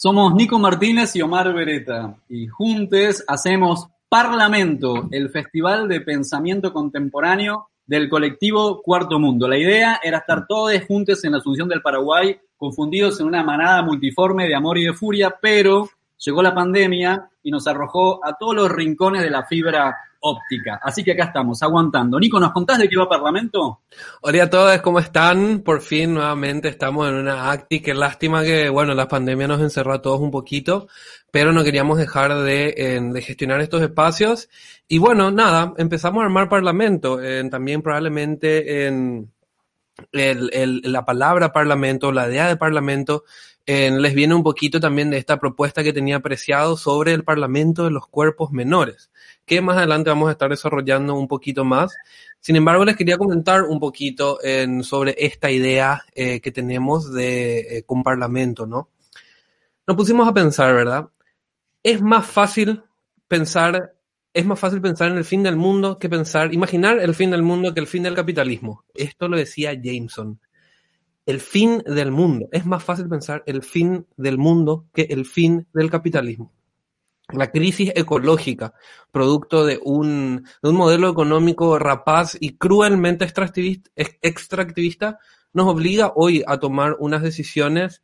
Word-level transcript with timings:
somos 0.00 0.34
Nico 0.34 0.58
Martínez 0.58 1.14
y 1.14 1.20
Omar 1.20 1.52
Beretta 1.52 2.16
y 2.26 2.46
juntos 2.46 3.22
hacemos 3.28 3.86
Parlamento, 4.08 5.08
el 5.10 5.28
Festival 5.28 5.88
de 5.88 6.00
Pensamiento 6.00 6.72
Contemporáneo 6.72 7.68
del 7.84 8.08
colectivo 8.08 8.80
Cuarto 8.80 9.18
Mundo. 9.18 9.46
La 9.46 9.58
idea 9.58 10.00
era 10.02 10.16
estar 10.16 10.46
todos 10.46 10.72
juntos 10.88 11.22
en 11.22 11.32
la 11.32 11.36
Asunción 11.36 11.68
del 11.68 11.82
Paraguay, 11.82 12.34
confundidos 12.56 13.20
en 13.20 13.26
una 13.26 13.42
manada 13.42 13.82
multiforme 13.82 14.48
de 14.48 14.54
amor 14.54 14.78
y 14.78 14.86
de 14.86 14.94
furia, 14.94 15.36
pero 15.38 15.90
llegó 16.16 16.42
la 16.42 16.54
pandemia 16.54 17.28
y 17.42 17.50
nos 17.50 17.66
arrojó 17.66 18.24
a 18.24 18.38
todos 18.38 18.54
los 18.54 18.72
rincones 18.72 19.22
de 19.22 19.28
la 19.28 19.44
fibra 19.44 19.94
óptica. 20.20 20.80
Así 20.82 21.02
que 21.02 21.12
acá 21.12 21.24
estamos, 21.24 21.62
aguantando. 21.62 22.18
Nico, 22.18 22.38
¿nos 22.38 22.52
contás 22.52 22.78
de 22.78 22.88
qué 22.88 22.96
va 22.96 23.08
Parlamento? 23.08 23.80
Hola 24.20 24.44
a 24.44 24.50
todos, 24.50 24.80
¿cómo 24.80 24.98
están? 24.98 25.60
Por 25.60 25.80
fin 25.80 26.14
nuevamente 26.14 26.68
estamos 26.68 27.08
en 27.08 27.14
una 27.14 27.50
acti. 27.50 27.80
Qué 27.80 27.94
lástima 27.94 28.42
que, 28.42 28.68
bueno, 28.68 28.94
la 28.94 29.08
pandemia 29.08 29.48
nos 29.48 29.60
encerró 29.60 29.94
a 29.94 30.02
todos 30.02 30.20
un 30.20 30.30
poquito, 30.30 30.88
pero 31.30 31.52
no 31.52 31.64
queríamos 31.64 31.98
dejar 31.98 32.34
de, 32.34 33.00
de 33.12 33.22
gestionar 33.22 33.60
estos 33.60 33.82
espacios. 33.82 34.48
Y 34.88 34.98
bueno, 34.98 35.30
nada, 35.30 35.74
empezamos 35.78 36.20
a 36.22 36.24
armar 36.24 36.48
parlamento. 36.48 37.22
En- 37.22 37.50
también 37.50 37.82
probablemente 37.82 38.86
en 38.86 39.30
el- 40.12 40.50
el- 40.52 40.80
la 40.84 41.04
palabra 41.04 41.52
parlamento, 41.52 42.12
la 42.12 42.28
idea 42.28 42.48
de 42.48 42.56
parlamento, 42.56 43.24
en- 43.66 44.00
les 44.02 44.14
viene 44.14 44.34
un 44.34 44.42
poquito 44.42 44.80
también 44.80 45.10
de 45.10 45.18
esta 45.18 45.38
propuesta 45.38 45.82
que 45.82 45.92
tenía 45.92 46.16
apreciado 46.16 46.76
sobre 46.76 47.12
el 47.12 47.24
parlamento 47.24 47.84
de 47.84 47.90
los 47.90 48.06
cuerpos 48.06 48.50
menores, 48.50 49.09
que 49.50 49.60
más 49.60 49.76
adelante 49.76 50.10
vamos 50.10 50.28
a 50.28 50.32
estar 50.32 50.48
desarrollando 50.48 51.16
un 51.16 51.26
poquito 51.26 51.64
más. 51.64 51.96
Sin 52.38 52.54
embargo, 52.54 52.84
les 52.84 52.94
quería 52.94 53.18
comentar 53.18 53.64
un 53.64 53.80
poquito 53.80 54.38
sobre 54.84 55.16
esta 55.18 55.50
idea 55.50 56.04
eh, 56.14 56.40
que 56.40 56.52
tenemos 56.52 57.12
de 57.12 57.78
eh, 57.78 57.82
con 57.82 58.04
parlamento, 58.04 58.64
¿no? 58.64 58.90
Nos 59.88 59.96
pusimos 59.96 60.28
a 60.28 60.32
pensar, 60.32 60.72
¿verdad? 60.72 61.08
Es 61.82 62.00
más 62.00 62.28
fácil 62.28 62.84
pensar, 63.26 63.96
es 64.32 64.46
más 64.46 64.60
fácil 64.60 64.80
pensar 64.80 65.10
en 65.10 65.18
el 65.18 65.24
fin 65.24 65.42
del 65.42 65.56
mundo 65.56 65.98
que 65.98 66.08
pensar, 66.08 66.54
imaginar 66.54 67.00
el 67.00 67.16
fin 67.16 67.32
del 67.32 67.42
mundo 67.42 67.74
que 67.74 67.80
el 67.80 67.88
fin 67.88 68.04
del 68.04 68.14
capitalismo. 68.14 68.84
Esto 68.94 69.26
lo 69.26 69.36
decía 69.36 69.72
Jameson. 69.74 70.38
El 71.26 71.40
fin 71.40 71.82
del 71.84 72.12
mundo. 72.12 72.48
Es 72.52 72.66
más 72.66 72.84
fácil 72.84 73.08
pensar 73.08 73.42
el 73.46 73.64
fin 73.64 74.06
del 74.16 74.38
mundo 74.38 74.86
que 74.94 75.08
el 75.10 75.26
fin 75.26 75.66
del 75.74 75.90
capitalismo. 75.90 76.52
La 77.32 77.50
crisis 77.50 77.92
ecológica, 77.94 78.74
producto 79.12 79.64
de 79.64 79.78
un, 79.82 80.44
de 80.62 80.68
un 80.68 80.76
modelo 80.76 81.08
económico 81.08 81.78
rapaz 81.78 82.36
y 82.40 82.56
cruelmente 82.56 83.24
extractivista, 83.24 83.90
ex- 83.96 84.18
extractivista, 84.22 85.18
nos 85.52 85.66
obliga 85.66 86.12
hoy 86.14 86.42
a 86.46 86.58
tomar 86.58 86.96
unas 86.98 87.22
decisiones, 87.22 88.02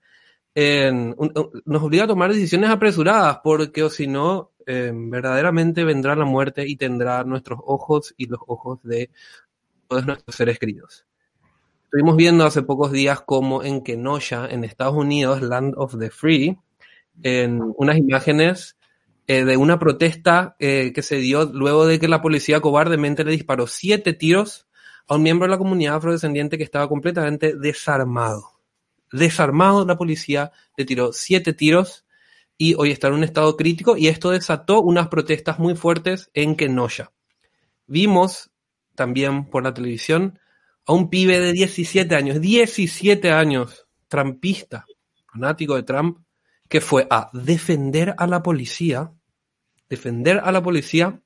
nos 0.55 1.83
obliga 1.83 2.05
a 2.05 2.09
tomar 2.09 2.33
decisiones 2.33 2.71
apresuradas, 2.71 3.41
porque 3.45 3.83
o 3.83 3.91
si 3.91 4.07
no, 4.07 4.53
eh, 4.67 4.91
verdaderamente 4.93 5.85
vendrá 5.85 6.17
la 6.17 6.25
muerte 6.25 6.67
y 6.67 6.77
tendrá 6.77 7.23
nuestros 7.25 7.61
ojos 7.65 8.15
y 8.17 8.27
los 8.27 8.41
ojos 8.47 8.81
de 8.83 9.11
todos 9.87 10.07
nuestros 10.07 10.35
seres 10.35 10.59
queridos. 10.59 11.07
Estuvimos 11.85 12.17
viendo 12.17 12.45
hace 12.45 12.63
pocos 12.63 12.91
días 12.91 13.21
como 13.21 13.63
en 13.63 13.83
Kenosha, 13.83 14.49
en 14.49 14.65
Estados 14.65 14.97
Unidos, 14.97 15.41
Land 15.41 15.75
of 15.77 15.97
the 15.99 16.11
Free, 16.11 16.59
en 17.23 17.63
unas 17.77 17.97
imágenes 17.97 18.76
eh, 19.27 19.45
de 19.45 19.57
una 19.57 19.79
protesta 19.79 20.57
eh, 20.59 20.93
que 20.95 21.03
se 21.03 21.17
dio 21.17 21.45
luego 21.45 21.87
de 21.87 21.99
que 21.99 22.09
la 22.09 22.23
policía 22.23 22.61
cobardemente 22.61 23.25
le 23.25 23.33
disparó 23.33 23.67
siete 23.67 24.13
tiros 24.13 24.67
a 25.09 25.17
un 25.17 25.23
miembro 25.23 25.47
de 25.47 25.51
la 25.51 25.59
comunidad 25.59 25.97
afrodescendiente 25.97 26.59
que 26.59 26.65
estaba 26.65 26.89
completamente 26.89 27.57
desarmado. 27.57 28.61
Desarmado, 29.13 29.85
la 29.85 29.97
policía 29.97 30.53
le 30.77 30.85
tiró 30.85 31.13
siete 31.13 31.53
tiros 31.53 32.05
y 32.59 32.75
hoy 32.75 32.91
está 32.91 33.09
en 33.09 33.15
un 33.15 33.25
estado 33.25 33.57
crítico 33.57 33.97
y 33.97 34.09
esto 34.09 34.31
desató 34.31 34.81
unas 34.81 35.09
protestas 35.09 35.59
muy 35.59 35.77
fuertes 35.77 36.31
en 36.35 36.57
Kenosha. 36.57 37.13
Vimos 37.87 38.51
también 38.95 39.45
por 39.47 39.63
la 39.63 39.75
televisión 39.75 40.39
a 40.87 40.93
un 40.93 41.11
pibe 41.11 41.39
de 41.41 41.53
17 41.53 42.15
años, 42.15 42.41
17 42.41 43.31
años, 43.31 43.87
trampista, 44.09 44.87
fanático 45.33 45.75
de 45.77 45.83
Trump, 45.83 46.19
que 46.69 46.81
fue 46.81 47.07
a 47.11 47.31
defender 47.33 48.15
a 48.19 48.27
la 48.27 48.43
policía, 48.43 49.13
defender 49.89 50.41
a 50.43 50.53
la 50.53 50.63
policía, 50.63 51.21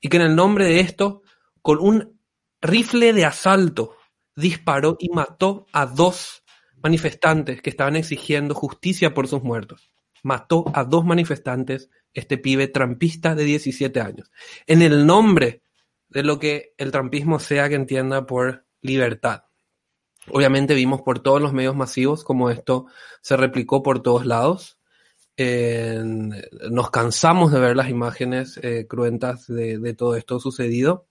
y 0.00 0.08
que 0.08 0.16
en 0.16 0.22
el 0.24 0.36
nombre 0.36 0.66
de 0.66 0.80
esto, 0.80 1.22
con 1.62 1.78
un 1.80 2.20
rifle 2.60 3.12
de 3.12 3.24
asalto, 3.24 3.96
disparó 4.34 4.96
y 5.00 5.08
mató 5.08 5.66
a 5.72 5.86
dos 5.86 6.44
manifestantes 6.82 7.62
que 7.62 7.70
estaban 7.70 7.96
exigiendo 7.96 8.54
justicia 8.54 9.14
por 9.14 9.28
sus 9.28 9.42
muertos. 9.42 9.92
Mató 10.22 10.64
a 10.74 10.84
dos 10.84 11.04
manifestantes, 11.04 11.90
este 12.12 12.38
pibe 12.38 12.68
trampista 12.68 13.34
de 13.34 13.44
17 13.44 14.00
años, 14.00 14.30
en 14.66 14.82
el 14.82 15.06
nombre 15.06 15.62
de 16.08 16.22
lo 16.22 16.38
que 16.38 16.74
el 16.78 16.90
trampismo 16.90 17.38
sea 17.38 17.68
que 17.68 17.74
entienda 17.74 18.26
por 18.26 18.66
libertad. 18.80 19.44
Obviamente 20.30 20.74
vimos 20.74 21.02
por 21.02 21.20
todos 21.20 21.40
los 21.40 21.52
medios 21.52 21.76
masivos 21.76 22.24
como 22.24 22.50
esto 22.50 22.86
se 23.20 23.36
replicó 23.36 23.82
por 23.82 24.02
todos 24.02 24.26
lados. 24.26 24.75
Nos 25.38 26.90
cansamos 26.90 27.52
de 27.52 27.60
ver 27.60 27.76
las 27.76 27.90
imágenes 27.90 28.58
eh, 28.62 28.86
cruentas 28.88 29.46
de, 29.46 29.94
todo 29.94 30.16
esto 30.16 30.40
sucedido 30.40 31.06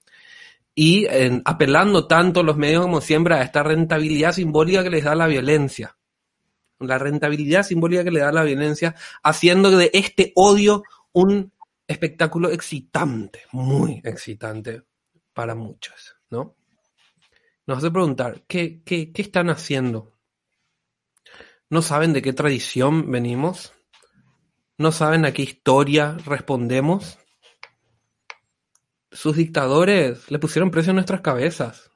y 0.73 1.07
apelando 1.45 2.07
tanto 2.07 2.43
los 2.43 2.57
medios 2.57 2.81
como 2.81 3.01
siempre 3.01 3.35
a 3.35 3.43
esta 3.43 3.63
rentabilidad 3.63 4.33
simbólica 4.33 4.83
que 4.83 4.89
les 4.89 5.03
da 5.03 5.15
la 5.15 5.27
violencia. 5.27 5.97
La 6.79 6.97
rentabilidad 6.97 7.63
simbólica 7.63 8.03
que 8.03 8.11
le 8.11 8.19
da 8.19 8.31
la 8.31 8.43
violencia, 8.43 8.95
haciendo 9.23 9.71
de 9.71 9.91
este 9.93 10.33
odio 10.35 10.83
un 11.13 11.53
espectáculo 11.87 12.49
excitante, 12.49 13.43
muy 13.51 14.01
excitante 14.03 14.81
para 15.33 15.55
muchos, 15.55 16.15
¿no? 16.29 16.55
Nos 17.67 17.77
hace 17.77 17.91
preguntar, 17.91 18.43
¿qué, 18.47 18.81
qué, 18.83 19.11
qué 19.11 19.21
están 19.21 19.49
haciendo? 19.49 20.13
¿No 21.69 21.81
saben 21.81 22.11
de 22.11 22.21
qué 22.21 22.33
tradición 22.33 23.09
venimos? 23.09 23.74
¿No 24.77 24.91
saben 24.91 25.25
a 25.25 25.31
qué 25.31 25.41
historia 25.41 26.17
respondemos? 26.25 27.17
Sus 29.09 29.37
dictadores 29.37 30.29
le 30.29 30.39
pusieron 30.39 30.69
precio 30.69 30.91
a 30.91 30.93
nuestras 30.93 31.21
cabezas. 31.21 31.91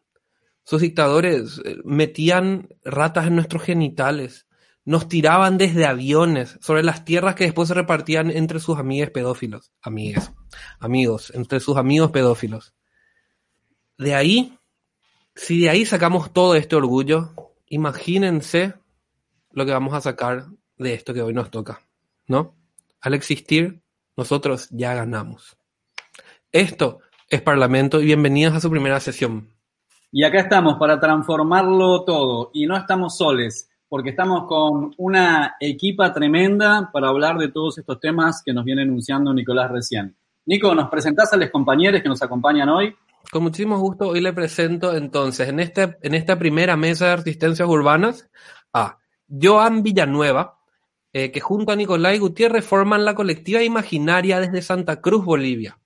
Sus 0.63 0.81
dictadores 0.81 1.61
eh, 1.65 1.77
metían 1.83 2.69
ratas 2.85 3.27
en 3.27 3.35
nuestros 3.35 3.63
genitales. 3.63 4.47
Nos 4.85 5.09
tiraban 5.09 5.57
desde 5.57 5.85
aviones 5.85 6.57
sobre 6.61 6.83
las 6.83 7.03
tierras 7.03 7.35
que 7.35 7.43
después 7.43 7.67
se 7.67 7.73
repartían 7.73 8.31
entre 8.31 8.61
sus 8.61 8.77
amigues 8.77 9.11
pedófilos. 9.11 9.73
Amigues. 9.81 10.31
Amigos. 10.79 11.33
Entre 11.35 11.59
sus 11.59 11.75
amigos 11.75 12.11
pedófilos. 12.11 12.73
De 13.97 14.15
ahí, 14.15 14.57
si 15.35 15.59
de 15.59 15.69
ahí 15.69 15.85
sacamos 15.85 16.31
todo 16.31 16.55
este 16.55 16.77
orgullo, 16.77 17.33
imagínense 17.67 18.75
lo 19.51 19.65
que 19.65 19.73
vamos 19.73 19.93
a 19.93 20.01
sacar 20.01 20.45
de 20.77 20.93
esto 20.93 21.13
que 21.13 21.21
hoy 21.21 21.33
nos 21.33 21.51
toca. 21.51 21.81
¿No? 22.25 22.58
Al 23.01 23.13
existir, 23.13 23.81
nosotros 24.17 24.67
ya 24.71 24.93
ganamos. 24.93 25.55
Esto 26.51 26.99
es 27.29 27.41
Parlamento 27.41 28.01
y 28.01 28.05
bienvenidos 28.05 28.55
a 28.55 28.59
su 28.59 28.69
primera 28.69 28.99
sesión. 28.99 29.47
Y 30.11 30.25
acá 30.25 30.39
estamos 30.39 30.77
para 30.77 30.99
transformarlo 30.99 32.03
todo. 32.03 32.51
Y 32.53 32.65
no 32.65 32.75
estamos 32.75 33.15
soles, 33.15 33.69
porque 33.87 34.09
estamos 34.09 34.47
con 34.47 34.93
una 34.97 35.55
equipa 35.61 36.11
tremenda 36.11 36.89
para 36.91 37.07
hablar 37.07 37.37
de 37.37 37.47
todos 37.47 37.77
estos 37.77 38.01
temas 38.01 38.43
que 38.43 38.51
nos 38.51 38.65
viene 38.65 38.81
enunciando 38.81 39.33
Nicolás 39.33 39.71
recién. 39.71 40.17
Nico, 40.45 40.75
¿nos 40.75 40.89
presentás 40.89 41.31
a 41.31 41.37
los 41.37 41.51
compañeros 41.51 42.01
que 42.01 42.09
nos 42.09 42.21
acompañan 42.21 42.67
hoy? 42.67 42.93
Con 43.31 43.43
muchísimo 43.43 43.79
gusto, 43.79 44.09
hoy 44.09 44.19
le 44.19 44.33
presento 44.33 44.93
entonces 44.93 45.47
en, 45.47 45.61
este, 45.61 45.97
en 46.01 46.15
esta 46.15 46.37
primera 46.37 46.75
mesa 46.75 47.07
de 47.07 47.15
resistencias 47.17 47.67
urbanas 47.69 48.29
a 48.73 48.97
Joan 49.29 49.83
Villanueva, 49.83 50.58
eh, 51.13 51.31
que 51.31 51.39
junto 51.39 51.71
a 51.71 51.75
Nicolai 51.75 52.19
Gutiérrez 52.19 52.65
forman 52.65 53.05
la 53.05 53.15
colectiva 53.15 53.63
imaginaria 53.63 54.39
desde 54.39 54.61
Santa 54.61 55.01
Cruz, 55.01 55.25
Bolivia. 55.25 55.79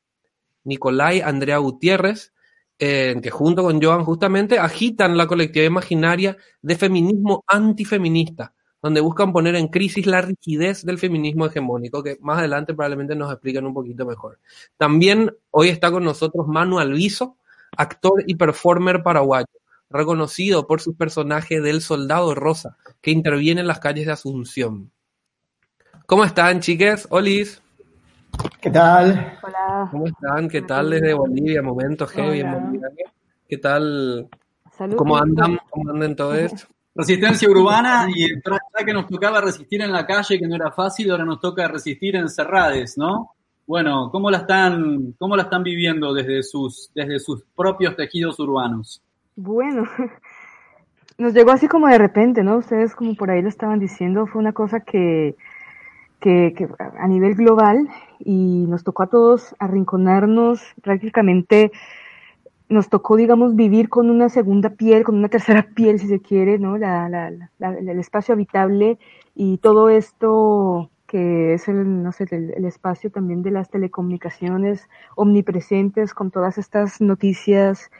Nicolai 0.63 1.21
Andrea 1.21 1.57
Gutiérrez, 1.57 2.33
eh, 2.79 3.15
que 3.21 3.29
junto 3.29 3.63
con 3.63 3.81
Joan 3.81 4.03
justamente 4.03 4.59
agitan 4.59 5.15
la 5.15 5.27
colectiva 5.27 5.65
imaginaria 5.65 6.37
de 6.61 6.75
feminismo 6.75 7.43
antifeminista, 7.47 8.53
donde 8.81 8.99
buscan 8.99 9.31
poner 9.31 9.55
en 9.55 9.67
crisis 9.67 10.05
la 10.05 10.21
rigidez 10.21 10.83
del 10.83 10.97
feminismo 10.97 11.45
hegemónico, 11.45 12.03
que 12.03 12.17
más 12.21 12.39
adelante 12.39 12.73
probablemente 12.73 13.15
nos 13.15 13.31
explican 13.31 13.65
un 13.65 13.73
poquito 13.73 14.05
mejor. 14.05 14.39
También 14.77 15.31
hoy 15.51 15.69
está 15.69 15.91
con 15.91 16.03
nosotros 16.03 16.47
Manu 16.47 16.79
Alviso, 16.79 17.37
actor 17.77 18.23
y 18.27 18.35
performer 18.35 19.03
paraguayo, 19.03 19.47
reconocido 19.89 20.67
por 20.67 20.81
su 20.81 20.95
personaje 20.95 21.61
del 21.61 21.81
Soldado 21.81 22.35
Rosa, 22.35 22.77
que 23.01 23.11
interviene 23.11 23.61
en 23.61 23.67
las 23.67 23.79
calles 23.79 24.05
de 24.05 24.11
Asunción. 24.11 24.91
¿Cómo 26.05 26.25
están, 26.25 26.59
chiques? 26.59 27.07
Olis. 27.09 27.61
¿Qué 28.59 28.69
tal? 28.69 29.37
Hola. 29.41 29.87
¿Cómo 29.89 30.05
están? 30.07 30.49
¿Qué 30.49 30.61
tal 30.61 30.89
desde 30.89 31.13
Bolivia? 31.13 31.61
Momentos 31.61 32.11
heavy 32.11 32.41
en. 32.41 32.51
Bolivia. 32.51 32.89
¿Qué 33.47 33.57
tal? 33.57 34.27
Salud. 34.71 34.97
¿Cómo 34.97 35.17
andan? 35.17 35.57
¿Cómo 35.69 35.91
andan 35.91 36.15
todo 36.15 36.35
esto? 36.35 36.67
Resistencia 36.95 37.49
urbana 37.49 38.07
y 38.13 38.27
ya 38.29 38.85
que 38.85 38.93
nos 38.93 39.07
tocaba 39.07 39.41
resistir 39.41 39.81
en 39.81 39.91
la 39.91 40.05
calle, 40.05 40.37
que 40.37 40.47
no 40.47 40.55
era 40.55 40.71
fácil, 40.71 41.09
ahora 41.09 41.25
nos 41.25 41.39
toca 41.39 41.67
resistir 41.67 42.15
en 42.15 42.29
cerrades, 42.29 42.97
¿no? 42.97 43.31
Bueno, 43.65 44.09
¿cómo 44.11 44.29
la 44.29 44.39
están, 44.39 45.13
cómo 45.17 45.35
la 45.35 45.43
están 45.43 45.63
viviendo 45.63 46.13
desde 46.13 46.43
sus, 46.43 46.91
desde 46.93 47.17
sus 47.19 47.43
propios 47.55 47.95
tejidos 47.95 48.39
urbanos? 48.39 49.01
Bueno, 49.35 49.85
nos 51.17 51.33
llegó 51.33 51.51
así 51.51 51.67
como 51.67 51.87
de 51.87 51.97
repente, 51.97 52.43
¿no? 52.43 52.57
Ustedes 52.57 52.93
como 52.93 53.15
por 53.15 53.31
ahí 53.31 53.41
lo 53.41 53.49
estaban 53.49 53.79
diciendo, 53.79 54.27
fue 54.27 54.41
una 54.41 54.53
cosa 54.53 54.81
que, 54.81 55.35
que, 56.23 56.53
que 56.55 56.69
a 56.79 57.07
nivel 57.09 57.35
global 57.35 57.89
y 58.19 58.65
nos 58.69 58.85
tocó 58.85 59.03
a 59.03 59.07
todos 59.07 59.53
arrinconarnos 59.59 60.61
prácticamente 60.81 61.73
nos 62.69 62.87
tocó, 62.87 63.17
digamos, 63.17 63.55
vivir 63.55 63.89
con 63.89 64.09
una 64.09 64.29
segunda 64.29 64.69
piel, 64.69 65.03
con 65.03 65.17
una 65.17 65.27
tercera 65.27 65.67
piel, 65.75 65.99
si 65.99 66.07
se 66.07 66.21
quiere, 66.21 66.57
¿no? 66.59 66.77
La, 66.77 67.09
la, 67.09 67.29
la, 67.59 67.77
el 67.77 67.99
espacio 67.99 68.33
habitable 68.33 68.97
y 69.35 69.57
todo 69.57 69.89
esto 69.89 70.89
que 71.05 71.55
es 71.55 71.67
el, 71.67 72.01
no 72.01 72.13
sé, 72.13 72.25
el, 72.31 72.65
espacio 72.65 73.11
también 73.11 73.43
de 73.43 73.51
las 73.51 73.69
telecomunicaciones 73.69 74.87
omnipresentes 75.15 76.13
con 76.13 76.31
todas 76.31 76.57
estas 76.57 77.01
noticias, 77.01 77.91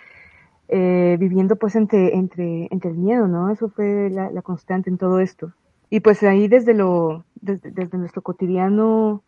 eh, 0.70 1.18
viviendo 1.20 1.58
pues 1.58 1.76
entre, 1.76 2.16
entre, 2.16 2.70
entre 2.72 2.90
el 2.90 2.98
miedo, 2.98 3.28
¿no? 3.28 3.52
Eso 3.52 3.68
fue 3.68 4.10
la 4.10 4.42
constante 4.42 4.90
en 4.90 4.98
todo 4.98 5.20
esto. 5.20 5.52
Y 5.94 6.00
pues 6.00 6.24
ahí 6.24 6.48
desde 6.48 6.74
lo, 6.74 7.24
desde, 7.36 7.70
desde 7.70 8.00
nuestro 8.00 8.24
cotidiano, 8.24 9.22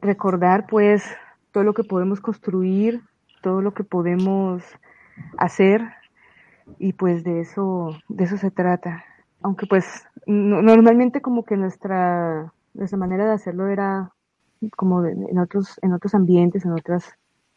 recordar 0.00 0.66
pues 0.66 1.04
todo 1.50 1.64
lo 1.64 1.74
que 1.74 1.84
podemos 1.84 2.18
construir, 2.22 3.02
todo 3.42 3.60
lo 3.60 3.74
que 3.74 3.84
podemos 3.84 4.62
hacer 5.36 5.82
y 6.78 6.94
pues 6.94 7.24
de 7.24 7.42
eso 7.42 7.94
de 8.08 8.24
eso 8.24 8.38
se 8.38 8.50
trata. 8.50 9.04
Aunque 9.42 9.66
pues 9.66 9.84
no, 10.26 10.62
normalmente 10.62 11.20
como 11.20 11.44
que 11.44 11.58
nuestra 11.58 12.54
nuestra 12.72 12.96
manera 12.96 13.26
de 13.26 13.32
hacerlo 13.32 13.68
era 13.68 14.12
como 14.74 15.02
de, 15.02 15.12
en 15.12 15.38
otros 15.38 15.78
en 15.82 15.92
otros 15.92 16.14
ambientes 16.14 16.64
en 16.64 16.72
otras 16.72 17.04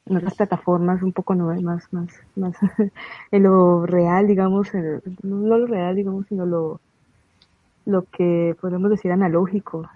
en 0.08 0.18
otras 0.18 0.36
plataformas 0.36 1.02
un 1.04 1.14
poco 1.14 1.36
no 1.36 1.46
más 1.62 1.94
más 1.94 2.10
más 2.36 2.58
en 3.32 3.44
lo 3.44 3.86
real 3.86 4.28
digamos 4.28 4.76
en, 4.76 5.02
no 5.24 5.58
lo 5.58 5.68
real 5.68 5.96
digamos 5.96 6.26
sino 6.28 6.46
lo 6.46 6.82
lo 7.86 8.04
que 8.12 8.56
podemos 8.60 8.90
decir 8.90 9.12
analógico 9.12 9.90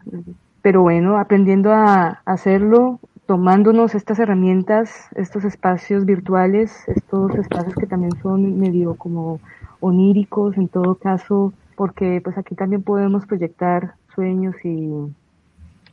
pero 0.61 0.81
bueno 0.81 1.17
aprendiendo 1.17 1.71
a 1.71 2.21
hacerlo 2.25 2.99
tomándonos 3.29 3.93
estas 3.93 4.17
herramientas, 4.17 5.07
estos 5.15 5.45
espacios 5.45 6.03
virtuales, 6.03 6.89
estos 6.89 7.35
espacios 7.35 7.75
que 7.75 7.85
también 7.85 8.11
son 8.23 8.59
medio 8.59 8.95
como 8.95 9.39
oníricos 9.81 10.57
en 10.57 10.67
todo 10.67 10.95
caso, 10.95 11.53
porque 11.75 12.21
pues 12.23 12.39
aquí 12.39 12.55
también 12.55 12.81
podemos 12.81 13.27
proyectar 13.27 13.93
sueños 14.15 14.55
y, 14.65 14.91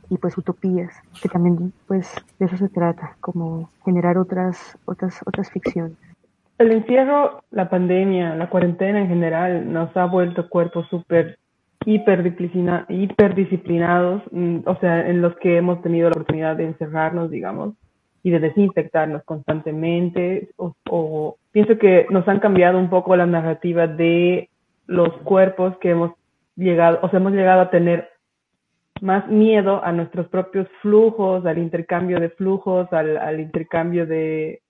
y 0.09 0.17
pues 0.17 0.35
utopías, 0.35 0.91
que 1.21 1.29
también 1.29 1.71
pues 1.85 2.11
de 2.39 2.47
eso 2.47 2.57
se 2.57 2.69
trata, 2.69 3.15
como 3.19 3.69
generar 3.85 4.17
otras, 4.17 4.75
otras, 4.85 5.21
otras 5.27 5.51
ficciones. 5.51 5.95
El 6.57 6.71
encierro, 6.71 7.43
la 7.51 7.69
pandemia, 7.69 8.33
la 8.33 8.49
cuarentena 8.49 8.99
en 8.99 9.09
general 9.09 9.71
nos 9.71 9.95
ha 9.95 10.05
vuelto 10.05 10.49
cuerpos 10.49 10.87
súper 10.89 11.37
hiperdisciplinados, 11.85 14.23
o 14.65 14.75
sea, 14.79 15.07
en 15.07 15.21
los 15.21 15.35
que 15.37 15.57
hemos 15.57 15.81
tenido 15.81 16.09
la 16.09 16.15
oportunidad 16.15 16.55
de 16.55 16.65
encerrarnos, 16.65 17.31
digamos, 17.31 17.75
y 18.23 18.31
de 18.31 18.39
desinfectarnos 18.39 19.23
constantemente, 19.23 20.49
o, 20.57 21.37
pienso 21.51 21.77
que 21.77 22.07
nos 22.09 22.27
han 22.27 22.39
cambiado 22.39 22.77
un 22.77 22.89
poco 22.89 23.15
la 23.15 23.25
narrativa 23.25 23.87
de 23.87 24.49
los 24.85 25.09
cuerpos 25.23 25.77
que 25.77 25.91
hemos 25.91 26.11
llegado, 26.55 26.99
o 27.01 27.09
sea, 27.09 27.19
hemos 27.19 27.33
llegado 27.33 27.61
a 27.61 27.69
tener 27.69 28.09
más 29.01 29.27
miedo 29.27 29.83
a 29.83 29.91
nuestros 29.91 30.27
propios 30.27 30.67
flujos, 30.81 31.45
al 31.45 31.59
intercambio 31.59 32.19
de 32.19 32.29
flujos, 32.29 32.91
al 32.91 33.39
intercambio 33.39 34.07
de 34.07 34.61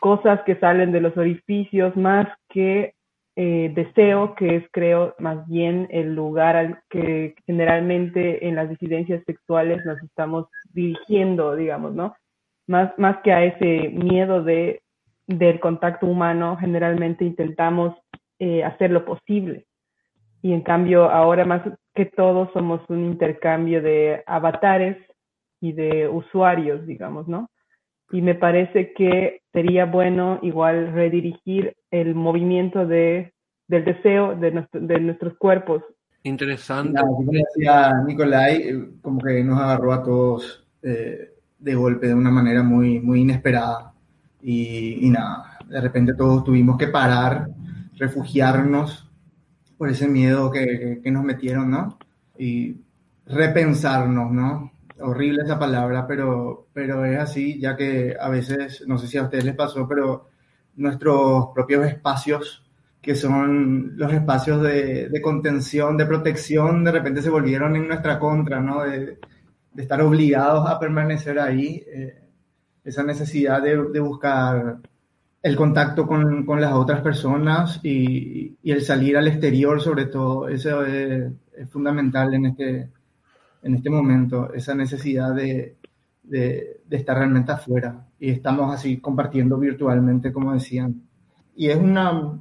cosas 0.00 0.40
que 0.42 0.56
salen 0.56 0.90
de 0.90 1.00
los 1.00 1.16
orificios, 1.16 1.94
más 1.96 2.26
que 2.48 2.94
eh, 3.36 3.72
deseo, 3.74 4.34
que 4.34 4.56
es 4.56 4.64
creo 4.72 5.14
más 5.18 5.46
bien 5.48 5.88
el 5.90 6.14
lugar 6.14 6.56
al 6.56 6.82
que 6.90 7.34
generalmente 7.46 8.46
en 8.46 8.56
las 8.56 8.68
disidencias 8.68 9.22
sexuales 9.24 9.84
nos 9.84 10.02
estamos 10.02 10.46
dirigiendo, 10.72 11.56
digamos, 11.56 11.94
¿no? 11.94 12.14
Más, 12.66 12.92
más 12.98 13.18
que 13.22 13.32
a 13.32 13.44
ese 13.44 13.88
miedo 13.88 14.42
de, 14.42 14.82
del 15.26 15.60
contacto 15.60 16.06
humano, 16.06 16.56
generalmente 16.58 17.24
intentamos 17.24 17.96
eh, 18.38 18.64
hacer 18.64 18.90
lo 18.90 19.04
posible. 19.04 19.66
Y 20.42 20.52
en 20.52 20.62
cambio, 20.62 21.10
ahora 21.10 21.44
más 21.44 21.62
que 21.94 22.06
todo 22.06 22.50
somos 22.52 22.80
un 22.88 23.04
intercambio 23.04 23.80
de 23.82 24.22
avatares 24.26 24.96
y 25.60 25.72
de 25.72 26.08
usuarios, 26.08 26.86
digamos, 26.86 27.28
¿no? 27.28 27.48
y 28.12 28.20
me 28.20 28.34
parece 28.34 28.92
que 28.92 29.40
sería 29.52 29.86
bueno 29.86 30.38
igual 30.42 30.92
redirigir 30.92 31.74
el 31.92 32.16
movimiento 32.16 32.84
de, 32.84 33.32
del 33.68 33.84
deseo 33.84 34.34
de, 34.34 34.50
nuestro, 34.50 34.80
de 34.80 34.98
nuestros 34.98 35.34
cuerpos. 35.34 35.84
Interesante. 36.24 37.00
Como 37.00 37.30
decía 37.30 37.92
Nicolai, 38.04 38.74
como 39.00 39.20
que 39.20 39.44
nos 39.44 39.60
agarró 39.60 39.92
a 39.92 40.02
todos 40.02 40.66
eh, 40.82 41.34
de 41.58 41.74
golpe 41.74 42.08
de 42.08 42.14
una 42.14 42.30
manera 42.30 42.64
muy, 42.64 42.98
muy 42.98 43.20
inesperada. 43.20 43.92
Y, 44.40 45.06
y, 45.06 45.10
nada, 45.10 45.58
de 45.68 45.80
repente 45.80 46.14
todos 46.14 46.42
tuvimos 46.42 46.76
que 46.76 46.88
parar, 46.88 47.48
refugiarnos 47.96 49.08
por 49.78 49.88
ese 49.88 50.08
miedo 50.08 50.50
que, 50.50 50.64
que, 50.64 51.00
que 51.02 51.10
nos 51.12 51.22
metieron, 51.22 51.70
¿no? 51.70 51.98
Y 52.36 52.76
repensarnos, 53.26 54.32
¿no? 54.32 54.72
horrible 55.02 55.42
esa 55.42 55.58
palabra, 55.58 56.06
pero, 56.06 56.68
pero 56.72 57.04
es 57.04 57.18
así, 57.18 57.58
ya 57.58 57.76
que 57.76 58.16
a 58.18 58.28
veces, 58.28 58.84
no 58.86 58.98
sé 58.98 59.06
si 59.06 59.18
a 59.18 59.24
ustedes 59.24 59.44
les 59.44 59.54
pasó, 59.54 59.86
pero 59.88 60.28
nuestros 60.76 61.48
propios 61.54 61.86
espacios, 61.86 62.64
que 63.00 63.14
son 63.14 63.96
los 63.96 64.12
espacios 64.12 64.62
de, 64.62 65.08
de 65.08 65.22
contención, 65.22 65.96
de 65.96 66.06
protección, 66.06 66.84
de 66.84 66.92
repente 66.92 67.22
se 67.22 67.30
volvieron 67.30 67.74
en 67.76 67.88
nuestra 67.88 68.18
contra, 68.18 68.60
¿no? 68.60 68.82
De, 68.82 69.18
de 69.72 69.82
estar 69.82 70.00
obligados 70.02 70.68
a 70.68 70.78
permanecer 70.78 71.38
ahí, 71.38 71.82
eh, 71.86 72.18
esa 72.84 73.02
necesidad 73.02 73.62
de, 73.62 73.90
de, 73.90 74.00
buscar 74.00 74.78
el 75.42 75.56
contacto 75.56 76.06
con, 76.06 76.44
con 76.44 76.60
las 76.60 76.72
otras 76.72 77.00
personas 77.00 77.80
y, 77.82 78.56
y, 78.62 78.70
el 78.70 78.82
salir 78.82 79.16
al 79.16 79.28
exterior 79.28 79.80
sobre 79.80 80.06
todo, 80.06 80.48
eso 80.48 80.84
es, 80.84 81.32
es 81.56 81.70
fundamental 81.70 82.34
en 82.34 82.46
este, 82.46 82.90
en 83.62 83.74
este 83.74 83.90
momento, 83.90 84.52
esa 84.52 84.74
necesidad 84.74 85.34
de, 85.34 85.76
de, 86.22 86.80
de, 86.86 86.96
estar 86.96 87.16
realmente 87.16 87.52
afuera. 87.52 88.06
Y 88.18 88.30
estamos 88.30 88.74
así 88.74 89.00
compartiendo 89.00 89.58
virtualmente, 89.58 90.32
como 90.32 90.52
decían. 90.52 91.02
Y 91.54 91.68
es 91.68 91.76
una, 91.76 92.38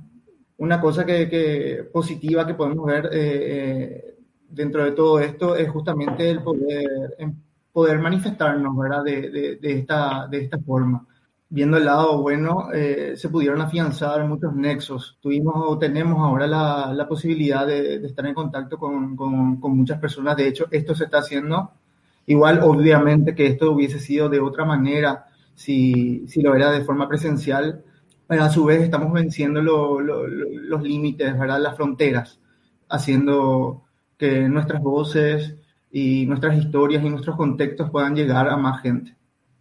una 0.57 0.79
cosa 0.79 1.05
que, 1.05 1.27
que 1.27 1.89
positiva 1.91 2.45
que 2.45 2.53
podemos 2.53 2.85
ver 2.85 3.09
eh, 3.11 4.11
dentro 4.51 4.83
de 4.83 4.91
todo 4.91 5.19
esto, 5.19 5.55
es 5.55 5.69
justamente 5.69 6.29
el 6.29 6.43
poder, 6.43 7.15
poder 7.71 7.99
manifestarnos 7.99 8.77
¿verdad? 8.77 9.03
De, 9.03 9.29
de, 9.29 9.55
de, 9.55 9.79
esta, 9.79 10.27
de 10.27 10.43
esta 10.43 10.59
forma. 10.59 11.05
Viendo 11.49 11.77
el 11.77 11.85
lado 11.85 12.21
bueno, 12.21 12.69
eh, 12.73 13.13
se 13.17 13.29
pudieron 13.29 13.59
afianzar 13.59 14.25
muchos 14.25 14.53
nexos. 14.53 15.17
Tuvimos 15.19 15.55
o 15.57 15.77
tenemos 15.77 16.19
ahora 16.19 16.47
la, 16.47 16.93
la 16.93 17.07
posibilidad 17.07 17.67
de, 17.67 17.99
de, 17.99 18.07
estar 18.07 18.25
en 18.25 18.33
contacto 18.33 18.77
con, 18.77 19.15
con, 19.17 19.59
con, 19.59 19.75
muchas 19.75 19.99
personas. 19.99 20.37
De 20.37 20.47
hecho, 20.47 20.67
esto 20.71 20.95
se 20.95 21.05
está 21.05 21.19
haciendo. 21.19 21.71
Igual, 22.25 22.59
obviamente, 22.63 23.35
que 23.35 23.47
esto 23.47 23.71
hubiese 23.71 23.99
sido 23.99 24.29
de 24.29 24.39
otra 24.39 24.65
manera 24.65 25.25
si, 25.55 26.27
si 26.27 26.41
lo 26.41 26.55
era 26.55 26.71
de 26.71 26.83
forma 26.83 27.07
presencial. 27.07 27.83
Pero 28.27 28.43
a 28.43 28.49
su 28.49 28.65
vez 28.65 28.81
estamos 28.81 29.11
venciendo 29.11 29.61
lo, 29.61 29.99
lo, 29.99 30.27
los 30.27 30.81
límites, 30.81 31.37
¿verdad? 31.37 31.59
las 31.59 31.75
fronteras, 31.75 32.39
haciendo 32.87 33.83
que 34.17 34.47
nuestras 34.47 34.81
voces 34.81 35.55
y 35.91 36.25
nuestras 36.25 36.57
historias 36.57 37.03
y 37.03 37.09
nuestros 37.09 37.35
contextos 37.35 37.89
puedan 37.89 38.15
llegar 38.15 38.47
a 38.47 38.55
más 38.55 38.81
gente. 38.81 39.15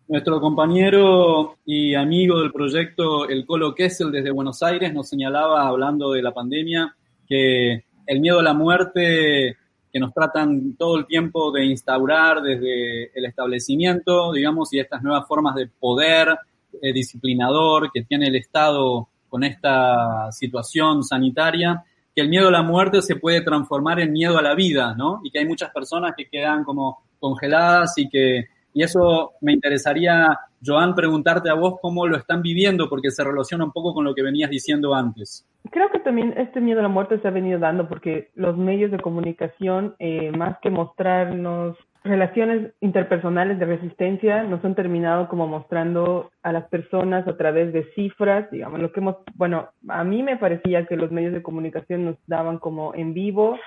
Nuestro 0.07 0.40
compañero 0.40 1.57
y 1.64 1.95
amigo 1.95 2.40
del 2.40 2.52
proyecto, 2.52 3.29
el 3.29 3.47
Colo 3.47 3.75
Kessel 3.75 4.11
desde 4.11 4.31
Buenos 4.31 4.62
Aires, 4.62 4.93
nos 4.93 5.09
señalaba, 5.09 5.67
hablando 5.67 6.12
de 6.12 6.23
la 6.23 6.35
pandemia, 6.35 6.97
que 7.26 7.85
el 8.07 8.21
miedo 8.21 8.40
a 8.40 8.43
la 8.43 8.52
muerte 8.52 9.57
que 9.92 10.00
nos 10.00 10.14
tratan 10.14 10.76
todo 10.76 10.99
el 10.99 11.06
tiempo 11.06 11.50
de 11.50 11.64
instaurar 11.64 12.42
desde 12.42 13.16
el 13.16 13.25
establecimiento, 13.25 14.32
digamos, 14.32 14.73
y 14.73 14.78
estas 14.78 15.02
nuevas 15.02 15.26
formas 15.26 15.54
de 15.54 15.66
poder 15.66 16.37
eh, 16.80 16.92
disciplinador 16.92 17.90
que 17.92 18.02
tiene 18.04 18.28
el 18.28 18.37
Estado 18.37 19.09
con 19.28 19.44
esta 19.44 20.30
situación 20.32 21.02
sanitaria, 21.04 21.85
que 22.14 22.23
el 22.23 22.28
miedo 22.28 22.49
a 22.49 22.52
la 22.52 22.62
muerte 22.62 23.02
se 23.02 23.16
puede 23.16 23.40
transformar 23.40 24.00
en 24.00 24.12
miedo 24.12 24.38
a 24.38 24.42
la 24.42 24.54
vida, 24.54 24.94
¿no? 24.94 25.20
Y 25.23 25.30
que 25.30 25.38
hay 25.38 25.47
muchas 25.47 25.70
personas 25.70 26.14
que 26.16 26.28
quedan 26.28 26.64
como 26.64 27.02
congeladas 27.18 27.97
y 27.99 28.09
que, 28.09 28.47
y 28.75 28.82
eso 28.82 29.32
me 29.40 29.52
interesaría, 29.52 30.38
Joan, 30.64 30.95
preguntarte 30.95 31.49
a 31.49 31.55
vos 31.55 31.79
cómo 31.81 32.07
lo 32.07 32.17
están 32.17 32.43
viviendo, 32.43 32.88
porque 32.88 33.11
se 33.11 33.25
relaciona 33.25 33.64
un 33.64 33.73
poco 33.73 33.95
con 33.95 34.05
lo 34.05 34.14
que 34.14 34.23
venías 34.23 34.50
diciendo 34.50 34.95
antes. 34.95 35.47
Creo 35.71 35.90
que 35.90 36.00
también 36.00 36.35
este 36.37 36.61
miedo 36.61 36.81
a 36.81 36.83
la 36.83 36.88
muerte 36.88 37.19
se 37.21 37.29
ha 37.29 37.31
venido 37.31 37.59
dando 37.59 37.88
porque 37.88 38.31
los 38.35 38.57
medios 38.57 38.90
de 38.90 38.99
comunicación, 38.99 39.95
eh, 39.99 40.33
más 40.33 40.59
que 40.61 40.71
mostrarnos 40.71 41.76
relaciones 42.02 42.73
interpersonales 42.81 43.59
de 43.59 43.67
resistencia 43.67 44.43
nos 44.43 44.64
han 44.64 44.75
terminado 44.75 45.29
como 45.29 45.47
mostrando 45.47 46.31
a 46.43 46.52
las 46.52 46.67
personas 46.69 47.29
a 47.29 47.37
través 47.37 47.73
de 47.73 47.85
cifras, 47.95 48.50
digamos, 48.50 48.81
lo 48.81 48.90
que 48.90 49.00
hemos, 49.00 49.17
bueno, 49.35 49.69
a 49.88 50.02
mí 50.05 50.23
me 50.23 50.38
parecía 50.38 50.87
que 50.87 50.97
los 50.97 51.11
medios 51.11 51.35
de 51.35 51.43
comunicación 51.43 52.07
nos 52.07 52.17
daban 52.26 52.59
como 52.59 52.95
en 52.95 53.12
vivo, 53.12 53.59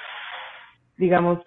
digamos, 0.98 1.40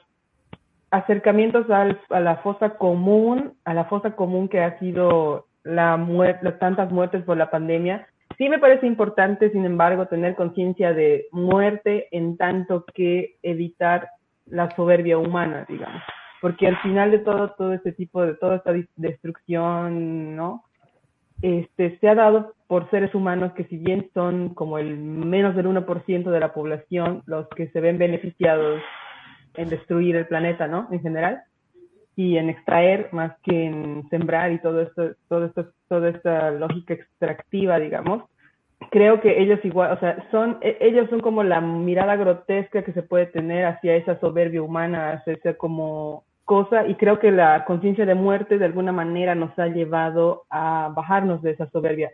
acercamientos 0.97 1.69
al, 1.71 2.01
a 2.11 2.21
la 2.21 2.37
fosa 2.37 2.71
común, 2.77 3.55
a 3.65 3.75
la 3.75 3.85
fosa 3.85 4.17
común 4.17 4.49
que 4.49 4.61
ha 4.61 4.79
sido 4.79 5.47
la 5.63 5.97
muerte, 5.97 6.45
las 6.45 6.59
tantas 6.59 6.91
muertes 6.93 7.23
por 7.25 7.37
la 7.37 7.51
pandemia. 7.51 8.07
Sí 8.39 8.49
me 8.49 8.59
parece 8.59 8.87
importante, 8.87 9.51
sin 9.51 9.65
embargo, 9.65 10.07
tener 10.07 10.35
conciencia 10.35 10.93
de 10.93 11.27
muerte 11.33 12.09
en 12.11 12.37
tanto 12.37 12.85
que 12.95 13.37
evitar 13.43 14.09
la 14.47 14.75
soberbia 14.77 15.19
humana, 15.19 15.65
digamos 15.69 16.03
porque 16.41 16.67
al 16.67 16.77
final 16.79 17.11
de 17.11 17.19
todo, 17.19 17.51
todo 17.59 17.73
este 17.73 17.93
tipo 17.93 18.23
de, 18.23 18.35
toda 18.35 18.57
esta 18.57 18.73
destrucción, 18.97 20.37
¿no? 20.37 20.65
Este, 21.43 21.99
se 21.99 22.09
ha 22.09 22.15
dado 22.15 22.55
por 22.67 22.89
seres 22.91 23.15
humanos 23.15 23.53
que 23.53 23.65
si 23.65 23.77
bien 23.77 24.11
son 24.15 24.55
como 24.55 24.79
el 24.79 24.97
menos 24.97 25.55
del 25.55 25.67
1% 25.67 26.31
de 26.31 26.41
la 26.41 26.55
población 26.55 27.23
los 27.27 27.47
que 27.49 27.69
se 27.69 27.81
ven 27.81 27.99
beneficiados 27.99 28.81
en 29.57 29.69
destruir 29.69 30.17
el 30.17 30.27
planeta, 30.27 30.67
¿no? 30.67 30.89
En 30.91 31.01
general, 31.01 31.43
y 32.17 32.39
en 32.39 32.49
extraer 32.49 33.09
más 33.13 33.33
que 33.43 33.67
en 33.67 34.09
sembrar 34.09 34.51
y 34.53 34.59
todo 34.59 34.81
esto, 34.81 35.15
toda 35.29 36.09
esta 36.09 36.51
lógica 36.51 36.95
extractiva, 36.95 37.79
digamos, 37.79 38.25
creo 38.91 39.21
que 39.21 39.41
ellos 39.43 39.63
igual, 39.65 39.93
o 39.93 40.01
sea, 40.01 40.27
son, 40.31 40.59
e, 40.63 40.79
ellos 40.81 41.09
son 41.11 41.21
como 41.21 41.43
la 41.43 41.61
mirada 41.61 42.17
grotesca 42.17 42.83
que 42.83 42.93
se 42.93 43.03
puede 43.03 43.27
tener 43.27 43.67
hacia 43.67 43.97
esa 43.97 44.19
soberbia 44.19 44.63
humana, 44.63 45.13
hacia 45.13 45.35
ese 45.35 45.57
como 45.57 46.25
cosa 46.47 46.87
y 46.87 46.95
creo 46.95 47.19
que 47.19 47.33
la 47.33 47.65
conciencia 47.65 48.07
de 48.07 48.15
muerte 48.15 48.57
de 48.57 48.65
alguna 48.65 48.93
manera 48.93 49.35
nos 49.35 49.59
ha 49.59 49.67
llevado 49.67 50.45
a 50.49 50.93
bajarnos 50.95 51.43
de 51.43 51.51
esa 51.51 51.69
soberbia, 51.71 52.11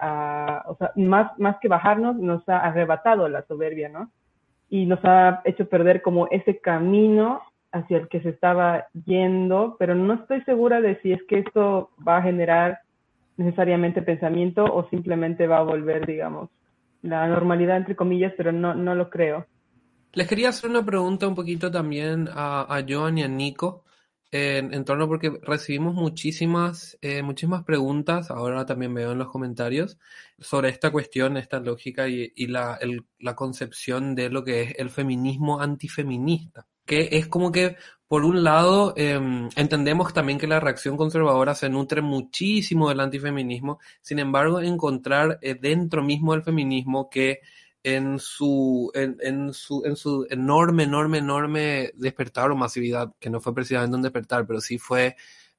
o 0.67 0.75
sea, 0.77 0.91
más, 0.97 1.39
más 1.39 1.59
que 1.61 1.69
bajarnos, 1.69 2.17
nos 2.17 2.49
ha 2.49 2.59
arrebatado 2.59 3.29
la 3.29 3.43
soberbia, 3.43 3.89
¿no? 3.89 4.11
Y 4.73 4.87
nos 4.87 5.01
ha 5.05 5.43
hecho 5.45 5.69
perder 5.69 6.01
como 6.01 6.29
ese 6.31 6.59
camino 6.59 7.43
hacia 7.73 7.99
el 7.99 8.09
que 8.09 8.23
se 8.23 8.31
estaba 8.31 8.87
yendo, 9.05 9.77
pero 9.79 9.95
no 9.95 10.15
estoy 10.15 10.41
segura 10.45 10.81
de 10.81 10.99
si 11.03 11.13
es 11.13 11.21
que 11.29 11.41
esto 11.41 11.91
va 12.07 12.17
a 12.17 12.23
generar 12.23 12.79
necesariamente 13.37 14.01
pensamiento 14.01 14.65
o 14.65 14.89
simplemente 14.89 15.47
va 15.47 15.59
a 15.59 15.63
volver, 15.63 16.07
digamos, 16.07 16.49
la 17.03 17.29
normalidad 17.29 17.77
entre 17.77 17.97
comillas, 17.97 18.33
pero 18.35 18.51
no, 18.51 18.75
no 18.75 18.95
lo 18.95 19.11
creo. 19.11 19.45
Les 20.15 20.27
quería 20.27 20.49
hacer 20.49 20.71
una 20.71 20.85
pregunta 20.85 21.29
un 21.29 21.35
poquito 21.35 21.71
también 21.71 22.29
a, 22.33 22.63
a 22.63 22.83
Joan 22.89 23.19
y 23.19 23.25
a 23.25 23.29
Nico 23.29 23.85
en, 24.33 24.85
torno 24.87 25.07
porque 25.09 25.31
recibimos 25.43 25.95
muchísimas, 25.95 26.99
eh, 27.03 27.23
muchísimas 27.23 27.65
preguntas, 27.65 28.31
ahora 28.31 28.65
también 28.65 28.95
veo 28.95 29.13
en 29.13 29.19
los 29.19 29.29
comentarios, 29.29 29.99
sobre 30.39 30.71
esta 30.71 30.91
cuestión, 30.91 31.37
esta 31.37 31.61
lógica 31.61 32.09
y, 32.09 32.47
la, 32.47 32.79
la 33.19 33.37
concepción 33.37 34.15
de 34.15 34.31
lo 34.31 34.43
que 34.43 34.63
es 34.63 34.75
el 34.79 34.89
feminismo 34.89 35.61
antifeminista. 35.61 36.67
Que 36.87 37.11
es 37.13 37.29
como 37.29 37.53
que, 37.53 37.77
por 38.09 38.25
un 38.25 38.43
lado, 38.43 38.95
eh, 38.97 39.21
entendemos 39.55 40.15
también 40.15 40.39
que 40.39 40.47
la 40.47 40.61
reacción 40.61 40.97
conservadora 40.97 41.55
se 41.55 41.69
nutre 41.69 42.01
muchísimo 42.01 42.89
del 42.89 43.01
antifeminismo, 43.01 43.81
sin 44.01 44.19
embargo, 44.19 44.61
encontrar 44.61 45.39
eh, 45.43 45.55
dentro 45.61 46.03
mismo 46.03 46.33
del 46.33 46.43
feminismo 46.43 47.11
que 47.11 47.41
en 47.85 48.19
su, 48.19 48.91
en, 48.95 49.17
en, 49.21 49.53
su, 49.53 49.83
en 49.85 49.97
su 49.97 50.27
enorme, 50.31 50.85
enorme, 50.85 51.19
enorme 51.19 51.91
despertar 51.95 52.51
o 52.51 52.57
masividad, 52.57 53.13
que 53.19 53.31
no 53.31 53.41
fue 53.41 53.55
precisamente 53.55 53.97
un 53.97 54.03
despertar, 54.03 54.47
pero 54.47 54.61
sí 54.61 54.79
fue, 54.79 55.17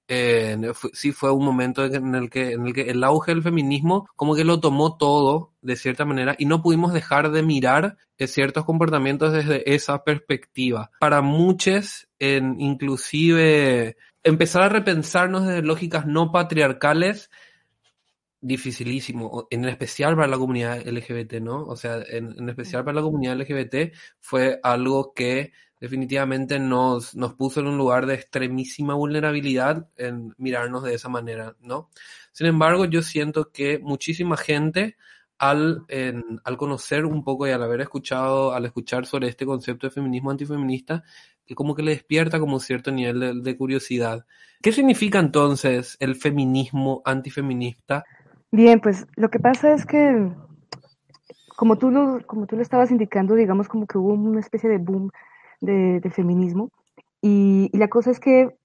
eh, 0.07 0.57
sí 0.93 1.11
fue 1.11 1.31
un 1.31 1.45
momento 1.45 1.83
en 1.85 2.15
el, 2.15 2.29
que, 2.29 2.53
en 2.53 2.67
el 2.67 2.73
que 2.73 2.89
el 2.89 3.03
auge 3.03 3.33
del 3.33 3.43
feminismo 3.43 4.09
como 4.15 4.35
que 4.35 4.45
lo 4.45 4.59
tomó 4.59 4.97
todo 4.97 5.53
de 5.61 5.75
cierta 5.75 6.05
manera 6.05 6.35
y 6.37 6.45
no 6.45 6.61
pudimos 6.61 6.93
dejar 6.93 7.31
de 7.31 7.43
mirar 7.43 7.97
eh, 8.17 8.27
ciertos 8.27 8.65
comportamientos 8.65 9.33
desde 9.33 9.73
esa 9.73 10.03
perspectiva. 10.03 10.91
Para 10.99 11.21
muchos, 11.21 12.07
en, 12.19 12.59
inclusive 12.59 13.97
empezar 14.23 14.63
a 14.63 14.69
repensarnos 14.69 15.45
desde 15.45 15.61
lógicas 15.61 16.05
no 16.05 16.31
patriarcales 16.31 17.29
dificilísimo, 18.43 19.47
en 19.49 19.63
especial 19.65 20.15
para 20.15 20.27
la 20.27 20.37
comunidad 20.37 20.85
LGBT, 20.85 21.35
¿no? 21.35 21.63
O 21.63 21.77
sea, 21.77 22.03
en, 22.09 22.49
especial 22.49 22.83
para 22.83 22.95
la 22.95 23.01
comunidad 23.01 23.39
LGBT 23.39 23.95
fue 24.19 24.59
algo 24.61 25.13
que 25.13 25.53
definitivamente 25.79 26.59
nos, 26.59 27.15
nos 27.15 27.35
puso 27.35 27.61
en 27.61 27.67
un 27.67 27.77
lugar 27.77 28.05
de 28.05 28.15
extremísima 28.15 28.95
vulnerabilidad 28.95 29.87
en 29.95 30.33
mirarnos 30.37 30.83
de 30.83 30.93
esa 30.93 31.07
manera, 31.07 31.55
¿no? 31.61 31.89
Sin 32.33 32.47
embargo, 32.47 32.83
yo 32.83 33.01
siento 33.01 33.49
que 33.51 33.79
muchísima 33.79 34.35
gente 34.35 34.97
al, 35.37 35.85
al 36.43 36.57
conocer 36.57 37.05
un 37.05 37.23
poco 37.23 37.47
y 37.47 37.51
al 37.51 37.63
haber 37.63 37.79
escuchado, 37.79 38.53
al 38.53 38.65
escuchar 38.65 39.05
sobre 39.05 39.29
este 39.29 39.45
concepto 39.45 39.87
de 39.87 39.91
feminismo 39.91 40.31
antifeminista, 40.31 41.03
que 41.45 41.55
como 41.55 41.75
que 41.75 41.83
le 41.83 41.91
despierta 41.91 42.39
como 42.39 42.59
cierto 42.59 42.91
nivel 42.91 43.41
de 43.41 43.57
curiosidad. 43.57 44.25
¿Qué 44.61 44.71
significa 44.71 45.19
entonces 45.19 45.97
el 45.99 46.15
feminismo 46.15 47.01
antifeminista? 47.05 48.03
Bien, 48.53 48.79
pues 48.81 49.07
lo 49.15 49.31
que 49.31 49.39
pasa 49.39 49.73
es 49.73 49.83
que, 49.83 50.31
como 51.55 51.79
tú 51.79 51.89
lo, 51.89 52.23
como 52.27 52.45
tú 52.45 52.55
lo 52.55 52.61
estabas 52.61 52.91
indicando, 52.91 53.33
digamos 53.33 53.67
como 53.67 53.87
que 53.87 53.97
hubo 53.97 54.13
una 54.13 54.39
especie 54.39 54.69
de 54.69 54.77
boom 54.77 55.09
de, 55.59 56.11
feminismo 56.13 56.69
y, 57.19 57.71
la 57.75 57.87
cosa 57.87 58.11
es 58.11 58.19
que 58.19 58.55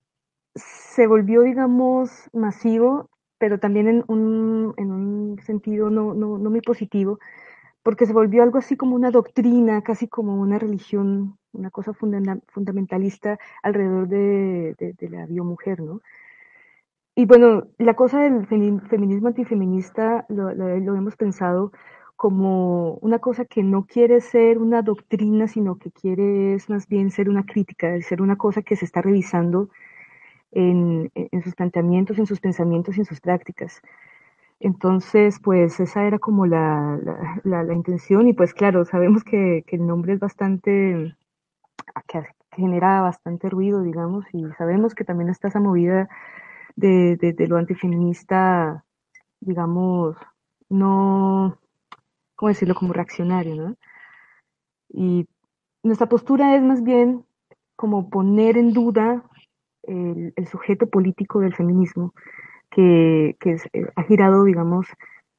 se 0.54 1.07
volvió, 1.07 1.40
digamos, 1.40 2.11
masivo, 2.35 3.09
pero 3.38 3.59
también 3.61 3.88
en 3.88 4.04
un, 4.09 4.75
en 4.76 4.92
un 4.92 5.40
sentido 5.40 5.88
no, 5.88 6.12
no, 6.12 6.37
no 6.37 6.50
muy 6.50 6.61
positivo, 6.61 7.18
porque 7.83 8.04
se 8.04 8.12
volvió 8.12 8.42
algo 8.42 8.59
así 8.59 8.76
como 8.76 8.95
una 8.95 9.11
doctrina, 9.11 9.80
casi 9.80 10.07
como 10.07 10.38
una 10.38 10.59
religión, 10.59 11.38
una 11.52 11.71
cosa 11.71 11.95
fundamentalista 11.95 13.38
alrededor 13.62 14.07
de, 14.09 14.75
de, 14.78 14.92
de 14.92 15.09
la 15.09 15.25
biomujer, 15.25 15.80
¿no? 15.80 16.02
Y 17.18 17.26
bueno, 17.26 17.64
la 17.78 17.94
cosa 17.94 18.20
del 18.20 18.46
feminismo 18.46 19.26
antifeminista 19.26 20.25
lo, 20.28 20.50
hemos 20.94 21.16
pensado 21.16 21.72
como 22.14 22.92
una 23.02 23.18
cosa 23.18 23.44
que 23.44 23.64
no 23.64 23.87
quiere 23.87 24.20
ser 24.20 24.58
una 24.58 24.82
doctrina, 24.82 25.48
sino 25.48 25.78
que 25.78 25.90
quiere 25.90 26.54
es 26.54 26.70
más 26.70 26.87
bien 26.87 27.10
ser 27.10 27.28
una 27.28 27.44
crítica, 27.44 28.00
ser 28.02 28.22
una 28.22 28.37
cosa 28.37 28.62
que 28.62 28.76
se 28.76 28.84
está 28.84 29.02
revisando 29.02 29.68
en, 30.52 31.10
sus 31.42 31.56
planteamientos, 31.56 32.20
en 32.20 32.26
sus 32.26 32.38
pensamientos 32.38 32.96
y 32.96 33.00
en 33.00 33.06
sus 33.06 33.20
prácticas. 33.20 33.82
Entonces, 34.60 35.40
pues 35.42 35.80
esa 35.80 36.04
era 36.06 36.20
como 36.20 36.46
la, 36.46 37.00
la, 37.42 37.75
intención 37.75 38.28
y 38.28 38.32
pues 38.32 38.54
claro, 38.54 38.84
sabemos 38.84 39.25
que, 39.25 39.64
que, 39.66 39.75
el 39.75 39.88
nombre 39.88 40.12
es 40.12 40.20
bastante, 40.20 41.16
que 42.06 42.22
genera 42.52 43.00
bastante 43.00 43.50
ruido, 43.50 43.82
digamos, 43.82 44.25
y 44.32 44.44
sabemos 44.56 44.94
que 44.94 45.04
también 45.04 45.30
está 45.30 45.48
esa 45.48 45.58
movida 45.58 46.08
de, 46.78 47.47
lo 47.49 47.56
antifeminista, 47.56 48.85
digamos, 49.40 50.16
no, 50.68 51.58
¿cómo 52.37 52.49
decirlo?, 52.49 52.75
como 52.75 52.92
reaccionario, 52.92 53.54
¿no? 53.56 53.76
Y 54.90 55.26
nuestra 55.82 56.08
postura 56.08 56.56
es 56.56 56.62
más 56.62 56.82
bien 56.82 57.25
como 57.76 58.11
poner 58.11 58.56
en 58.56 58.73
duda 58.73 59.25
el, 59.82 60.32
sujeto 60.50 60.88
político 60.88 61.40
del 61.40 61.54
feminismo, 61.54 62.14
que, 62.70 63.37
eh, 63.44 63.87
ha 63.97 64.02
girado, 64.04 64.44
digamos, 64.44 64.87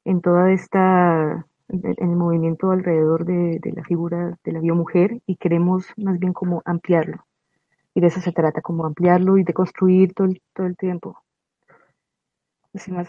en 0.04 0.20
toda 0.20 0.52
esta, 0.52 1.46
en 1.68 2.10
el 2.10 2.16
movimiento 2.16 2.70
alrededor 2.70 3.24
de, 3.24 3.60
la 3.74 3.84
figura 3.84 4.38
de 4.44 4.52
la 4.52 4.60
biomujer 4.60 5.20
y 5.26 5.36
queremos 5.36 5.86
más 5.96 6.18
bien 6.18 6.32
como 6.32 6.62
ampliarlo. 6.64 7.24
Y 7.94 8.00
de 8.00 8.08
eso 8.08 8.20
se 8.20 8.32
trata, 8.32 8.62
como 8.62 8.86
ampliarlo 8.86 9.38
y 9.38 9.44
de 9.44 9.52
construir 9.52 10.14
todo 10.14 10.28
todo 10.54 10.66
el 10.66 10.76
tiempo. 10.76 11.16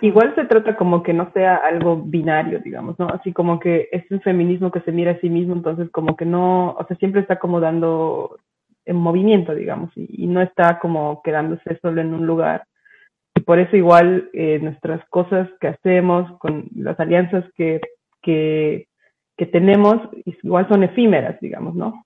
Igual 0.01 0.33
se 0.33 0.45
trata 0.45 0.75
como 0.75 1.03
que 1.03 1.13
no 1.13 1.31
sea 1.33 1.55
algo 1.55 2.01
binario, 2.01 2.59
digamos, 2.59 2.97
¿no? 2.97 3.07
Así 3.07 3.31
como 3.31 3.59
que 3.59 3.89
es 3.91 4.09
un 4.09 4.19
feminismo 4.21 4.71
que 4.71 4.81
se 4.81 4.91
mira 4.91 5.11
a 5.11 5.19
sí 5.19 5.29
mismo, 5.29 5.53
entonces 5.53 5.89
como 5.91 6.15
que 6.15 6.25
no, 6.25 6.71
o 6.71 6.85
sea, 6.87 6.97
siempre 6.97 7.21
está 7.21 7.37
como 7.37 7.59
dando 7.59 8.39
en 8.85 8.95
movimiento, 8.95 9.53
digamos, 9.53 9.91
y, 9.95 10.23
y, 10.23 10.25
no 10.25 10.41
está 10.41 10.79
como 10.79 11.21
quedándose 11.21 11.77
solo 11.79 12.01
en 12.01 12.13
un 12.13 12.25
lugar. 12.25 12.63
Y 13.35 13.41
por 13.41 13.59
eso 13.59 13.77
igual 13.77 14.29
eh, 14.33 14.59
nuestras 14.61 15.07
cosas 15.09 15.47
que 15.59 15.67
hacemos, 15.67 16.31
con 16.39 16.65
las 16.75 16.99
alianzas 16.99 17.45
que, 17.55 17.81
que, 18.23 18.87
que 19.37 19.45
tenemos, 19.45 19.97
igual 20.43 20.67
son 20.69 20.83
efímeras, 20.83 21.39
digamos, 21.39 21.75
¿no? 21.75 22.03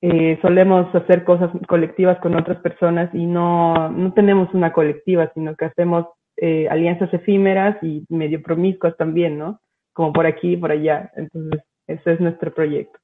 Eh, 0.00 0.38
solemos 0.42 0.92
hacer 0.94 1.24
cosas 1.24 1.50
colectivas 1.68 2.18
con 2.18 2.36
otras 2.36 2.58
personas 2.58 3.12
y 3.14 3.26
no, 3.26 3.88
no 3.88 4.12
tenemos 4.12 4.52
una 4.52 4.72
colectiva, 4.72 5.30
sino 5.34 5.54
que 5.56 5.64
hacemos 5.64 6.06
eh, 6.40 6.68
alianzas 6.68 7.12
efímeras 7.12 7.82
y 7.82 8.04
medio 8.08 8.42
promiscuas 8.42 8.96
también, 8.96 9.38
¿no? 9.38 9.60
Como 9.92 10.12
por 10.12 10.26
aquí 10.26 10.52
y 10.52 10.56
por 10.56 10.70
allá. 10.70 11.10
Entonces, 11.16 11.62
ese 11.86 12.12
es 12.12 12.20
nuestro 12.20 12.54
proyecto. 12.54 12.98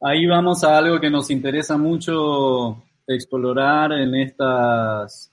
Ahí 0.00 0.26
vamos 0.26 0.64
a 0.64 0.76
algo 0.76 1.00
que 1.00 1.10
nos 1.10 1.30
interesa 1.30 1.78
mucho 1.78 2.82
explorar 3.06 3.92
en 3.92 4.14
estas, 4.16 5.32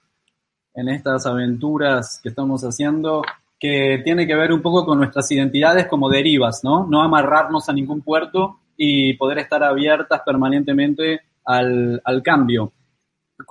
en 0.73 0.89
estas 0.89 1.25
aventuras 1.25 2.19
que 2.21 2.29
estamos 2.29 2.61
haciendo, 2.63 3.23
que 3.59 4.01
tiene 4.03 4.27
que 4.27 4.35
ver 4.35 4.53
un 4.53 4.61
poco 4.61 4.85
con 4.85 4.99
nuestras 4.99 5.31
identidades 5.31 5.87
como 5.87 6.09
derivas, 6.09 6.61
¿no? 6.63 6.85
No 6.85 7.01
amarrarnos 7.01 7.67
a 7.69 7.73
ningún 7.73 8.01
puerto 8.01 8.59
y 8.77 9.13
poder 9.15 9.39
estar 9.39 9.63
abiertas 9.63 10.21
permanentemente 10.25 11.21
al, 11.43 12.01
al 12.03 12.21
cambio 12.21 12.71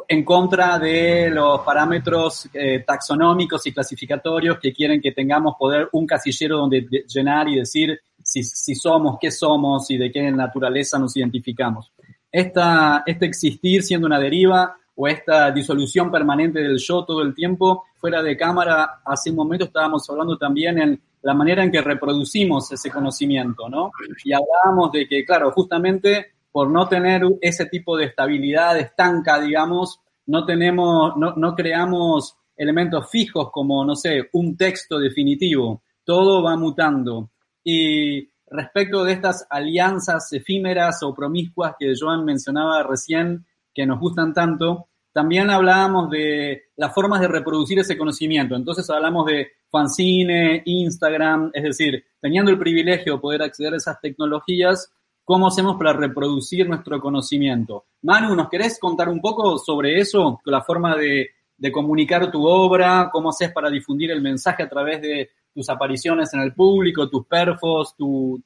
en 0.08 0.24
contra 0.24 0.78
de 0.78 1.30
los 1.30 1.60
parámetros 1.60 2.48
eh, 2.52 2.84
taxonómicos 2.86 3.66
y 3.66 3.72
clasificatorios 3.72 4.58
que 4.58 4.72
quieren 4.72 5.00
que 5.00 5.12
tengamos 5.12 5.54
poder 5.58 5.88
un 5.92 6.06
casillero 6.06 6.58
donde 6.58 6.86
llenar 7.06 7.48
y 7.48 7.56
decir 7.56 8.00
si, 8.22 8.42
si, 8.42 8.74
somos, 8.74 9.18
qué 9.20 9.30
somos 9.30 9.90
y 9.90 9.96
de 9.96 10.10
qué 10.10 10.30
naturaleza 10.30 10.98
nos 10.98 11.16
identificamos. 11.16 11.92
Esta, 12.30 13.02
este 13.06 13.26
existir 13.26 13.82
siendo 13.82 14.06
una 14.06 14.18
deriva 14.18 14.76
o 14.94 15.08
esta 15.08 15.50
disolución 15.50 16.10
permanente 16.10 16.60
del 16.60 16.78
yo 16.78 17.04
todo 17.04 17.22
el 17.22 17.34
tiempo, 17.34 17.84
fuera 17.96 18.22
de 18.22 18.36
cámara, 18.36 19.00
hace 19.04 19.30
un 19.30 19.36
momento 19.36 19.64
estábamos 19.64 20.08
hablando 20.10 20.36
también 20.36 20.78
en 20.78 21.00
la 21.22 21.34
manera 21.34 21.62
en 21.62 21.70
que 21.70 21.80
reproducimos 21.80 22.70
ese 22.72 22.90
conocimiento, 22.90 23.68
¿no? 23.68 23.90
Y 24.24 24.32
hablábamos 24.32 24.92
de 24.92 25.06
que, 25.06 25.24
claro, 25.24 25.50
justamente 25.52 26.32
por 26.52 26.70
no 26.70 26.88
tener 26.88 27.22
ese 27.40 27.66
tipo 27.66 27.96
de 27.96 28.06
estabilidad 28.06 28.78
estanca, 28.78 29.40
digamos, 29.40 30.00
no 30.26 30.44
tenemos, 30.44 31.16
no, 31.16 31.34
no 31.36 31.54
creamos 31.54 32.36
elementos 32.56 33.10
fijos 33.10 33.50
como, 33.50 33.84
no 33.84 33.96
sé, 33.96 34.28
un 34.32 34.56
texto 34.56 34.98
definitivo. 34.98 35.82
Todo 36.04 36.42
va 36.42 36.56
mutando. 36.56 37.30
Y 37.64 38.28
respecto 38.46 39.04
de 39.04 39.12
estas 39.12 39.46
alianzas 39.48 40.32
efímeras 40.32 41.02
o 41.02 41.14
promiscuas 41.14 41.74
que 41.78 41.94
Joan 41.98 42.24
mencionaba 42.24 42.82
recién, 42.82 43.46
que 43.72 43.86
nos 43.86 44.00
gustan 44.00 44.34
tanto, 44.34 44.88
también 45.12 45.50
hablábamos 45.50 46.10
de 46.10 46.64
las 46.76 46.94
formas 46.94 47.20
de 47.20 47.28
reproducir 47.28 47.78
ese 47.78 47.96
conocimiento. 47.96 48.54
Entonces 48.54 48.88
hablamos 48.90 49.26
de 49.26 49.48
fanzine, 49.70 50.62
Instagram, 50.64 51.50
es 51.54 51.62
decir, 51.62 52.04
teniendo 52.20 52.50
el 52.50 52.58
privilegio 52.58 53.14
de 53.14 53.20
poder 53.20 53.42
acceder 53.42 53.74
a 53.74 53.76
esas 53.76 54.00
tecnologías, 54.00 54.92
¿Cómo 55.30 55.46
hacemos 55.46 55.76
para 55.76 55.92
reproducir 55.92 56.68
nuestro 56.68 57.00
conocimiento? 57.00 57.84
Manu, 58.02 58.34
¿nos 58.34 58.48
querés 58.48 58.80
contar 58.80 59.08
un 59.08 59.20
poco 59.20 59.58
sobre 59.58 60.00
eso? 60.00 60.40
La 60.44 60.60
forma 60.60 60.96
de, 60.96 61.30
comunicar 61.72 62.32
tu 62.32 62.44
obra, 62.44 63.10
cómo 63.12 63.30
haces 63.30 63.52
para 63.52 63.70
difundir 63.70 64.10
el 64.10 64.20
mensaje 64.20 64.64
a 64.64 64.68
través 64.68 65.00
de 65.00 65.30
tus 65.54 65.70
apariciones 65.70 66.34
en 66.34 66.40
el 66.40 66.52
público, 66.52 67.08
tus 67.08 67.26
perfos, 67.26 67.94
tu, 67.96 68.42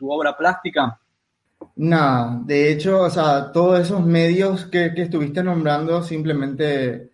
obra 0.00 0.36
plástica. 0.36 1.00
Nada, 1.76 2.40
de 2.42 2.72
hecho, 2.72 3.02
o 3.02 3.10
sea, 3.10 3.52
todos 3.52 3.78
esos 3.78 4.04
medios 4.04 4.64
que, 4.64 4.86
estuviste 4.96 5.44
nombrando 5.44 6.02
simplemente 6.02 7.12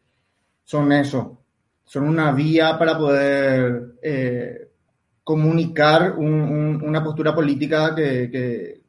son 0.64 0.90
eso, 0.90 1.38
son 1.84 2.08
una 2.08 2.32
vía 2.32 2.78
para 2.78 2.96
poder 2.96 3.96
eh, 4.02 4.70
comunicar 5.22 6.12
una 6.16 7.04
postura 7.04 7.34
política 7.34 7.94
que, 7.94 8.30
que 8.30 8.81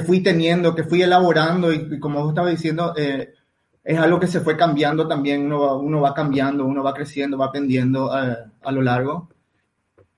fui 0.00 0.20
teniendo, 0.20 0.74
que 0.74 0.84
fui 0.84 1.02
elaborando 1.02 1.72
y, 1.72 1.98
como 2.00 2.20
vos 2.20 2.30
estaba 2.30 2.50
diciendo, 2.50 2.94
eh, 2.96 3.34
es 3.84 3.98
algo 3.98 4.18
que 4.18 4.26
se 4.26 4.40
fue 4.40 4.56
cambiando 4.56 5.06
también, 5.06 5.46
uno 5.46 5.60
va, 5.60 5.76
uno 5.76 6.00
va 6.00 6.12
cambiando, 6.12 6.64
uno 6.64 6.82
va 6.82 6.92
creciendo, 6.92 7.38
va 7.38 7.46
aprendiendo 7.46 8.10
eh, 8.18 8.36
a 8.62 8.72
lo 8.72 8.82
largo. 8.82 9.28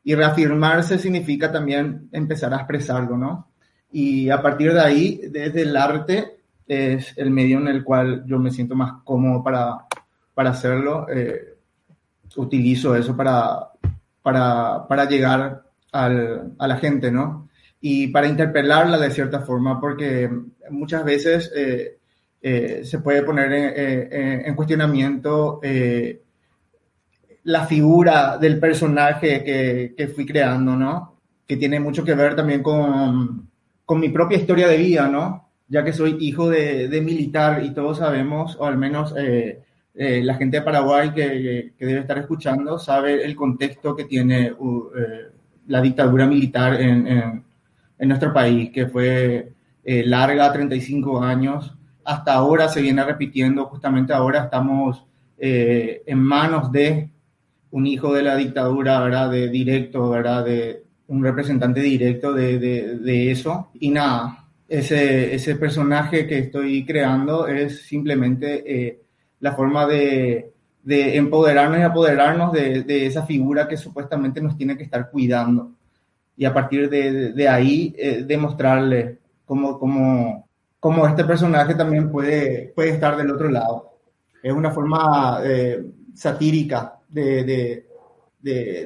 Y 0.04 0.14
reafirmarse 0.14 0.98
significa 0.98 1.52
también 1.52 2.08
empezar 2.12 2.54
a 2.54 2.58
expresarlo, 2.58 3.18
¿no? 3.18 3.48
Y 3.92 4.30
a 4.30 4.40
partir 4.40 4.72
de 4.72 4.80
ahí, 4.80 5.20
desde 5.30 5.62
el 5.62 5.76
arte, 5.76 6.38
es 6.66 7.12
el 7.16 7.30
medio 7.30 7.58
en 7.58 7.68
el 7.68 7.84
cual 7.84 8.24
yo 8.26 8.38
me 8.38 8.50
siento 8.50 8.74
más 8.74 9.02
cómodo 9.04 9.42
para, 9.42 9.86
para 10.34 10.50
hacerlo. 10.50 11.06
Eh, 11.10 11.56
utilizo 12.36 12.94
eso 12.94 13.16
para, 13.16 13.70
para, 14.22 14.86
para 14.86 15.04
llegar 15.06 15.62
al, 15.92 16.52
a 16.58 16.68
la 16.68 16.76
gente, 16.76 17.10
¿no? 17.10 17.47
Y 17.80 18.08
para 18.08 18.28
interpelarla 18.28 18.98
de 18.98 19.10
cierta 19.10 19.40
forma, 19.40 19.80
porque 19.80 20.28
muchas 20.70 21.04
veces 21.04 21.52
eh, 21.54 21.98
eh, 22.42 22.80
se 22.84 22.98
puede 22.98 23.22
poner 23.22 23.52
en, 23.52 24.46
en 24.46 24.54
cuestionamiento 24.54 25.60
eh, 25.62 26.22
la 27.44 27.66
figura 27.66 28.36
del 28.36 28.58
personaje 28.58 29.44
que, 29.44 29.94
que, 29.96 30.08
fui 30.08 30.26
creando, 30.26 30.76
¿no? 30.76 31.16
Que 31.46 31.56
tiene 31.56 31.80
mucho 31.80 32.04
que 32.04 32.14
ver 32.14 32.34
también 32.34 32.62
con, 32.62 33.48
con 33.84 34.00
mi 34.00 34.08
propia 34.08 34.38
historia 34.38 34.68
de 34.68 34.76
vida, 34.76 35.08
¿no? 35.08 35.48
Ya 35.68 35.84
que 35.84 35.92
soy 35.92 36.16
hijo 36.20 36.48
de, 36.48 36.88
de 36.88 37.00
militar 37.00 37.64
y 37.64 37.70
todos 37.70 37.98
sabemos, 37.98 38.56
o 38.58 38.66
al 38.66 38.76
menos 38.76 39.14
la 39.94 40.34
gente 40.34 40.58
de 40.58 40.62
Paraguay 40.62 41.12
que, 41.12 41.72
que, 41.76 41.86
debe 41.86 42.00
estar 42.00 42.18
escuchando, 42.18 42.78
sabe 42.78 43.24
el 43.24 43.34
contexto 43.34 43.96
que 43.96 44.04
tiene 44.04 44.52
uh, 44.52 44.90
la 45.66 45.80
dictadura 45.80 46.26
militar 46.26 46.80
en 46.80 47.06
en 47.06 47.47
nuestro 48.06 48.32
país, 48.32 48.70
que 48.70 48.86
fue 48.86 49.52
eh, 49.84 50.04
larga, 50.06 50.52
35 50.52 51.22
años. 51.22 51.74
Hasta 52.04 52.34
ahora 52.34 52.68
se 52.68 52.80
viene 52.80 53.02
repitiendo, 53.04 53.66
justamente 53.66 54.12
ahora 54.12 54.44
estamos 54.44 55.04
eh, 55.38 56.02
en 56.06 56.18
manos 56.18 56.70
de 56.70 57.10
un 57.70 57.86
hijo 57.86 58.12
de 58.14 58.22
la 58.22 58.36
dictadura, 58.36 59.00
¿verdad? 59.00 59.30
De 59.30 59.48
directo, 59.48 60.08
¿verdad? 60.10 60.44
De 60.44 60.84
un 61.08 61.22
representante 61.22 61.80
directo 61.80 62.32
de, 62.32 62.58
de, 62.58 63.30
eso. 63.30 63.70
Y 63.74 63.90
nada, 63.90 64.46
ese, 64.68 65.34
ese, 65.34 65.56
personaje 65.56 66.26
que 66.26 66.38
estoy 66.38 66.84
creando 66.84 67.46
es 67.46 67.86
simplemente 67.86 68.62
eh, 68.66 69.00
la 69.40 69.52
forma 69.52 69.86
de, 69.86 70.52
de, 70.82 71.16
empoderarnos 71.16 71.78
y 71.78 71.82
apoderarnos 71.82 72.52
de, 72.52 72.82
de, 72.82 73.06
esa 73.06 73.24
figura 73.24 73.66
que 73.68 73.76
supuestamente 73.76 74.40
nos 74.40 74.56
tiene 74.56 74.76
que 74.76 74.84
estar 74.84 75.10
cuidando 75.10 75.77
y 76.38 76.44
a 76.44 76.54
partir 76.54 76.88
de, 76.88 77.32
de 77.32 77.48
ahí 77.48 77.92
eh, 77.98 78.22
demostrarle 78.24 79.18
cómo, 79.44 79.76
cómo, 79.76 80.48
cómo, 80.78 81.06
este 81.08 81.24
personaje 81.24 81.74
también 81.74 82.12
puede, 82.12 82.72
puede 82.76 82.90
estar 82.90 83.16
del 83.16 83.32
otro 83.32 83.50
lado. 83.50 83.90
Es 84.40 84.52
una 84.52 84.70
forma 84.70 85.40
eh, 85.42 85.84
satírica 86.14 87.00
de, 87.08 87.42
de, 87.42 87.86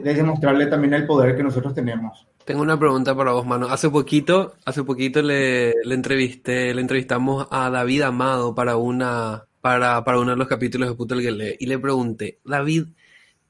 de, 0.00 0.14
demostrarle 0.14 0.66
también 0.66 0.94
el 0.94 1.06
poder 1.06 1.36
que 1.36 1.42
nosotros 1.42 1.74
tenemos. 1.74 2.26
Tengo 2.46 2.62
una 2.62 2.78
pregunta 2.78 3.14
para 3.14 3.32
vos, 3.32 3.44
mano. 3.44 3.66
Hace 3.68 3.90
poquito, 3.90 4.54
hace 4.64 4.82
poquito 4.82 5.20
le, 5.20 5.72
entrevisté, 5.84 6.72
le 6.72 6.80
entrevistamos 6.80 7.46
a 7.50 7.68
David 7.68 8.00
Amado 8.00 8.54
para 8.54 8.76
una, 8.78 9.44
para, 9.60 10.02
para 10.04 10.18
uno 10.18 10.30
de 10.30 10.38
los 10.38 10.48
capítulos 10.48 10.88
de 10.88 10.94
Puto 10.94 11.14
el 11.16 11.56
y 11.60 11.66
le 11.66 11.78
pregunté, 11.78 12.38
David, 12.46 12.86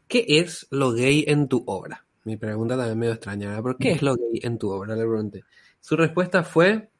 ¿qué 0.08 0.24
es 0.26 0.66
lo 0.70 0.90
gay 0.90 1.24
en 1.28 1.46
tu 1.46 1.62
obra? 1.66 2.04
Mi 2.24 2.37
pregunta 2.37 2.76
también 2.76 2.98
medio 2.98 3.12
extraña, 3.14 3.61
¿por 3.61 3.76
qué 3.76 3.92
es 3.92 4.02
lo 4.02 4.14
gay 4.14 4.40
en 4.42 4.58
tu 4.58 4.70
obra? 4.70 4.94
Le 4.94 5.02
pregunté. 5.02 5.44
Su 5.80 5.96
respuesta 5.96 6.44
fue, 6.44 6.90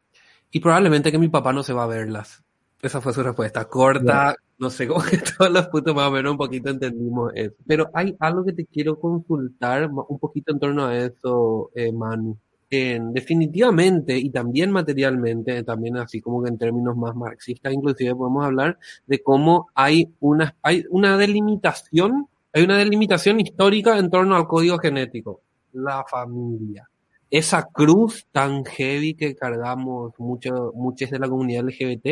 y 0.50 0.61
probablemente 0.61 1.12
que 1.12 1.18
mi 1.18 1.28
papá 1.28 1.52
no 1.52 1.62
se 1.62 1.72
va 1.72 1.85
a 1.85 1.87
verlas. 1.87 2.42
Esa 2.80 3.00
fue 3.00 3.12
su 3.12 3.22
respuesta, 3.22 3.64
corta, 3.66 4.35
no 4.58 4.68
sé, 4.68 4.88
cómo 4.88 5.02
que 5.02 5.18
todos 5.38 5.52
los 5.52 5.68
puntos 5.68 5.94
más 5.94 6.08
o 6.08 6.11
menos 6.11 6.32
un 6.32 6.38
poquito 6.38 6.70
entendimos 6.70 7.30
eso. 7.35 7.54
Pero 7.64 7.90
hay 7.94 8.16
algo 8.18 8.44
que 8.44 8.52
te 8.52 8.66
quiero 8.66 8.98
consultar 8.98 9.88
un 9.88 10.18
poquito 10.18 10.52
en 10.52 10.58
torno 10.58 10.87
a 10.87 10.96
eso, 10.98 11.70
eh, 11.76 11.92
Manu. 11.92 12.37
definitivamente 12.68 14.18
y 14.18 14.30
también 14.30 14.72
materialmente, 14.72 15.62
también 15.62 15.96
así 15.98 16.20
como 16.20 16.42
que 16.42 16.48
en 16.48 16.58
términos 16.58 16.96
más 16.96 17.14
marxistas, 17.14 17.72
inclusive 17.72 18.16
podemos 18.16 18.44
hablar 18.44 18.78
de 19.06 19.22
cómo 19.22 19.68
hay 19.74 20.12
una, 20.18 20.56
hay 20.62 20.85
una 20.90 21.16
delimitación 21.16 22.26
hay 22.52 22.62
una 22.62 22.76
delimitación 22.76 23.40
histórica 23.40 23.98
en 23.98 24.10
torno 24.10 24.36
al 24.36 24.46
código 24.46 24.78
genético, 24.78 25.40
la 25.72 26.04
familia. 26.08 26.88
Esa 27.30 27.66
cruz 27.72 28.26
tan 28.30 28.62
heavy 28.64 29.14
que 29.14 29.34
cargamos 29.34 30.12
muchos 30.18 30.74
muchos 30.74 31.10
de 31.10 31.18
la 31.18 31.28
comunidad 31.28 31.64
LGBT, 31.64 32.02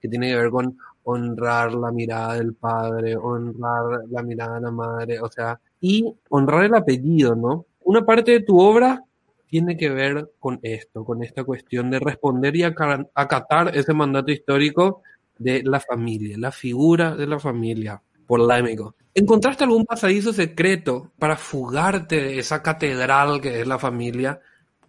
que 0.00 0.08
tiene 0.08 0.30
que 0.30 0.36
ver 0.36 0.50
con 0.50 0.78
honrar 1.02 1.74
la 1.74 1.90
mirada 1.90 2.34
del 2.34 2.54
padre, 2.54 3.14
honrar 3.16 4.04
la 4.08 4.22
mirada 4.22 4.54
de 4.54 4.60
la 4.62 4.70
madre, 4.70 5.20
o 5.20 5.28
sea, 5.30 5.60
y 5.80 6.10
honrar 6.30 6.64
el 6.64 6.74
apellido, 6.74 7.34
¿no? 7.34 7.66
Una 7.84 8.04
parte 8.06 8.32
de 8.32 8.40
tu 8.40 8.58
obra 8.58 9.04
tiene 9.48 9.76
que 9.76 9.90
ver 9.90 10.30
con 10.38 10.60
esto, 10.62 11.04
con 11.04 11.22
esta 11.22 11.44
cuestión 11.44 11.90
de 11.90 11.98
responder 11.98 12.56
y 12.56 12.62
acatar 12.62 13.76
ese 13.76 13.92
mandato 13.92 14.30
histórico 14.30 15.02
de 15.38 15.62
la 15.64 15.80
familia, 15.80 16.38
la 16.38 16.52
figura 16.52 17.16
de 17.16 17.26
la 17.26 17.38
familia, 17.38 18.00
polémico. 18.30 18.94
¿Encontraste 19.12 19.64
algún 19.64 19.84
pasadizo 19.84 20.32
secreto 20.32 21.10
para 21.18 21.36
fugarte 21.36 22.14
de 22.14 22.38
esa 22.38 22.62
catedral 22.62 23.40
que 23.40 23.60
es 23.60 23.66
la 23.66 23.76
familia? 23.76 24.40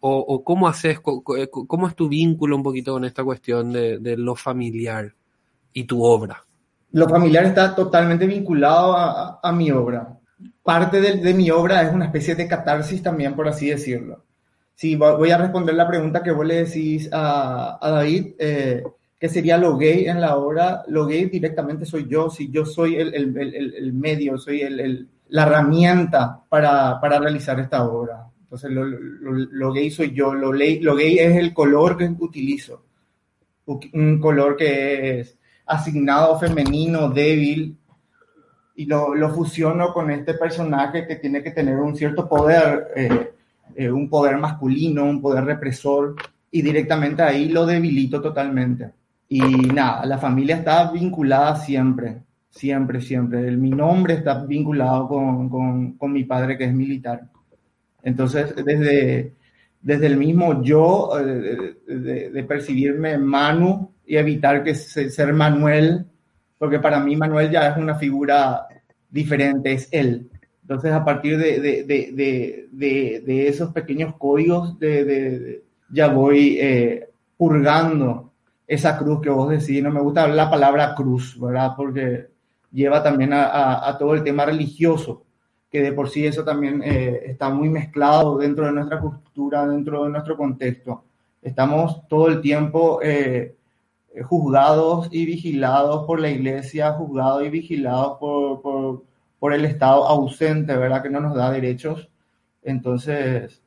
¿O, 0.03 0.43
cómo 0.43 0.67
haces, 0.67 0.99
cómo 0.99 1.87
es 1.87 1.95
tu 1.95 2.07
vínculo 2.07 2.55
un 2.55 2.63
poquito 2.63 2.93
con 2.93 3.05
esta 3.05 3.23
cuestión 3.23 3.71
de, 3.71 4.15
lo 4.17 4.35
familiar 4.35 5.13
y 5.73 5.83
tu 5.83 6.03
obra? 6.03 6.43
Lo 6.91 7.07
familiar 7.07 7.45
está 7.45 7.75
totalmente 7.75 8.25
vinculado 8.25 8.95
a, 8.95 9.51
mi 9.51 9.71
obra. 9.71 10.19
Parte 10.63 11.01
de, 11.01 11.33
mi 11.33 11.51
obra 11.51 11.83
es 11.83 11.93
una 11.93 12.05
especie 12.05 12.35
de 12.35 12.47
catarsis 12.47 13.01
también, 13.01 13.35
por 13.35 13.47
así 13.47 13.69
decirlo. 13.69 14.23
Sí, 14.75 14.95
voy 14.95 15.31
a 15.31 15.37
responder 15.37 15.75
la 15.75 15.87
pregunta 15.87 16.23
que 16.23 16.31
vos 16.31 16.45
le 16.45 16.63
decís 16.65 17.09
a, 17.11 17.77
David. 17.81 18.33
Eh, 18.39 18.83
¿Qué 19.21 19.29
sería 19.29 19.55
lo 19.55 19.77
gay 19.77 20.07
en 20.07 20.19
la 20.19 20.35
obra? 20.35 20.81
Lo 20.87 21.05
gay 21.05 21.25
directamente 21.25 21.85
soy 21.85 22.07
yo, 22.07 22.31
si 22.31 22.49
yo 22.49 22.65
soy 22.65 22.95
el, 22.95 23.13
el, 23.13 23.37
el, 23.37 23.73
el 23.75 23.93
medio, 23.93 24.35
soy 24.39 24.63
la 25.27 25.43
herramienta 25.43 26.41
para, 26.49 26.99
para, 26.99 27.19
realizar 27.19 27.59
esta 27.59 27.83
obra. 27.83 28.25
Entonces, 28.41 28.71
lo, 28.71 28.83
lo, 28.83 29.31
lo 29.31 29.73
gay 29.73 29.91
soy 29.91 30.11
yo, 30.11 30.33
lo, 30.33 30.51
lo, 30.51 30.95
gay 30.95 31.19
es 31.19 31.35
el 31.35 31.53
color 31.53 31.97
que 31.97 32.11
utilizo, 32.17 32.83
un 33.93 34.19
color 34.19 34.57
que 34.57 35.19
es 35.19 35.37
asignado 35.67 36.39
femenino, 36.39 37.11
débil, 37.11 37.77
y 38.75 38.85
lo, 38.87 39.13
lo 39.13 39.29
fusiono 39.29 39.93
con 39.93 40.09
este 40.09 40.33
personaje 40.33 41.05
que 41.05 41.17
tiene 41.17 41.43
que 41.43 41.51
tener 41.51 41.75
un 41.75 41.95
cierto 41.95 42.27
poder, 42.27 42.87
eh, 42.95 43.33
eh, 43.75 43.91
un 43.91 44.09
poder 44.09 44.37
masculino, 44.37 45.03
un 45.03 45.21
poder 45.21 45.45
represor, 45.45 46.15
y 46.49 46.63
directamente 46.63 47.21
ahí 47.21 47.49
lo 47.49 47.67
debilito 47.67 48.19
totalmente. 48.19 48.99
Y 49.33 49.39
nada, 49.39 50.05
la 50.05 50.17
familia 50.17 50.57
está 50.57 50.91
vinculada 50.91 51.55
siempre, 51.55 52.23
siempre, 52.49 52.99
siempre. 52.99 53.47
El, 53.47 53.57
mi 53.57 53.69
nombre 53.69 54.15
está 54.15 54.43
vinculado 54.43 55.07
con, 55.07 55.47
con, 55.47 55.93
con, 55.93 56.11
mi 56.11 56.25
padre 56.25 56.57
que 56.57 56.65
es 56.65 56.73
militar. 56.73 57.29
Entonces, 58.03 58.53
desde, 58.53 59.31
desde 59.81 60.07
el 60.07 60.17
mismo 60.17 60.61
yo, 60.61 61.17
eh, 61.17 61.77
de, 61.87 62.29
de, 62.29 62.43
percibirme 62.43 63.17
Manu 63.17 63.93
y 64.05 64.17
evitar 64.17 64.65
que 64.65 64.75
ser 64.75 65.31
Manuel, 65.31 66.05
porque 66.57 66.79
para 66.79 66.99
mí 66.99 67.15
Manuel 67.15 67.49
ya 67.49 67.69
es 67.69 67.77
una 67.77 67.95
figura 67.95 68.67
diferente, 69.09 69.71
es 69.71 69.87
él. 69.93 70.29
Entonces, 70.63 70.91
a 70.91 71.05
partir 71.05 71.37
de, 71.37 71.61
de, 71.61 72.67
de 73.23 73.47
esos 73.47 73.71
pequeños 73.71 74.13
códigos, 74.17 74.77
ya 75.89 76.09
voy 76.09 76.57
eh, 76.59 77.07
purgando 77.37 78.30
esa 78.71 78.97
cruz 78.97 79.19
que 79.21 79.29
vos 79.29 79.49
decís. 79.49 79.83
No 79.83 79.91
me 79.91 79.99
gusta 79.99 80.27
la 80.29 80.49
palabra 80.49 80.95
cruz, 80.95 81.37
¿verdad? 81.37 81.73
Porque 81.75 82.29
lleva 82.71 83.03
también 83.03 83.31
a, 83.33 83.97
todo 83.99 84.13
el 84.13 84.23
tema 84.23 84.45
religioso, 84.45 85.25
que 85.69 85.81
de 85.81 85.91
por 85.91 86.09
sí 86.09 86.25
eso 86.25 86.45
también 86.45 86.81
eh, 86.81 87.21
está 87.25 87.49
muy 87.49 87.67
mezclado 87.67 88.37
dentro 88.37 88.65
de 88.65 88.71
nuestra 88.71 89.01
cultura, 89.01 89.67
dentro 89.67 90.05
de 90.05 90.09
nuestro 90.11 90.37
contexto. 90.37 91.03
Estamos 91.41 92.07
todo 92.07 92.29
el 92.29 92.39
tiempo 92.39 93.01
eh, 93.03 93.57
juzgados 94.23 95.09
y 95.11 95.25
vigilados 95.25 96.05
por 96.05 96.21
la 96.21 96.29
iglesia, 96.29 96.93
juzgados 96.93 97.43
y 97.43 97.49
vigilados 97.49 98.19
por, 98.19 99.03
por, 99.37 99.53
el 99.53 99.65
Estado 99.65 100.05
ausente, 100.05 100.77
¿verdad? 100.77 101.03
Que 101.03 101.09
no 101.09 101.19
nos 101.19 101.35
da 101.35 101.51
derechos. 101.51 102.09
Entonces, 102.63 103.61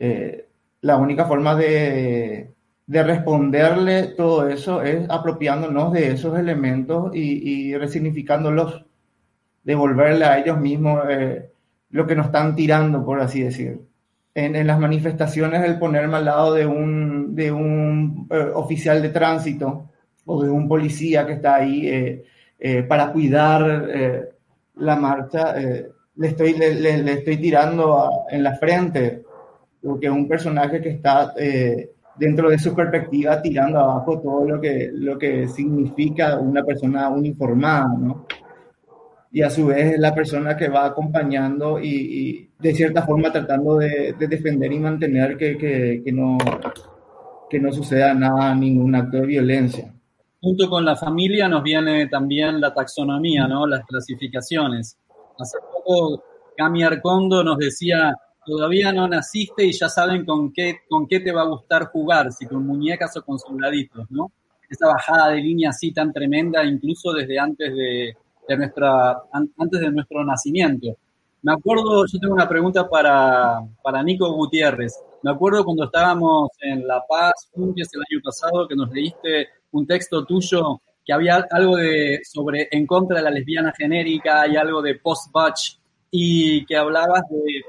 eh, 0.00 0.48
la 0.80 0.96
única 0.96 1.26
forma 1.26 1.54
de, 1.54 2.52
de 2.90 3.04
responderle 3.04 4.02
todo 4.16 4.48
eso 4.48 4.82
es 4.82 5.08
apropiándonos 5.08 5.92
de 5.92 6.10
esos 6.10 6.36
elementos 6.36 7.14
y, 7.14 7.72
resignificándolos, 7.76 8.84
devolverle 9.62 10.24
a 10.24 10.40
ellos 10.40 10.58
mismos 10.58 11.00
eh, 11.08 11.52
lo 11.90 12.04
que 12.04 12.16
nos 12.16 12.26
están 12.26 12.56
tirando, 12.56 13.04
por 13.04 13.20
así 13.20 13.44
decir. 13.44 13.80
En, 14.34 14.66
las 14.66 14.80
manifestaciones, 14.80 15.62
el 15.62 15.78
ponerme 15.78 16.16
al 16.16 16.24
lado 16.24 16.54
de 16.54 16.66
un, 16.66 17.32
de 17.36 17.52
un 17.52 18.26
eh, 18.28 18.50
oficial 18.54 19.00
de 19.00 19.10
tránsito 19.10 19.88
o 20.24 20.42
de 20.42 20.50
un 20.50 20.66
policía 20.66 21.24
que 21.24 21.34
está 21.34 21.54
ahí 21.54 21.86
eh, 22.58 22.82
para 22.88 23.12
cuidar 23.12 23.86
la 24.74 24.96
marcha, 24.96 25.54
le, 25.54 26.26
estoy, 26.26 26.54
le, 26.54 27.12
estoy 27.12 27.36
tirando 27.36 28.24
en 28.28 28.42
la 28.42 28.56
frente, 28.56 29.22
porque 29.80 30.10
un 30.10 30.26
personaje 30.26 30.80
que 30.80 30.90
está 30.90 31.32
dentro 32.16 32.50
de 32.50 32.58
su 32.58 32.74
perspectiva 32.74 33.40
tirando 33.40 33.78
abajo 33.78 34.20
todo 34.20 34.44
lo 34.46 34.60
que, 34.60 34.90
lo 34.92 35.18
que 35.18 35.48
significa 35.48 36.38
una 36.38 36.62
persona 36.62 37.08
uniformada, 37.08 37.88
¿no? 37.98 38.26
Y 39.32 39.42
a 39.42 39.50
su 39.50 39.66
vez 39.66 39.94
es 39.94 39.98
la 39.98 40.12
persona 40.12 40.56
que 40.56 40.68
va 40.68 40.86
acompañando 40.86 41.78
y, 41.80 42.50
de 42.58 42.74
cierta 42.74 43.02
forma 43.02 43.30
tratando 43.30 43.76
de, 43.76 44.14
defender 44.18 44.72
y 44.72 44.80
mantener 44.80 45.36
que, 45.36 45.56
que, 45.56 46.02
que, 46.04 46.12
no, 46.12 46.36
que 47.48 47.60
no 47.60 47.72
suceda 47.72 48.12
nada, 48.12 48.54
ningún 48.54 48.94
acto 48.94 49.18
de 49.18 49.26
violencia. 49.26 49.94
Junto 50.40 50.68
con 50.68 50.84
la 50.84 50.96
familia 50.96 51.48
nos 51.48 51.62
viene 51.62 52.08
también 52.08 52.60
la 52.60 52.74
taxonomía, 52.74 53.46
¿no? 53.46 53.66
Las 53.66 53.84
clasificaciones. 53.84 54.98
Hace 55.38 55.58
poco 55.72 56.22
Cami 56.56 56.82
Arcondo 56.82 57.44
nos 57.44 57.58
decía 57.58 58.14
todavía 58.44 58.92
no 58.92 59.06
naciste 59.08 59.64
y 59.64 59.72
ya 59.72 59.88
saben 59.88 60.24
con 60.24 60.52
qué, 60.52 60.80
con 60.88 61.06
qué 61.06 61.20
te 61.20 61.32
va 61.32 61.42
a 61.42 61.48
gustar 61.48 61.86
jugar, 61.86 62.32
si 62.32 62.46
con 62.46 62.66
muñecas 62.66 63.16
o 63.16 63.24
con 63.24 63.38
soldaditos, 63.38 64.10
¿no? 64.10 64.30
Esa 64.68 64.86
bajada 64.86 65.30
de 65.30 65.40
línea 65.40 65.70
así 65.70 65.92
tan 65.92 66.12
tremenda, 66.12 66.64
incluso 66.64 67.12
desde 67.12 67.38
antes 67.38 67.74
de, 67.74 68.16
nuestra, 68.56 69.22
antes 69.32 69.80
de 69.80 69.90
nuestro 69.90 70.24
nacimiento. 70.24 70.96
Me 71.42 71.52
acuerdo, 71.52 72.04
yo 72.06 72.18
tengo 72.18 72.34
una 72.34 72.48
pregunta 72.48 72.88
para, 72.88 73.60
para 73.82 74.02
Nico 74.02 74.30
Gutiérrez. 74.32 74.94
Me 75.22 75.30
acuerdo 75.30 75.64
cuando 75.64 75.84
estábamos 75.84 76.50
en 76.60 76.86
La 76.86 77.02
Paz 77.08 77.50
juntos 77.52 77.88
el 77.92 78.00
año 78.00 78.22
pasado 78.22 78.68
que 78.68 78.76
nos 78.76 78.90
leíste 78.90 79.48
un 79.72 79.86
texto 79.86 80.24
tuyo 80.24 80.80
que 81.04 81.12
había 81.12 81.46
algo 81.50 81.76
de 81.76 82.20
sobre 82.24 82.68
en 82.70 82.86
contra 82.86 83.18
de 83.18 83.22
la 83.22 83.30
lesbiana 83.30 83.72
genérica 83.76 84.46
y 84.46 84.56
algo 84.56 84.82
de 84.82 84.96
post-butch 84.96 85.78
y 86.10 86.64
que 86.66 86.76
hablabas 86.76 87.22
de 87.30 87.64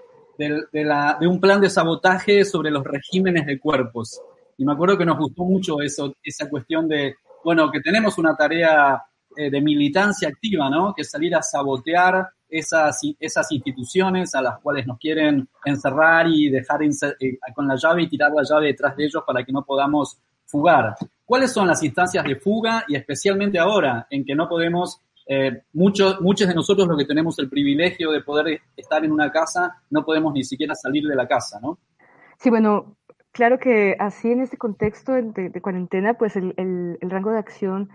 de, 0.72 1.28
un 1.28 1.40
plan 1.40 1.62
de 1.62 1.70
sabotaje 1.70 2.46
sobre 2.46 2.72
los 2.72 2.84
regímenes 2.84 3.46
de 3.46 3.60
cuerpos. 3.60 4.22
Y 4.58 4.66
me 4.66 4.74
acuerdo 4.74 4.98
que 4.98 5.06
nos 5.06 5.18
gustó 5.18 5.44
mucho 5.44 5.78
esa 5.82 6.50
cuestión 6.50 6.88
de, 6.88 7.16
bueno, 7.44 7.72
que 7.72 7.82
tenemos 7.82 8.18
una 8.18 8.36
tarea 8.36 9.02
eh, 9.36 9.50
de 9.50 9.62
militancia 9.62 10.28
activa, 10.30 10.70
¿no? 10.70 10.94
Que 10.96 11.04
salir 11.04 11.36
a 11.36 11.42
sabotear 11.42 12.28
esas, 12.50 13.00
esas 13.20 13.52
instituciones 13.52 14.36
a 14.36 14.42
las 14.42 14.60
cuales 14.60 14.86
nos 14.86 14.98
quieren 14.98 15.48
encerrar 15.64 16.28
y 16.28 16.50
dejar 16.50 16.84
eh, 16.84 17.38
con 17.56 17.68
la 17.68 17.76
llave 17.76 18.04
y 18.04 18.10
tirar 18.10 18.32
la 18.32 18.44
llave 18.44 18.68
detrás 18.68 18.96
de 18.98 19.06
ellos 19.06 19.24
para 19.26 19.44
que 19.44 19.52
no 19.52 19.64
podamos 19.64 20.18
fugar. 20.46 20.96
¿Cuáles 21.26 21.54
son 21.54 21.68
las 21.68 21.82
instancias 21.82 22.26
de 22.26 22.36
fuga 22.36 22.84
y 22.88 22.96
especialmente 22.96 23.58
ahora 23.58 24.06
en 24.10 24.26
que 24.26 24.36
no 24.36 24.50
podemos 24.50 25.00
eh, 25.28 25.64
muchos, 25.74 26.20
muchos 26.22 26.48
de 26.48 26.56
nosotros 26.56 26.88
los 26.88 26.98
que 26.98 27.06
tenemos 27.06 27.38
el 27.40 27.50
privilegio 27.50 28.12
de 28.12 28.22
poder 28.22 28.62
estar 28.76 29.04
en 29.06 29.12
una 29.12 29.32
casa, 29.32 29.82
no 29.90 30.04
podemos 30.04 30.34
ni 30.34 30.44
siquiera 30.44 30.76
salir 30.76 31.08
de 31.08 31.16
la 31.16 31.28
casa, 31.28 31.60
¿no? 31.62 31.78
Sí, 32.38 32.50
bueno, 32.50 32.98
claro 33.32 33.60
que 33.60 33.96
así 34.00 34.32
en 34.32 34.42
este 34.42 34.58
contexto 34.58 35.14
de, 35.14 35.62
cuarentena, 35.62 36.16
pues 36.16 36.36
el, 36.36 36.54
el, 36.58 37.10
rango 37.10 37.32
de 37.32 37.40
acción 37.40 37.90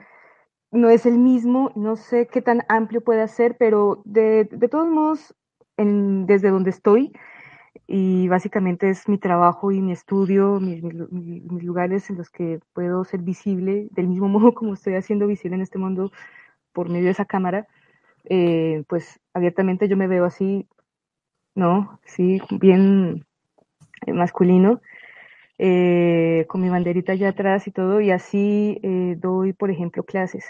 no 0.70 0.88
es 0.88 1.06
el 1.06 1.18
mismo, 1.18 1.72
no 1.74 1.96
sé 1.96 2.28
qué 2.28 2.42
tan 2.42 2.62
amplio 2.68 3.00
puede 3.00 3.26
ser, 3.28 3.56
pero 3.58 4.02
de, 4.04 4.48
de 4.50 4.68
todos 4.68 4.88
modos, 4.88 5.34
en, 5.76 6.26
desde 6.26 6.50
donde 6.50 6.70
estoy, 6.70 7.12
y 7.86 8.28
básicamente 8.28 8.90
es 8.90 9.08
mi 9.08 9.18
trabajo 9.18 9.70
y 9.70 9.80
mi 9.80 9.92
estudio, 9.92 10.58
mis, 10.60 10.82
mis, 10.82 11.62
lugares 11.62 12.10
en 12.10 12.16
los 12.16 12.30
que 12.30 12.60
puedo 12.72 13.04
ser 13.04 13.20
visible, 13.22 13.88
del 13.92 14.08
mismo 14.08 14.28
modo 14.28 14.54
como 14.54 14.74
estoy 14.74 14.94
haciendo 14.94 15.26
visible 15.26 15.56
en 15.56 15.62
este 15.62 15.78
mundo 15.78 16.10
por 16.76 16.90
medio 16.90 17.06
de 17.06 17.12
esa 17.12 17.24
cámara, 17.24 17.66
eh, 18.28 18.84
pues 18.86 19.18
abiertamente 19.32 19.88
yo 19.88 19.96
me 19.96 20.08
veo 20.08 20.26
así, 20.26 20.68
¿no? 21.54 21.98
Sí, 22.04 22.38
bien 22.50 23.24
eh, 24.06 24.12
masculino, 24.12 24.82
eh, 25.56 26.44
con 26.48 26.60
mi 26.60 26.68
banderita 26.68 27.12
allá 27.12 27.30
atrás 27.30 27.66
y 27.66 27.70
todo, 27.70 28.02
y 28.02 28.10
así 28.10 28.78
doy, 29.16 29.54
por 29.54 29.70
ejemplo, 29.70 30.02
clases. 30.02 30.44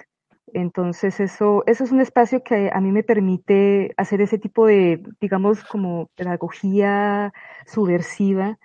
Entonces 0.52 1.20
eso, 1.20 1.62
eso 1.66 1.84
es 1.84 1.92
un 1.92 2.00
espacio 2.00 2.42
que 2.42 2.70
a 2.72 2.80
mí 2.80 2.90
me 2.90 3.04
permite 3.04 3.94
hacer 3.96 4.20
ese 4.20 4.38
tipo 4.38 4.66
de, 4.66 5.04
digamos, 5.20 5.62
como 5.62 6.08
pedagogía 6.16 7.32
subversiva, 7.66 8.58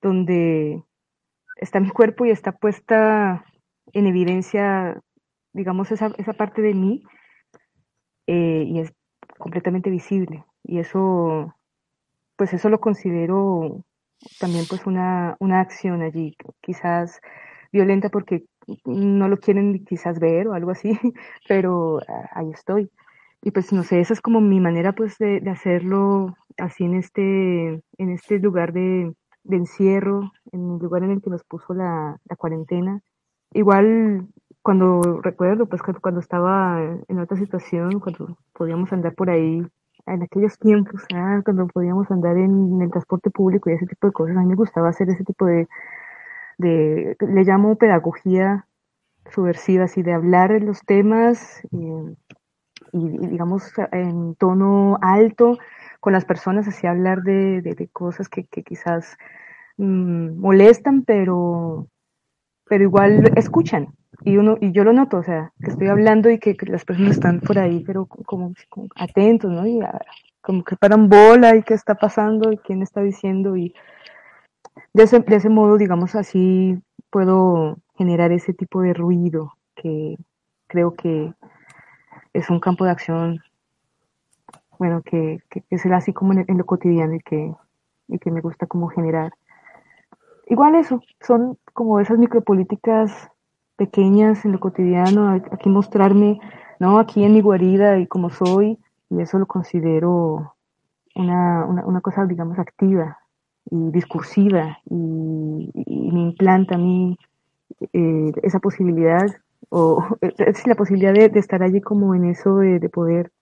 donde 0.00 0.82
está 1.56 1.78
mi 1.78 1.90
cuerpo 1.90 2.24
y 2.24 2.30
está 2.30 2.52
puesta 2.52 3.44
en 3.92 4.06
evidencia 4.06 5.02
digamos, 5.52 5.90
esa, 5.92 6.12
esa 6.18 6.32
parte 6.32 6.62
de 6.62 6.74
mí 6.74 7.02
eh, 8.26 8.64
y 8.66 8.80
es 8.80 8.92
completamente 9.38 9.90
visible. 9.90 10.44
Y 10.64 10.78
eso, 10.78 11.54
pues 12.36 12.52
eso 12.52 12.68
lo 12.68 12.80
considero 12.80 13.84
también 14.38 14.64
pues 14.68 14.86
una, 14.86 15.36
una 15.40 15.60
acción 15.60 16.02
allí, 16.02 16.36
quizás 16.60 17.20
violenta 17.72 18.08
porque 18.08 18.44
no 18.84 19.28
lo 19.28 19.38
quieren 19.38 19.84
quizás 19.84 20.20
ver 20.20 20.48
o 20.48 20.54
algo 20.54 20.70
así, 20.70 20.92
pero 21.48 22.00
ahí 22.32 22.50
estoy. 22.50 22.90
Y 23.42 23.50
pues 23.50 23.72
no 23.72 23.82
sé, 23.82 24.00
esa 24.00 24.12
es 24.12 24.20
como 24.20 24.40
mi 24.40 24.60
manera 24.60 24.92
pues 24.92 25.18
de, 25.18 25.40
de 25.40 25.50
hacerlo 25.50 26.36
así 26.58 26.84
en 26.84 26.94
este, 26.94 27.82
en 27.98 28.10
este 28.10 28.38
lugar 28.38 28.72
de, 28.72 29.12
de, 29.42 29.56
encierro, 29.56 30.32
en 30.52 30.74
el 30.74 30.78
lugar 30.78 31.02
en 31.02 31.10
el 31.10 31.22
que 31.22 31.30
nos 31.30 31.42
puso 31.44 31.74
la, 31.74 32.18
la 32.28 32.36
cuarentena. 32.36 33.00
Igual 33.52 34.28
cuando 34.62 35.20
recuerdo 35.22 35.66
pues 35.66 35.82
cuando 35.82 36.20
estaba 36.20 36.80
en 37.08 37.18
otra 37.18 37.36
situación, 37.36 38.00
cuando 38.00 38.38
podíamos 38.52 38.92
andar 38.92 39.14
por 39.14 39.30
ahí 39.30 39.62
en 40.06 40.22
aquellos 40.22 40.58
tiempos, 40.58 41.02
ah, 41.14 41.40
cuando 41.44 41.66
podíamos 41.68 42.10
andar 42.10 42.36
en, 42.36 42.80
el 42.80 42.90
transporte 42.90 43.30
público 43.30 43.70
y 43.70 43.74
ese 43.74 43.86
tipo 43.86 44.06
de 44.06 44.12
cosas, 44.12 44.36
a 44.36 44.40
mí 44.40 44.46
me 44.46 44.54
gustaba 44.54 44.88
hacer 44.88 45.08
ese 45.10 45.24
tipo 45.24 45.46
de, 45.46 45.68
de 46.58 47.16
le 47.20 47.44
llamo 47.44 47.76
pedagogía 47.76 48.66
subversiva, 49.32 49.84
así 49.84 50.02
de 50.02 50.12
hablar 50.12 50.52
de 50.52 50.60
los 50.60 50.80
temas 50.80 51.62
eh, 51.72 52.14
y, 52.92 53.08
digamos 53.28 53.72
en 53.92 54.34
tono 54.36 54.98
alto 55.00 55.58
con 56.00 56.12
las 56.12 56.24
personas, 56.24 56.66
así 56.66 56.86
hablar 56.86 57.22
de, 57.22 57.62
de, 57.62 57.88
cosas 57.88 58.28
que, 58.28 58.44
que 58.44 58.64
quizás 58.64 59.16
mmm, 59.76 60.36
molestan, 60.38 61.04
pero, 61.04 61.86
pero 62.68 62.82
igual 62.82 63.32
escuchan, 63.36 63.94
y 64.20 64.36
uno 64.36 64.56
y 64.60 64.72
yo 64.72 64.84
lo 64.84 64.92
noto, 64.92 65.18
o 65.18 65.22
sea, 65.22 65.52
que 65.62 65.70
estoy 65.70 65.88
hablando 65.88 66.30
y 66.30 66.38
que, 66.38 66.56
las 66.66 66.84
personas 66.84 67.12
están 67.12 67.40
por 67.40 67.58
ahí, 67.58 67.82
pero 67.84 68.06
como, 68.06 68.52
como 68.68 68.88
atentos, 68.94 69.50
¿no? 69.50 69.66
Y 69.66 69.80
ah, 69.80 70.00
como 70.40 70.64
que 70.64 70.76
paran 70.76 71.08
bola 71.08 71.56
y 71.56 71.62
qué 71.62 71.74
está 71.74 71.94
pasando 71.94 72.52
y 72.52 72.58
quién 72.58 72.82
está 72.82 73.00
diciendo 73.00 73.56
y 73.56 73.74
de 74.92 75.04
ese, 75.04 75.20
de 75.20 75.36
ese 75.36 75.48
modo, 75.48 75.78
digamos 75.78 76.14
así, 76.14 76.78
puedo 77.10 77.78
generar 77.96 78.32
ese 78.32 78.52
tipo 78.52 78.80
de 78.82 78.94
ruido 78.94 79.54
que 79.74 80.16
creo 80.66 80.94
que 80.94 81.32
es 82.32 82.50
un 82.50 82.60
campo 82.60 82.84
de 82.84 82.90
acción, 82.90 83.40
bueno, 84.78 85.02
que, 85.02 85.42
que, 85.50 85.64
es 85.70 85.86
así 85.86 86.12
como 86.12 86.32
en, 86.32 86.44
en, 86.48 86.58
lo 86.58 86.66
cotidiano 86.66 87.14
y 87.14 87.20
que, 87.20 87.54
y 88.08 88.18
que 88.18 88.30
me 88.30 88.40
gusta 88.40 88.66
como 88.66 88.88
generar. 88.88 89.32
Igual 90.46 90.74
eso, 90.74 91.00
son 91.20 91.58
como 91.72 92.00
esas 92.00 92.18
micropolíticas 92.18 93.30
pequeñas 93.84 94.44
en 94.44 94.52
lo 94.52 94.60
cotidiano, 94.60 95.28
aquí 95.50 95.68
mostrarme, 95.68 96.38
¿no? 96.78 97.00
Aquí 97.00 97.24
en 97.24 97.32
mi 97.32 97.40
guarida 97.40 97.98
y 97.98 98.06
como 98.06 98.30
soy, 98.30 98.78
y 99.10 99.20
eso 99.20 99.40
lo 99.40 99.46
considero 99.46 100.54
una, 101.16 101.66
una, 101.66 101.84
una 101.84 102.00
cosa, 102.00 102.24
digamos, 102.26 102.60
activa 102.60 103.18
y 103.68 103.90
discursiva 103.90 104.78
y, 104.88 105.70
me 106.14 106.20
implanta 106.20 106.76
a 106.76 106.78
mí 106.78 107.18
eh, 107.92 108.32
esa 108.42 108.60
posibilidad 108.60 109.26
o 109.70 110.04
es 110.20 110.66
la 110.66 110.76
posibilidad 110.76 111.14
de, 111.14 111.38
estar 111.40 111.62
allí 111.62 111.80
como 111.80 112.14
en 112.14 112.26
eso 112.26 112.58
de, 112.58 112.78
de 112.78 112.88
poder 112.88 113.32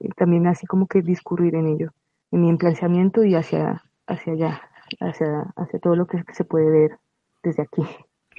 eh, 0.00 0.10
también 0.16 0.48
así 0.48 0.66
como 0.66 0.86
que 0.86 1.00
discurrir 1.00 1.54
en 1.54 1.66
ello, 1.66 1.92
en 2.30 2.42
mi 2.42 2.50
emplazamiento 2.50 3.24
y 3.24 3.36
hacia, 3.36 3.82
hacia 4.06 4.32
allá, 4.34 4.60
hacia, 5.00 5.52
hacia 5.56 5.78
todo 5.78 5.96
lo 5.96 6.06
que 6.06 6.24
se 6.34 6.44
puede 6.44 6.68
ver 6.68 6.98
desde 7.42 7.62
aquí. 7.62 7.82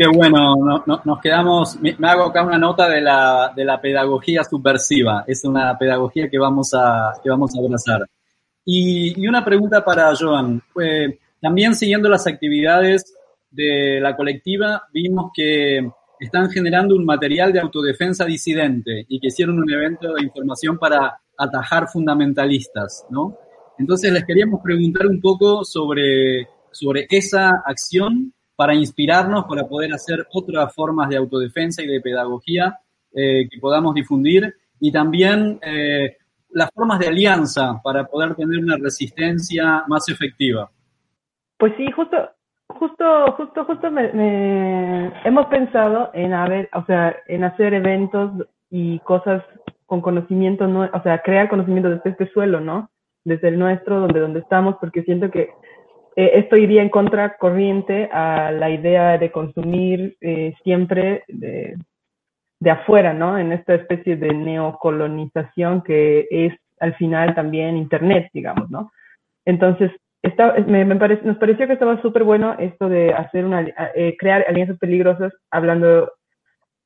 Qué 0.01 0.07
bueno, 0.07 0.55
no, 0.55 0.83
no, 0.87 1.01
nos 1.05 1.21
quedamos, 1.21 1.79
me, 1.79 1.95
hago 2.09 2.23
acá 2.23 2.41
una 2.43 2.57
nota 2.57 2.89
de 2.89 3.01
la, 3.01 3.53
de 3.55 3.63
la 3.63 3.79
pedagogía 3.79 4.43
subversiva, 4.43 5.23
es 5.27 5.43
una 5.43 5.77
pedagogía 5.77 6.27
que 6.27 6.39
vamos 6.39 6.73
a, 6.73 7.13
que 7.21 7.29
vamos 7.29 7.51
a 7.55 7.59
abrazar. 7.59 8.09
Y, 8.65 9.21
y 9.21 9.27
una 9.27 9.45
pregunta 9.45 9.85
para 9.85 10.11
Joan, 10.19 10.59
eh, 10.81 11.19
también 11.39 11.75
siguiendo 11.75 12.09
las 12.09 12.25
actividades 12.25 13.13
de 13.51 13.99
la 14.01 14.15
colectiva, 14.15 14.87
vimos 14.91 15.29
que 15.35 15.87
están 16.19 16.49
generando 16.49 16.95
un 16.95 17.05
material 17.05 17.53
de 17.53 17.59
autodefensa 17.59 18.25
disidente 18.25 19.05
y 19.07 19.19
que 19.19 19.27
hicieron 19.27 19.59
un 19.59 19.71
evento 19.71 20.15
de 20.15 20.23
información 20.23 20.79
para 20.79 21.15
atajar 21.37 21.87
fundamentalistas, 21.89 23.05
¿no? 23.11 23.37
Entonces 23.77 24.11
les 24.11 24.25
queríamos 24.25 24.61
preguntar 24.63 25.05
un 25.05 25.21
poco 25.21 25.63
sobre, 25.63 26.47
sobre 26.71 27.05
esa 27.07 27.61
acción 27.63 28.33
para 28.61 28.75
inspirarnos, 28.75 29.45
para 29.45 29.67
poder 29.67 29.91
hacer 29.91 30.27
otras 30.31 30.71
formas 30.75 31.09
de 31.09 31.17
autodefensa 31.17 31.81
y 31.81 31.87
de 31.87 31.99
pedagogía 31.99 32.77
eh, 33.11 33.49
que 33.49 33.59
podamos 33.59 33.95
difundir 33.95 34.53
y 34.79 34.91
también 34.91 35.59
eh, 35.63 36.17
las 36.51 36.69
formas 36.69 36.99
de 36.99 37.07
alianza 37.07 37.81
para 37.83 38.05
poder 38.05 38.35
tener 38.35 38.59
una 38.59 38.77
resistencia 38.77 39.83
más 39.87 40.07
efectiva. 40.09 40.69
Pues 41.57 41.73
sí, 41.75 41.89
justo, 41.91 42.17
justo, 42.67 43.31
justo, 43.35 43.65
justo 43.65 43.89
me, 43.89 44.13
me, 44.13 45.11
hemos 45.25 45.47
pensado 45.47 46.11
en 46.13 46.31
haber, 46.31 46.69
o 46.73 46.85
sea, 46.85 47.15
en 47.29 47.43
hacer 47.43 47.73
eventos 47.73 48.29
y 48.69 48.99
cosas 48.99 49.41
con 49.87 50.01
conocimiento, 50.01 50.67
no, 50.67 50.87
o 50.93 51.01
sea, 51.01 51.23
crear 51.23 51.49
conocimiento 51.49 51.89
desde 51.89 52.11
este 52.11 52.31
suelo, 52.31 52.59
¿no? 52.59 52.91
Desde 53.23 53.47
el 53.47 53.57
nuestro, 53.57 54.01
donde, 54.01 54.19
donde 54.19 54.41
estamos, 54.41 54.75
porque 54.79 55.01
siento 55.01 55.31
que 55.31 55.49
eh, 56.15 56.31
esto 56.35 56.57
iría 56.57 56.81
en 56.81 56.89
contracorriente 56.89 58.09
a 58.11 58.51
la 58.51 58.69
idea 58.69 59.17
de 59.17 59.31
consumir 59.31 60.17
eh, 60.21 60.53
siempre 60.63 61.23
de, 61.27 61.75
de, 62.59 62.71
afuera, 62.71 63.13
¿no? 63.13 63.37
En 63.37 63.51
esta 63.51 63.75
especie 63.75 64.17
de 64.17 64.33
neocolonización 64.33 65.81
que 65.81 66.27
es 66.29 66.53
al 66.79 66.95
final 66.95 67.35
también 67.35 67.77
Internet, 67.77 68.29
digamos, 68.33 68.69
¿no? 68.69 68.91
Entonces, 69.45 69.91
me, 70.67 70.85
me 70.85 70.95
nos 70.95 71.37
pareció 71.37 71.67
que 71.67 71.73
estaba 71.73 72.01
súper 72.01 72.23
bueno 72.23 72.55
esto 72.59 72.89
de 72.89 73.13
hacer 73.13 73.45
una, 73.45 73.67
eh, 73.95 74.15
crear 74.19 74.45
alianzas 74.47 74.77
peligrosas, 74.77 75.33
hablando 75.49 76.11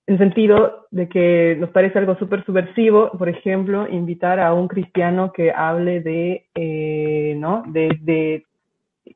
en 0.07 0.17
sentido 0.17 0.85
de 0.91 1.09
que 1.09 1.57
nos 1.59 1.71
parece 1.71 1.97
algo 1.97 2.15
súper 2.17 2.45
subversivo, 2.45 3.11
por 3.17 3.27
ejemplo, 3.27 3.87
invitar 3.89 4.39
a 4.39 4.53
un 4.53 4.67
cristiano 4.67 5.31
que 5.33 5.51
hable 5.51 6.01
de, 6.01 6.45
eh, 6.53 7.35
¿no? 7.37 7.63
De 7.67 8.43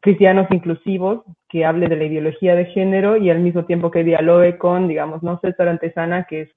cristianos 0.02 0.48
inclusivos, 0.52 1.24
que 1.50 1.66
hable 1.66 1.88
de 1.88 1.96
la 1.96 2.06
ideología 2.06 2.56
de 2.56 2.66
género 2.66 3.18
y 3.18 3.30
al 3.30 3.40
mismo 3.40 3.66
tiempo 3.66 3.92
que 3.92 4.04
dialogue 4.04 4.58
con, 4.58 4.88
digamos, 4.88 5.24
no 5.24 5.40
César 5.40 5.68
Antesana, 5.68 6.26
que 6.26 6.42
es 6.42 6.50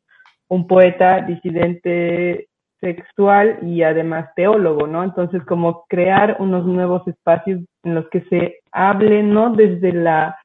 un 0.48 0.66
poeta 0.66 1.22
disidente 1.22 2.48
sexual 2.80 3.58
y 3.62 3.82
además 3.82 4.34
teólogo, 4.34 4.86
¿no? 4.86 5.04
Entonces, 5.04 5.42
como 5.44 5.84
crear 5.88 6.36
unos 6.40 6.66
nuevos 6.66 7.06
espacios 7.06 7.60
en 7.84 7.94
los 7.94 8.08
que 8.10 8.22
se 8.22 8.58
hable 8.72 9.22
no 9.22 9.54
desde 9.54 9.92
la 9.92 10.36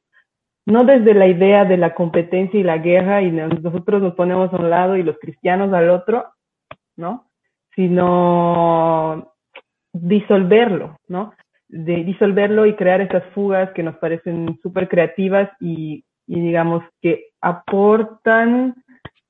no 0.64 0.84
desde 0.84 1.14
la 1.14 1.26
idea 1.26 1.64
de 1.64 1.78
la 1.78 1.94
competencia 1.94 2.60
y 2.60 2.62
la 2.62 2.76
guerra 2.76 3.22
y 3.22 3.32
nosotros 3.32 4.02
nos 4.02 4.14
ponemos 4.14 4.52
a 4.52 4.56
un 4.56 4.68
lado 4.68 4.96
y 4.96 5.02
los 5.02 5.18
cristianos 5.18 5.72
al 5.72 5.88
otro, 5.88 6.26
¿no? 6.94 7.24
Sino 7.74 9.32
disolverlo, 9.94 10.96
¿no? 11.08 11.32
De 11.68 12.04
disolverlo 12.04 12.66
y 12.66 12.74
crear 12.74 13.00
estas 13.00 13.24
fugas 13.34 13.70
que 13.72 13.82
nos 13.82 13.96
parecen 13.96 14.58
súper 14.62 14.88
creativas 14.88 15.50
y, 15.60 16.04
y, 16.26 16.40
digamos 16.40 16.82
que 17.00 17.26
aportan 17.40 18.74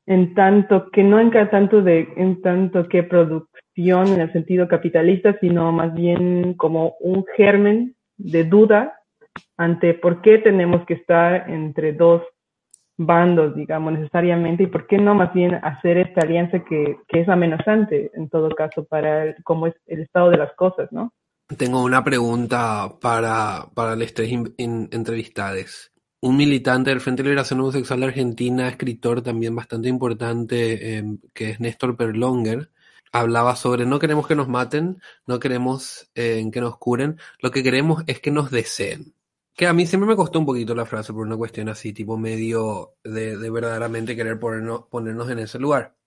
en 0.07 0.35
tanto 0.35 0.91
que 0.91 1.03
no 1.03 1.21
en 1.21 1.31
tanto 1.31 1.83
de 1.83 2.09
en 2.17 2.41
tanto 2.41 2.89
que 2.89 3.03
producción 3.03 4.09
en 4.09 4.21
el 4.21 4.33
sentido 4.33 4.69
capitalista, 4.69 5.37
sino 5.41 5.73
más 5.73 5.93
bien 5.95 6.55
como 6.55 6.95
un 7.01 7.25
germen 7.37 7.95
de 8.17 8.45
duda 8.45 8.95
ante 9.57 9.95
por 9.95 10.23
qué 10.23 10.39
tenemos 10.39 10.85
que 10.87 10.95
estar 10.95 11.51
entre 11.51 11.93
dos 11.93 12.23
bandos, 12.97 13.55
digamos, 13.55 13.93
necesariamente, 13.93 14.65
y 14.65 14.67
por 14.67 14.87
qué 14.89 14.99
no 14.99 15.15
más 15.15 15.33
bien 15.33 15.55
hacer 15.63 15.99
esta 15.99 16.23
alianza 16.23 16.65
que, 16.65 16.97
que 17.07 17.21
es 17.21 17.29
amenazante, 17.29 18.11
en 18.15 18.29
todo 18.29 18.51
caso, 18.51 18.85
para 18.85 19.23
el, 19.25 19.37
cómo 19.45 19.69
es 19.69 19.75
el 19.87 20.01
estado 20.01 20.31
de 20.31 20.39
las 20.39 20.53
cosas, 20.55 20.91
¿no? 20.91 21.13
Tengo 21.57 21.83
una 21.83 22.05
pregunta 22.05 22.99
para, 23.01 23.71
para 23.73 23.97
los 23.97 24.13
tres 24.13 24.31
entrevistados. 24.59 25.91
Un 26.21 26.37
militante 26.37 26.91
del 26.91 27.01
Frente 27.01 27.23
de 27.23 27.31
Liberación 27.31 27.61
Homosexual 27.61 28.01
de 28.01 28.07
Argentina, 28.07 28.69
escritor 28.69 29.23
también 29.23 29.57
bastante 29.57 29.89
importante, 29.89 30.99
eh, 30.99 31.05
que 31.33 31.51
es 31.51 31.61
Néstor 31.61 31.97
Perlonger, 31.97 32.71
hablaba 33.13 33.57
sobre 33.57 33.87
no 33.87 33.99
queremos 33.99 34.27
que 34.27 34.37
nos 34.37 34.49
maten, 34.49 35.01
no 35.27 35.41
queremos 35.41 36.11
eh, 36.15 36.47
que 36.53 36.61
nos 36.61 36.77
curen, 36.77 37.19
lo 37.41 37.51
que 37.51 37.63
queremos 37.63 38.05
es 38.07 38.21
que 38.21 38.31
nos 38.31 38.51
deseen. 38.51 39.15
Que 39.55 39.67
a 39.67 39.73
mí 39.73 39.87
siempre 39.87 40.09
me 40.09 40.17
costó 40.17 40.39
un 40.39 40.47
poquito 40.47 40.75
la 40.75 40.87
frase 40.87 41.15
por 41.15 41.27
una 41.27 41.37
cuestión 41.37 41.71
así, 41.71 41.95
tipo 41.95 42.19
medio 42.19 42.97
de, 43.03 43.39
de 43.39 43.51
verdaderamente 43.51 44.15
querer 44.15 44.39
ponernos, 44.39 44.85
ponernos 44.91 45.31
en 45.31 45.39
ese 45.39 45.59
lugar. 45.59 45.98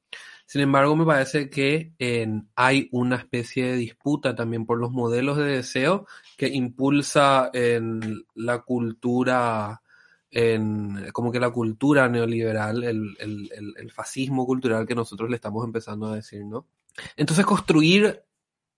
Sin 0.45 0.61
embargo, 0.61 0.95
me 0.95 1.05
parece 1.05 1.49
que 1.49 1.93
en, 1.99 2.49
hay 2.55 2.89
una 2.91 3.15
especie 3.15 3.67
de 3.67 3.77
disputa 3.77 4.35
también 4.35 4.65
por 4.65 4.79
los 4.79 4.91
modelos 4.91 5.37
de 5.37 5.45
deseo 5.45 6.07
que 6.37 6.47
impulsa 6.47 7.49
en 7.53 8.25
la 8.35 8.59
cultura, 8.59 9.81
en, 10.29 11.09
como 11.13 11.31
que 11.31 11.39
la 11.39 11.51
cultura 11.51 12.09
neoliberal, 12.09 12.83
el, 12.83 13.17
el, 13.19 13.91
fascismo 13.91 14.45
cultural 14.45 14.85
que 14.85 14.95
nosotros 14.95 15.29
le 15.29 15.35
estamos 15.35 15.65
empezando 15.65 16.07
a 16.07 16.15
decir, 16.15 16.45
¿no? 16.45 16.67
Entonces, 17.15 17.45
construir 17.45 18.23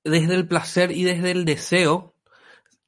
desde 0.04 0.36
el 0.36 0.48
placer 0.48 0.92
y 0.92 1.04
desde 1.04 1.32
el 1.32 1.46
deseo 1.46 2.14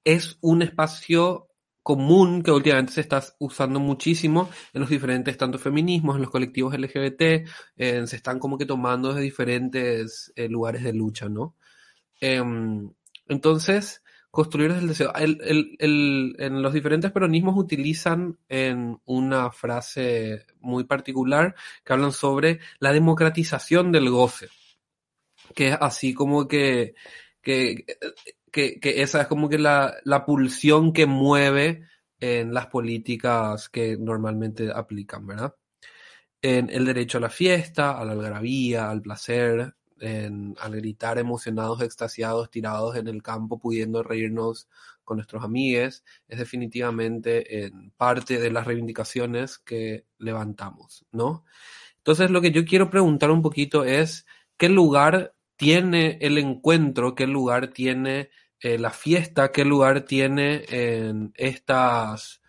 es 0.04 0.38
un 0.42 0.62
espacio 0.62 1.48
común 1.86 2.42
que 2.42 2.50
últimamente 2.50 2.94
se 2.94 3.02
está 3.02 3.24
usando 3.38 3.80
muchísimo 3.80 4.50
en 4.74 4.82
los 4.82 4.90
diferentes, 4.90 5.38
tanto 5.38 5.60
feminismos, 5.60 6.16
en 6.16 6.24
los 6.24 6.32
colectivos 6.32 6.74
LGBT, 6.74 7.48
eh, 7.78 8.08
se 8.08 8.16
están 8.16 8.40
como 8.40 8.58
que 8.58 8.66
tomando 8.66 9.10
desde 9.10 9.22
diferentes 9.22 10.34
eh, 10.36 10.50
lugares 10.50 10.84
de 10.84 10.94
lucha, 10.94 11.30
¿no? 11.30 11.56
Em, 12.20 12.92
entonces, 13.28 14.02
construir 14.32 14.74
desde 14.74 14.82
el 14.82 14.88
deseo. 14.88 15.14
en 15.16 16.62
los 16.64 16.74
diferentes 16.74 17.12
peronismos 17.12 17.56
utilizan 17.56 18.40
en 18.50 19.00
una 19.06 19.52
frase 19.52 20.48
muy 20.62 20.86
particular 20.86 21.54
que 21.84 21.94
hablan 21.94 22.14
sobre 22.14 22.62
la 22.80 22.94
democratización 22.94 23.92
del 23.92 24.10
goce, 24.10 24.48
que 25.54 25.70
es 25.70 25.78
así 25.80 26.16
como 26.16 26.48
que, 26.48 26.96
que, 27.44 27.86
que, 28.56 28.80
esa 29.02 29.22
es 29.22 29.28
como 29.28 29.50
que 29.50 29.58
la, 29.58 29.96
la 30.06 30.26
pulsión 30.26 30.94
que 30.94 31.06
mueve 31.06 31.84
en 32.20 32.54
las 32.54 32.68
políticas 32.68 33.68
que 33.68 33.98
normalmente 33.98 34.72
aplican, 34.74 35.28
¿verdad? 35.28 35.56
En 36.42 36.70
el 36.70 36.86
derecho 36.86 37.18
a 37.18 37.22
la 37.22 37.30
fiesta, 37.30 38.00
a 38.00 38.06
la 38.06 38.14
algarabía, 38.14 38.90
al 38.90 39.02
placer, 39.02 39.76
en, 40.00 40.56
al 40.60 40.76
gritar 40.78 41.18
emocionados, 41.18 41.82
extasiados, 41.82 42.50
tirados 42.50 42.96
en 42.96 43.10
el 43.10 43.22
campo, 43.22 43.60
pudiendo 43.60 44.04
reírnos 44.04 44.70
con 45.04 45.18
nuestros 45.18 45.44
amigues, 45.44 46.06
es 46.28 46.40
definitivamente 46.40 47.66
en 47.66 47.92
parte 47.92 48.40
de 48.40 48.52
las 48.52 48.66
reivindicaciones 48.66 49.58
que 49.60 50.06
levantamos, 50.18 51.06
¿no? 51.12 51.44
Entonces 51.98 52.32
lo 52.32 52.40
que 52.40 52.52
yo 52.52 52.64
quiero 52.66 52.90
preguntar 52.90 53.32
un 53.32 53.42
poquito 53.42 53.84
es, 53.84 54.26
¿qué 54.58 54.70
lugar 54.70 55.36
tiene 55.58 56.18
el 56.22 56.38
encuentro? 56.38 57.16
¿Qué 57.16 57.28
lugar 57.28 57.68
tiene 57.68 58.30
eh, 58.66 58.80
la 58.80 58.90
fiesta? 58.90 59.52
¿Qué 59.52 59.64
lugar 59.64 60.06
tiene 60.06 60.64
en 60.70 61.32
estas... 61.36 62.42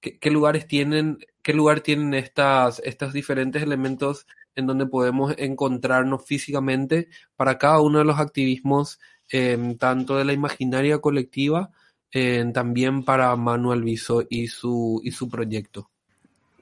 Qué, 0.00 0.30
lugares 0.30 0.68
tienen, 0.68 1.18
qué 1.42 1.52
lugar 1.52 1.80
tienen 1.80 2.14
estas, 2.14 2.80
estos 2.84 3.12
diferentes 3.12 3.60
elementos 3.60 4.28
en 4.54 4.66
donde 4.66 4.86
podemos 4.86 5.34
encontrarnos 5.36 6.24
físicamente 6.24 7.08
para 7.34 7.58
cada 7.58 7.80
uno 7.80 7.98
de 7.98 8.04
los 8.04 8.20
activismos, 8.20 9.00
em, 9.30 9.76
tanto 9.76 10.16
de 10.16 10.24
la 10.24 10.32
imaginaria 10.32 10.98
colectiva, 10.98 11.70
em, 12.12 12.52
también 12.52 13.02
para 13.02 13.34
Manuel 13.34 13.82
Viso 13.82 14.22
y 14.30 14.46
su, 14.46 15.00
y 15.02 15.10
su 15.10 15.28
proyecto. 15.28 15.90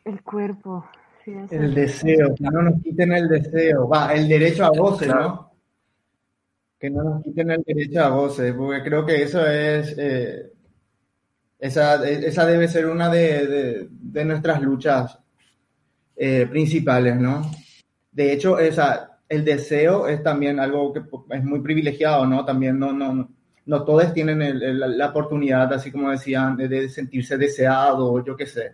El 0.07 0.23
cuerpo. 0.23 0.87
el 1.27 1.75
deseo, 1.75 2.35
que 2.35 2.45
no 2.45 2.63
nos 2.63 2.83
quiten 2.83 3.13
el 3.13 3.29
deseo, 3.29 3.87
va, 3.89 4.15
el 4.15 4.27
derecho 4.27 4.65
a 4.65 4.71
goce, 4.71 5.07
¿no? 5.07 5.52
Que 6.83 6.91
no 6.91 7.05
nos 7.05 7.23
quiten 7.23 7.49
el 7.49 7.63
derecho 7.63 8.03
a 8.03 8.09
goce, 8.09 8.53
porque 8.55 8.83
creo 8.83 9.07
que 9.07 9.23
eso 9.23 9.47
es, 9.47 9.95
eh, 9.97 10.51
esa, 11.61 12.05
esa 12.05 12.45
debe 12.45 12.67
ser 12.67 12.87
una 12.87 13.09
de, 13.09 13.89
de, 13.89 14.25
nuestras 14.25 14.61
luchas 14.61 15.17
eh, 16.17 16.45
principales, 16.51 17.15
¿no? 17.21 17.49
De 18.11 18.33
hecho, 18.33 18.59
esa, 18.59 19.21
el 19.29 19.45
deseo 19.45 20.09
es 20.09 20.25
también 20.25 20.59
algo 20.59 20.93
que 20.93 21.03
es 21.31 21.45
muy 21.45 21.61
privilegiado, 21.61 22.27
¿no? 22.27 22.45
También 22.45 22.81
no, 22.81 22.93
no, 22.93 23.31
no 23.65 23.85
todos 23.85 24.13
tienen 24.13 24.41
la 24.99 25.11
oportunidad, 25.11 25.73
así 25.73 25.93
como 25.93 26.11
decían, 26.11 26.57
de, 26.57 26.89
sentirse 26.89 27.39
deseado, 27.39 28.25
yo 28.25 28.35
qué 28.35 28.47
sé. 28.47 28.73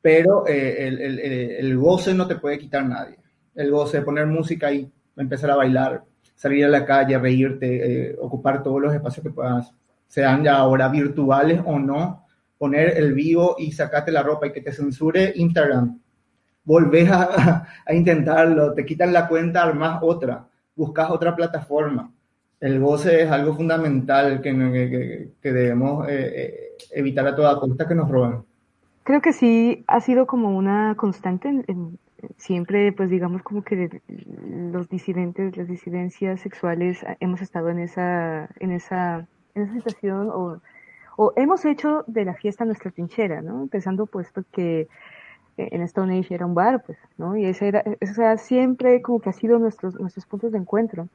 Pero 0.00 0.46
eh, 0.46 0.88
el, 0.88 1.02
el, 1.02 1.18
el, 1.20 1.76
goce 1.76 2.14
no 2.14 2.26
te 2.26 2.36
puede 2.36 2.58
quitar 2.58 2.86
nadie. 2.86 3.18
El 3.54 3.70
goce 3.70 3.98
de 3.98 4.04
poner 4.04 4.26
música 4.26 4.72
y 4.72 4.90
empezar 5.18 5.50
a 5.50 5.56
bailar, 5.56 6.02
salir 6.36 6.64
a 6.64 6.68
la 6.68 6.86
calle, 6.86 7.18
reírte, 7.18 8.10
eh, 8.10 8.16
ocupar 8.20 8.62
todos 8.62 8.80
los 8.80 8.94
espacios 8.94 9.24
que 9.24 9.32
puedas, 9.32 9.72
sean 10.06 10.44
ya 10.44 10.58
ahora 10.58 10.88
virtuales 10.88 11.60
o 11.64 11.80
no, 11.80 12.24
poner 12.56 12.96
el 12.96 13.12
vivo 13.14 13.56
y 13.58 13.72
sacarte 13.72 14.12
la 14.12 14.22
ropa 14.22 14.46
y 14.46 14.52
que 14.52 14.60
te 14.60 14.72
censure 14.72 15.32
Instagram 15.34 15.98
volvés 16.66 17.10
a, 17.10 17.64
intentarlo, 17.94 18.74
te 18.74 18.84
quitan 18.84 19.14
la 19.14 19.26
cuenta, 19.26 19.62
armas 19.62 20.00
otra, 20.02 20.46
buscas 20.74 21.10
otra 21.10 21.34
plataforma. 21.34 22.12
El 22.60 22.80
goce 22.80 23.22
es 23.22 23.30
algo 23.30 23.54
fundamental 23.54 24.40
que, 24.42 25.30
que, 25.40 25.52
debemos 25.52 26.08
eh, 26.08 26.32
eh, 26.34 26.76
evitar 26.90 27.26
a 27.26 27.36
toda 27.36 27.60
costa 27.60 27.86
que 27.86 27.94
nos 27.94 28.10
roben. 28.10 28.42
Creo 29.04 29.20
que 29.20 29.32
sí 29.32 29.84
ha 29.86 30.00
sido 30.00 30.26
como 30.26 30.56
una 30.56 30.94
constante 30.96 31.48
en, 31.48 31.98
siempre, 32.36 32.92
pues 32.92 33.10
digamos 33.10 33.42
como 33.42 33.62
que 33.62 34.00
los 34.72 34.88
disidentes, 34.88 35.56
las 35.56 35.68
disidencias 35.68 36.40
sexuales 36.40 37.04
hemos 37.20 37.42
estado 37.42 37.68
en 37.70 37.78
esa, 37.78 38.48
en 38.60 38.72
esa, 38.72 39.26
en 39.54 39.62
esa 39.62 39.74
situación 39.74 40.30
o, 40.30 40.60
o 41.16 41.32
hemos 41.36 41.64
hecho 41.64 42.04
de 42.06 42.24
la 42.24 42.34
fiesta 42.34 42.64
nuestra 42.64 42.90
trinchera, 42.90 43.42
¿no? 43.42 43.62
Empezando 43.62 44.06
pues 44.06 44.30
porque 44.32 44.88
en 45.56 45.82
Stone 45.82 46.18
Age 46.18 46.34
era 46.34 46.46
un 46.46 46.54
bar, 46.54 46.82
pues, 46.84 46.98
¿no? 47.16 47.36
Y 47.36 47.46
ese 47.46 47.68
era, 47.68 47.82
ese 48.00 48.38
siempre 48.38 49.00
como 49.00 49.20
que 49.20 49.30
ha 49.30 49.32
sido 49.32 49.58
nuestros, 49.58 49.98
nuestros 49.98 50.26
puntos 50.26 50.52
de 50.52 50.58
encuentro. 50.58 51.08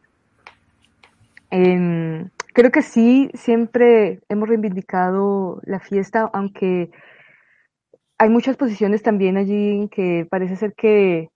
creo 1.49 2.71
que 2.71 2.81
sí, 2.81 3.29
siempre 3.33 4.19
hemos 4.29 4.49
reivindicado 4.49 5.61
la 5.63 5.79
fiesta, 5.79 6.29
aunque 6.33 6.91
hay 8.21 8.29
muchas 8.29 8.55
posiciones 8.55 9.01
también 9.01 9.35
allí 9.35 9.89
que 9.89 10.27
parece 10.29 10.55
ser 10.55 10.75
que 10.75 11.29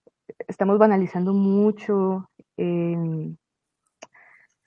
estamos 0.48 0.78
banalizando 0.78 1.34
mucho. 1.34 2.30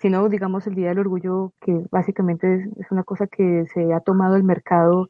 si 0.01 0.11
no, 0.11 0.29
digamos, 0.29 0.67
el 0.67 0.75
Día 0.75 0.89
del 0.89 0.99
Orgullo, 0.99 1.53
que 1.61 1.85
básicamente 1.93 2.67
es 2.77 2.91
una 2.91 3.05
cosa 3.05 3.29
que 3.29 3.67
se 3.73 3.93
ha 3.93 4.01
tomado 4.01 4.35
el 4.35 4.43
mercado 4.43 5.09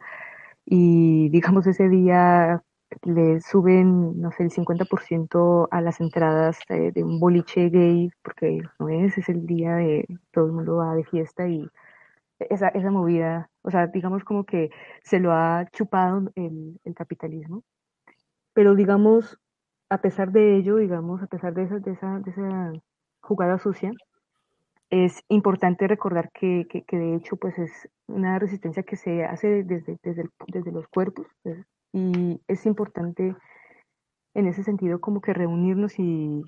y 0.66 1.30
digamos 1.30 1.66
ese 1.66 1.88
día 1.88 2.62
le 3.04 3.40
suben, 3.40 4.20
no 4.20 4.30
sé, 4.32 4.44
el 4.44 4.50
50% 4.50 5.68
a 5.70 5.80
las 5.80 6.00
entradas 6.00 6.58
de, 6.68 6.92
un 7.04 7.20
boliche 7.20 7.70
gay, 7.70 8.10
porque 8.22 8.60
no 8.78 8.90
es, 8.90 9.16
es 9.16 9.30
el 9.30 9.46
día 9.46 9.76
de 9.76 10.06
todo 10.32 10.46
el 10.46 10.52
mundo 10.52 10.76
va 10.76 10.94
de 10.94 11.04
fiesta 11.04 11.48
y 11.48 11.68
esa, 12.38 12.68
esa 12.68 12.90
movida, 12.90 13.50
o 13.62 13.70
sea, 13.70 13.86
digamos 13.88 14.24
como 14.24 14.44
que 14.44 14.70
se 15.02 15.20
lo 15.20 15.32
ha 15.32 15.66
chupado 15.72 16.30
el, 16.34 16.80
el 16.84 16.94
capitalismo. 16.94 17.64
Pero 18.52 18.74
digamos, 18.74 19.38
a 19.90 20.00
pesar 20.00 20.32
de 20.32 20.56
ello, 20.56 20.76
digamos, 20.76 21.22
a 21.22 21.26
pesar 21.26 21.54
de 21.54 21.64
esa, 21.64 21.78
de 21.78 21.92
esa, 21.92 22.18
de 22.20 22.30
esa 22.30 22.72
jugada 23.20 23.58
sucia, 23.58 23.92
es 24.90 25.22
importante 25.28 25.86
recordar 25.86 26.30
que, 26.32 26.66
que, 26.68 26.82
que, 26.84 26.96
de 26.96 27.14
hecho 27.16 27.36
pues 27.36 27.58
es 27.58 27.88
una 28.06 28.38
resistencia 28.38 28.82
que 28.82 28.96
se 28.96 29.24
hace 29.24 29.62
desde, 29.64 29.98
desde, 30.02 30.24
desde 30.46 30.72
los 30.72 30.88
cuerpos, 30.88 31.26
y 31.92 32.40
es 32.48 32.66
importante 32.66 33.34
en 34.34 34.46
ese 34.46 34.62
sentido 34.62 35.00
como 35.00 35.20
que 35.20 35.32
reunirnos 35.32 35.98
y, 35.98 36.42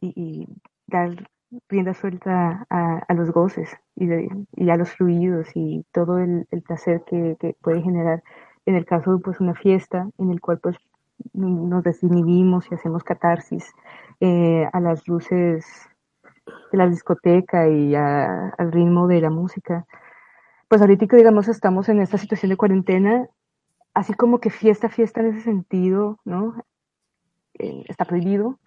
y, 0.00 0.46
dar 0.86 1.28
rienda 1.68 1.94
suelta 1.94 2.66
a, 2.70 3.14
los 3.14 3.30
goces 3.32 3.76
y, 3.96 4.70
a 4.70 4.76
los 4.76 4.90
fluidos 4.92 5.48
y 5.54 5.84
todo 5.92 6.18
el, 6.18 6.46
placer 6.66 7.02
que, 7.06 7.36
puede 7.60 7.82
generar 7.82 8.22
en 8.66 8.76
el 8.76 8.84
caso 8.84 9.16
de 9.16 9.22
pues 9.22 9.40
una 9.40 9.54
fiesta 9.54 10.08
en 10.18 10.30
el 10.30 10.40
cual 10.40 10.58
pues 10.60 10.76
nos 11.34 11.82
desinhibimos 11.82 12.70
y 12.70 12.74
hacemos 12.74 13.04
catarsis 13.04 13.72
eh, 14.20 14.68
a 14.72 14.80
las 14.80 15.06
luces 15.08 15.66
de 16.72 16.78
la 16.78 16.88
discoteca 16.88 17.68
y 17.68 17.94
al 17.94 18.72
ritmo 18.72 19.06
de 19.06 19.20
la 19.20 19.30
música. 19.30 19.86
Pues 20.68 20.80
ahorita 20.80 21.16
digamos 21.16 21.48
estamos 21.48 21.88
en 21.88 22.00
esta 22.00 22.16
situación 22.16 22.50
de 22.50 22.56
cuarentena 22.56 23.28
así 23.94 24.14
como 24.14 24.40
que 24.40 24.50
fiesta, 24.50 24.88
fiesta 24.88 25.20
en 25.20 25.26
ese 25.26 25.40
sentido, 25.42 26.18
¿no? 26.24 26.54
Eh, 27.58 27.84
está 27.88 28.04
prohibido. 28.04 28.58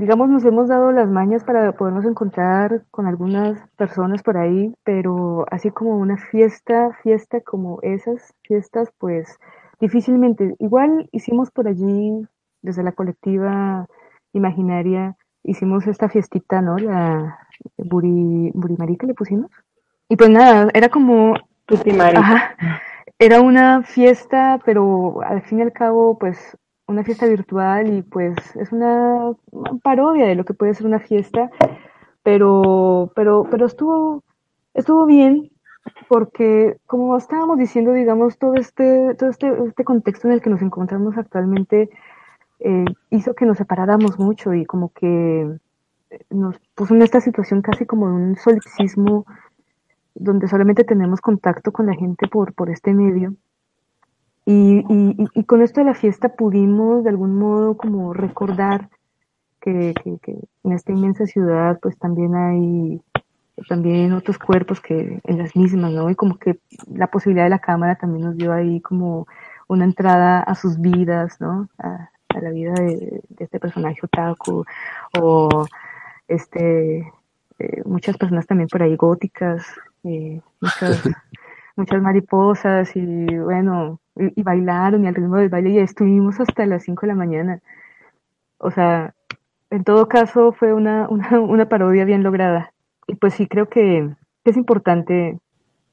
Digamos, 0.00 0.28
nos 0.28 0.44
hemos 0.44 0.68
dado 0.68 0.92
las 0.92 1.08
mañas 1.08 1.42
para 1.42 1.72
podernos 1.72 2.04
encontrar 2.04 2.84
con 2.92 3.06
algunas 3.08 3.58
personas 3.76 4.22
por 4.22 4.36
ahí, 4.36 4.72
pero 4.84 5.44
así 5.50 5.72
como 5.72 5.98
una 5.98 6.16
fiesta, 6.16 6.96
fiesta 7.02 7.40
como 7.40 7.80
esas 7.82 8.32
fiestas, 8.42 8.90
pues 8.98 9.40
difícilmente. 9.80 10.54
Igual 10.60 11.08
hicimos 11.10 11.50
por 11.50 11.66
allí, 11.66 12.24
desde 12.62 12.84
la 12.84 12.92
colectiva 12.92 13.88
imaginaria, 14.32 15.16
hicimos 15.42 15.88
esta 15.88 16.08
fiestita, 16.08 16.62
¿no? 16.62 16.78
La 16.78 17.40
Buri, 17.76 18.52
Burimarica 18.54 19.04
le 19.04 19.14
pusimos. 19.14 19.50
Y 20.08 20.14
pues 20.14 20.30
nada, 20.30 20.68
era 20.74 20.90
como... 20.90 21.34
Ajá, 22.20 22.56
era 23.18 23.40
una 23.40 23.82
fiesta, 23.82 24.60
pero 24.64 25.22
al 25.22 25.42
fin 25.42 25.58
y 25.58 25.62
al 25.62 25.72
cabo, 25.72 26.18
pues 26.20 26.56
una 26.88 27.04
fiesta 27.04 27.26
virtual 27.26 27.94
y 27.94 28.02
pues 28.02 28.34
es 28.56 28.72
una, 28.72 29.32
parodia 29.82 30.26
de 30.26 30.34
lo 30.34 30.44
que 30.44 30.54
puede 30.54 30.74
ser 30.74 30.86
una 30.86 30.98
fiesta, 30.98 31.50
pero, 32.22 33.12
pero, 33.14 33.46
pero 33.50 33.66
estuvo, 33.66 34.24
estuvo 34.74 35.06
bien 35.06 35.50
porque 36.08 36.78
como 36.86 37.16
estábamos 37.16 37.58
diciendo, 37.58 37.92
digamos, 37.92 38.38
todo 38.38 38.54
este, 38.54 39.14
todo 39.14 39.30
este, 39.30 39.52
este 39.66 39.84
contexto 39.84 40.28
en 40.28 40.34
el 40.34 40.42
que 40.42 40.50
nos 40.50 40.62
encontramos 40.62 41.16
actualmente 41.16 41.90
eh, 42.60 42.84
hizo 43.10 43.34
que 43.34 43.46
nos 43.46 43.58
separáramos 43.58 44.18
mucho 44.18 44.54
y 44.54 44.64
como 44.64 44.92
que 44.92 45.58
nos 46.30 46.58
puso 46.74 46.94
en 46.94 47.02
esta 47.02 47.20
situación 47.20 47.62
casi 47.62 47.86
como 47.86 48.06
un 48.06 48.36
solipsismo 48.36 49.26
donde 50.14 50.48
solamente 50.48 50.84
tenemos 50.84 51.20
contacto 51.20 51.70
con 51.70 51.86
la 51.86 51.94
gente 51.94 52.28
por, 52.28 52.54
por 52.54 52.70
este 52.70 52.94
medio. 52.94 53.34
Y, 54.50 54.82
y, 54.88 55.28
y 55.34 55.44
con 55.44 55.60
esto 55.60 55.82
de 55.82 55.84
la 55.84 55.94
fiesta 55.94 56.30
pudimos 56.30 57.04
de 57.04 57.10
algún 57.10 57.38
modo 57.38 57.76
como 57.76 58.14
recordar 58.14 58.88
que, 59.60 59.92
que, 60.02 60.16
que 60.22 60.38
en 60.64 60.72
esta 60.72 60.90
inmensa 60.90 61.26
ciudad 61.26 61.78
pues 61.82 61.98
también 61.98 62.34
hay 62.34 63.02
también 63.68 64.14
otros 64.14 64.38
cuerpos 64.38 64.80
que 64.80 65.20
en 65.22 65.36
las 65.36 65.54
mismas, 65.54 65.92
¿no? 65.92 66.08
Y 66.08 66.14
como 66.14 66.38
que 66.38 66.60
la 66.90 67.08
posibilidad 67.08 67.44
de 67.44 67.50
la 67.50 67.58
cámara 67.58 67.96
también 67.96 68.24
nos 68.24 68.38
dio 68.38 68.54
ahí 68.54 68.80
como 68.80 69.26
una 69.66 69.84
entrada 69.84 70.40
a 70.40 70.54
sus 70.54 70.80
vidas, 70.80 71.38
¿no? 71.42 71.68
A, 71.76 72.08
a 72.30 72.40
la 72.40 72.48
vida 72.48 72.72
de, 72.72 73.20
de, 73.28 73.44
este 73.44 73.60
personaje 73.60 74.00
otaku 74.02 74.64
o 75.20 75.66
este 76.26 77.00
eh, 77.58 77.82
muchas 77.84 78.16
personas 78.16 78.46
también 78.46 78.68
por 78.70 78.82
ahí 78.82 78.96
góticas, 78.96 79.66
eh, 80.04 80.40
muchas 80.58 81.02
muchas 81.76 82.00
mariposas 82.00 82.96
y 82.96 83.26
bueno, 83.36 84.00
y, 84.18 84.42
bailaron 84.42 85.04
y 85.04 85.08
al 85.08 85.14
ritmo 85.14 85.36
del 85.36 85.48
baile 85.48 85.70
y 85.70 85.78
estuvimos 85.78 86.40
hasta 86.40 86.66
las 86.66 86.84
5 86.84 87.02
de 87.02 87.06
la 87.08 87.14
mañana. 87.14 87.60
O 88.58 88.70
sea, 88.70 89.14
en 89.70 89.84
todo 89.84 90.08
caso 90.08 90.52
fue 90.52 90.72
una, 90.72 91.08
una, 91.10 91.40
una 91.40 91.68
parodia 91.68 92.04
bien 92.04 92.22
lograda. 92.22 92.72
Y 93.06 93.14
pues 93.14 93.34
sí, 93.34 93.46
creo 93.46 93.68
que 93.68 94.08
es 94.44 94.56
importante 94.56 95.38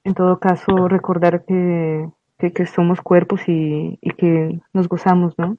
en 0.03 0.13
todo 0.13 0.39
caso 0.39 0.87
recordar 0.87 1.45
que, 1.45 2.07
que, 2.37 2.53
que 2.53 2.65
somos 2.65 3.01
cuerpos 3.01 3.41
y, 3.47 3.97
y, 4.01 4.11
que 4.11 4.59
nos 4.73 4.87
gozamos, 4.87 5.37
¿no? 5.37 5.57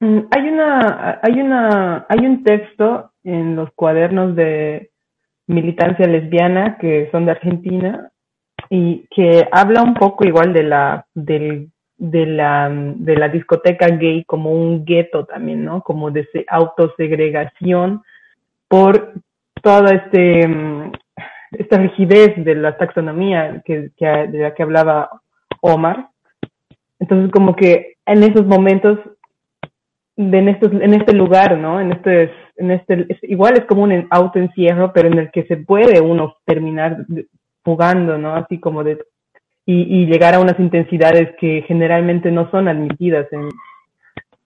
Mm, 0.00 0.20
hay 0.30 0.48
una, 0.48 1.20
hay 1.22 1.40
una, 1.40 2.06
hay 2.08 2.26
un 2.26 2.44
texto 2.44 3.10
en 3.24 3.56
los 3.56 3.70
cuadernos 3.72 4.36
de 4.36 4.90
militancia 5.48 6.06
lesbiana 6.06 6.78
que 6.78 7.08
son 7.10 7.24
de 7.24 7.32
Argentina 7.32 8.10
y 8.70 9.06
que 9.10 9.48
habla 9.50 9.82
un 9.82 9.94
poco 9.94 10.24
igual 10.26 10.52
de 10.52 10.62
la, 10.62 11.06
del, 11.14 11.70
de 11.98 12.26
la, 12.26 12.70
de 12.70 13.16
la 13.16 13.28
discoteca 13.28 13.88
gay 13.88 14.24
como 14.24 14.52
un 14.52 14.84
gueto 14.84 15.24
también, 15.24 15.64
¿no? 15.64 15.82
Como 15.82 16.10
de 16.10 16.26
autosegregación 16.46 18.02
por 18.68 19.14
toda 19.62 19.94
este, 19.94 20.46
mm, 20.46 20.92
esta 21.52 21.78
rigidez 21.78 22.32
de 22.44 22.54
la 22.54 22.76
taxonomía 22.76 23.62
que, 23.64 23.90
que, 23.96 24.06
de 24.06 24.38
la 24.38 24.54
que 24.54 24.62
hablaba 24.62 25.10
Omar. 25.60 26.08
Entonces, 27.00 27.30
como 27.32 27.56
que 27.56 27.96
en 28.06 28.22
esos 28.22 28.46
momentos, 28.46 28.98
de 30.16 30.38
en, 30.38 30.48
estos, 30.48 30.72
en 30.72 30.94
este 30.94 31.12
lugar, 31.12 31.58
¿no? 31.58 31.80
En 31.80 31.92
este, 31.92 32.30
en 32.56 32.70
este, 32.70 33.06
es, 33.08 33.18
igual 33.22 33.54
es 33.56 33.64
como 33.66 33.82
un 33.82 34.06
autoencierro, 34.10 34.92
pero 34.92 35.08
en 35.08 35.18
el 35.18 35.30
que 35.30 35.44
se 35.44 35.56
puede 35.56 36.00
uno 36.00 36.36
terminar 36.44 37.04
jugando, 37.64 38.18
¿no? 38.18 38.34
Así 38.34 38.58
como 38.58 38.84
de, 38.84 38.98
y, 39.68 39.82
y 39.82 40.06
llegar 40.06 40.34
a 40.34 40.40
unas 40.40 40.58
intensidades 40.58 41.36
que 41.38 41.62
generalmente 41.68 42.30
no 42.30 42.50
son 42.50 42.68
admitidas 42.68 43.30
en, 43.34 43.50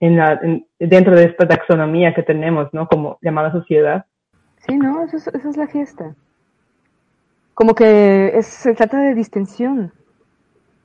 en 0.01 0.17
la, 0.17 0.33
en, 0.43 0.67
dentro 0.81 1.15
de 1.15 1.27
esta 1.27 1.47
taxonomía 1.47 2.13
que 2.13 2.25
tenemos, 2.25 2.75
¿no? 2.75 2.89
Como 2.89 3.19
llamada 3.23 3.53
sociedad. 3.53 4.05
Sí, 4.67 4.77
no, 4.77 5.05
eso 5.05 5.19
es, 5.19 5.29
esa 5.29 5.49
es 5.49 5.57
la 5.57 5.69
fiesta. 5.69 6.17
Como 7.55 7.77
que 7.77 8.37
es, 8.37 8.47
se 8.47 8.75
trata 8.75 8.99
de 8.99 9.15
distensión 9.15 9.93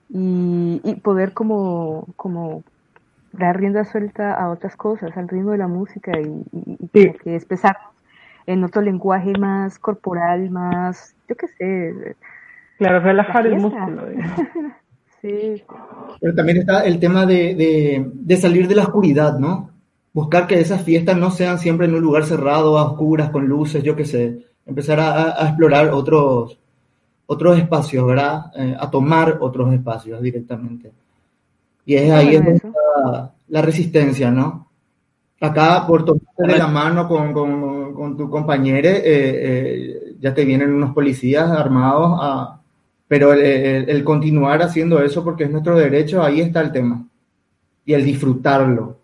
y, 0.08 0.82
y 0.84 0.96
poder 0.98 1.34
como, 1.34 2.06
como 2.16 2.64
dar 3.32 3.60
rienda 3.60 3.86
suelta 3.86 4.36
a 4.36 4.52
otras 4.52 4.76
cosas, 4.76 5.18
al 5.18 5.30
ritmo 5.30 5.54
de 5.54 5.58
la 5.58 5.68
música 5.68 6.12
y, 6.12 6.44
y, 6.52 6.78
sí. 6.94 7.12
que 7.24 7.36
expresar 7.36 7.76
en 8.46 8.64
otro 8.64 8.84
lenguaje 8.84 9.34
más 9.40 9.80
corporal, 9.80 10.52
más, 10.52 11.16
yo 11.28 11.36
qué 11.36 11.48
sé. 11.48 12.16
Claro, 12.78 13.00
relajar 13.00 13.48
el 13.48 13.58
músculo. 13.58 14.04
sí. 15.22 15.64
Pero 16.20 16.36
también 16.36 16.58
está 16.58 16.86
el 16.86 17.00
tema 17.00 17.26
de, 17.26 17.56
de, 17.56 18.10
de 18.14 18.38
salir 18.38 18.68
de 18.68 18.76
la 18.76 18.84
oscuridad, 18.84 19.38
¿no? 19.40 19.72
buscar 20.18 20.48
que 20.48 20.60
esas 20.60 20.82
fiestas 20.82 21.16
no 21.16 21.30
sean 21.30 21.60
siempre 21.60 21.86
en 21.86 21.94
un 21.94 22.02
lugar 22.02 22.26
cerrado, 22.26 22.80
a 22.80 22.86
oscuras, 22.86 23.30
con 23.30 23.46
luces, 23.46 23.84
yo 23.84 23.96
qué 23.96 24.04
sé, 24.04 24.48
empezar 24.66 25.00
a, 25.00 25.40
a 25.44 25.50
explorar 25.50 25.90
otros, 25.90 26.58
otros 27.28 27.60
espacios, 27.60 28.04
¿verdad? 28.04 28.46
Eh, 28.56 28.76
a 28.80 28.90
tomar 28.90 29.38
otros 29.42 29.72
espacios 29.72 30.20
directamente. 30.20 30.92
Y 31.86 31.94
es 31.94 32.12
ahí 32.12 32.30
es 32.30 32.44
donde 32.44 32.56
está 32.56 33.32
la 33.50 33.62
resistencia, 33.62 34.32
¿no? 34.32 34.68
Acá, 35.40 35.86
por 35.86 36.04
tomarte 36.04 36.48
de 36.48 36.58
la 36.58 36.68
mano 36.68 37.08
con, 37.08 37.32
con, 37.32 37.94
con 37.94 38.18
tu 38.18 38.28
compañero, 38.28 38.90
eh, 38.90 39.02
eh, 39.06 40.16
ya 40.20 40.34
te 40.34 40.46
vienen 40.46 40.74
unos 40.74 40.96
policías 40.96 41.48
armados, 41.52 42.18
a, 42.20 42.57
pero 43.08 43.34
el, 43.34 43.42
el, 43.42 43.90
el 43.90 44.04
continuar 44.04 44.62
haciendo 44.62 45.02
eso 45.02 45.24
porque 45.24 45.46
es 45.46 45.52
nuestro 45.52 45.78
derecho, 45.78 46.24
ahí 46.24 46.42
está 46.42 46.62
el 46.62 46.72
tema. 46.72 47.06
Y 47.86 47.94
el 47.94 48.04
disfrutarlo. 48.04 48.98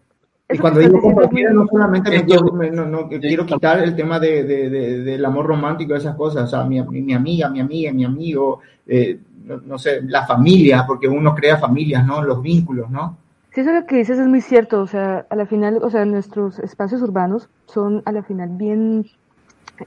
Y 0.49 0.57
cuando 0.57 0.81
digo 0.81 1.01
compartir, 1.01 1.51
no 1.51 1.65
solamente 1.67 2.11
me 2.11 2.25
quiero, 2.25 2.45
no, 2.45 2.85
no, 2.85 3.07
quiero 3.07 3.45
quitar 3.45 3.79
el 3.79 3.95
tema 3.95 4.19
de, 4.19 4.43
de, 4.43 4.69
de, 4.69 4.99
del 4.99 5.25
amor 5.25 5.47
romántico, 5.47 5.95
esas 5.95 6.15
cosas, 6.15 6.43
o 6.43 6.47
sea, 6.47 6.63
mi, 6.65 6.81
mi, 6.83 7.01
mi 7.01 7.13
amiga, 7.13 7.49
mi 7.49 7.59
amiga, 7.59 7.91
mi 7.91 8.05
amigo, 8.05 8.59
eh, 8.85 9.19
no, 9.45 9.57
no, 9.57 9.77
sé, 9.77 10.01
la 10.03 10.25
familia, 10.25 10.83
porque 10.85 11.07
uno 11.07 11.33
crea 11.33 11.57
familias, 11.57 12.05
¿no? 12.05 12.21
Los 12.21 12.41
vínculos, 12.41 12.89
¿no? 12.89 13.17
Sí, 13.51 13.61
eso 13.61 13.71
lo 13.71 13.85
que 13.85 13.97
dices 13.97 14.19
es 14.19 14.27
muy 14.27 14.41
cierto, 14.41 14.81
o 14.81 14.87
sea, 14.87 15.25
a 15.29 15.35
la 15.35 15.45
final, 15.45 15.79
o 15.81 15.89
sea, 15.89 16.05
nuestros 16.05 16.59
espacios 16.59 17.01
urbanos 17.01 17.49
son 17.65 18.03
a 18.05 18.11
la 18.11 18.23
final 18.23 18.49
bien, 18.51 19.05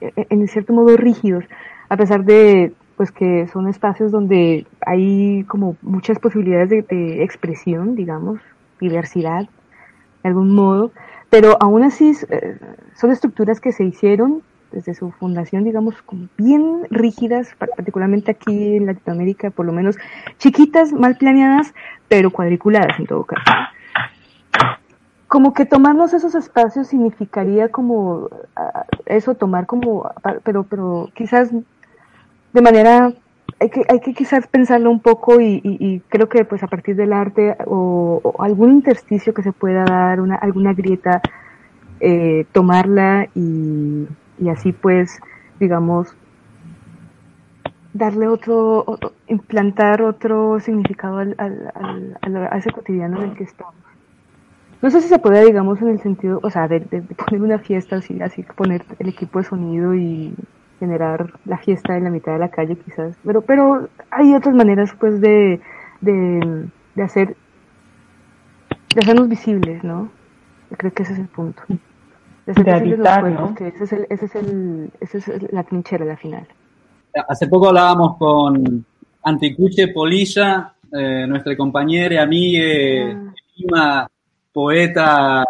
en 0.01 0.49
cierto 0.49 0.73
modo, 0.73 0.97
rígidos, 0.97 1.45
a 1.89 1.97
pesar 1.97 2.25
de, 2.25 2.73
pues 2.97 3.13
que 3.13 3.47
son 3.49 3.69
espacios 3.69 4.11
donde 4.11 4.67
hay 4.85 5.45
como 5.45 5.77
muchas 5.83 6.19
posibilidades 6.19 6.71
de, 6.71 7.23
expresión, 7.23 7.95
digamos, 7.95 8.41
diversidad, 8.81 9.49
de 10.23 10.29
algún 10.29 10.55
modo, 10.55 10.93
pero 11.29 11.57
aún 11.61 11.83
así 11.83 12.13
eh, 12.31 12.59
son 12.95 13.11
estructuras 13.11 13.61
que 13.61 13.73
se 13.73 13.85
hicieron 13.85 14.43
desde 14.73 14.95
su 14.95 15.11
fundación, 15.11 15.65
digamos, 15.65 16.01
como 16.03 16.29
bien 16.37 16.83
rígidas, 16.91 17.55
particularmente 17.59 18.33
aquí 18.33 18.77
en 18.77 18.87
Latinoamérica, 18.87 19.51
por 19.51 19.67
lo 19.67 19.73
menos 19.73 19.97
chiquitas, 20.39 20.93
mal 20.93 21.17
planeadas, 21.17 21.75
pero 22.09 22.31
cuadriculadas 22.31 22.99
en 22.99 23.07
todo 23.07 23.25
caso. 23.25 23.43
Como 25.29 25.55
que 25.55 25.67
tomarnos 25.67 26.15
esos 26.15 26.35
espacios 26.35 26.89
significaría 26.89 27.69
como 27.69 28.15
uh, 28.15 28.31
eso, 29.07 29.35
tomar 29.35 29.67
como, 29.67 30.11
pero, 30.45 30.65
pero 30.65 31.11
quizás 31.15 31.51
de 32.57 32.63
manera 32.63 33.13
hay 33.61 33.69
que, 33.69 33.83
hay 33.87 34.01
que 34.01 34.15
quizás 34.15 34.47
pensarlo 34.47 34.91
un 34.91 35.01
poco 35.01 35.43
y, 35.43 35.61
y, 35.63 36.01
creo 36.09 36.27
que 36.27 36.47
pues 36.47 36.63
a 36.63 36.69
partir 36.69 36.97
del 36.97 37.13
arte 37.13 37.55
o, 37.67 38.35
algún 38.39 38.71
intersticio 38.71 39.35
que 39.35 39.43
se 39.43 39.53
pueda 39.53 39.85
dar, 39.85 40.23
una, 40.23 40.37
alguna 40.37 40.73
grieta, 40.73 41.21
eh, 42.01 42.47
tomarla 42.53 43.29
y, 43.35 44.07
y, 44.39 44.49
así 44.49 44.73
pues, 44.73 45.19
digamos, 45.61 46.17
darle 47.93 48.27
otro, 48.27 48.99
implantar 49.27 50.01
otro 50.01 50.59
significado 50.61 51.19
al, 51.19 51.35
al, 51.37 52.19
al, 52.23 52.37
a 52.37 52.57
ese 52.57 52.71
cotidiano 52.71 53.23
en 53.23 53.31
el 53.31 53.37
que 53.37 53.45
estamos. 53.45 53.75
No 54.81 54.89
sé 54.89 55.03
si 55.03 55.09
se 55.09 55.19
puede, 55.19 55.45
digamos, 55.45 55.81
en 55.83 55.89
el 55.89 56.01
sentido, 56.01 56.41
o 56.43 56.51
sea, 56.51 56.69
de, 56.69 56.81
de 56.81 57.03
poner 57.03 57.43
una 57.43 57.59
fiesta 57.59 57.97
así, 57.97 58.21
así 58.23 58.43
poner 58.57 58.83
el 58.99 59.09
equipo 59.09 59.41
de 59.41 59.45
sonido 59.45 59.95
y 59.95 60.35
generar 60.79 61.33
la 61.45 61.59
fiesta 61.59 61.97
en 61.97 62.05
la 62.05 62.11
mitad 62.11 62.33
de 62.33 62.39
la 62.39 62.51
calle 62.51 62.77
quizás, 62.77 63.16
pero 63.24 63.43
pero 63.43 63.89
hay 64.11 64.35
otras 64.35 64.55
maneras 64.55 64.95
pues 64.99 65.20
de, 65.20 65.61
de, 66.01 66.68
de 66.95 67.03
hacer 67.03 67.37
de 68.95 69.01
hacernos 69.01 69.29
visibles, 69.29 69.85
¿no? 69.85 70.11
Yo 70.70 70.77
creo 70.77 70.93
que 70.93 71.03
ese 71.03 71.12
es 71.12 71.18
el 71.18 71.29
punto. 71.29 71.62
De, 71.68 72.53
de 72.62 72.72
habitar, 72.72 73.20
cuerpos, 73.20 73.51
¿no? 73.51 73.55
que 73.55 73.68
ese 73.68 73.85
es 73.85 73.93
el, 73.93 74.07
ese 74.09 74.24
es 74.27 74.35
el, 74.37 74.91
ese 75.01 75.18
es 75.18 75.53
la 75.53 75.64
trinchera 75.64 76.05
la 76.05 76.16
final. 76.16 76.47
Hace 77.29 77.49
poco 77.49 77.68
hablábamos 77.68 78.16
con 78.18 78.85
Anticuche 79.24 79.89
Polilla, 79.89 80.74
eh, 80.93 81.27
nuestra 81.27 81.57
compañera, 81.57 82.22
amiga, 82.22 83.33
ah. 83.74 84.09
poeta 84.53 85.45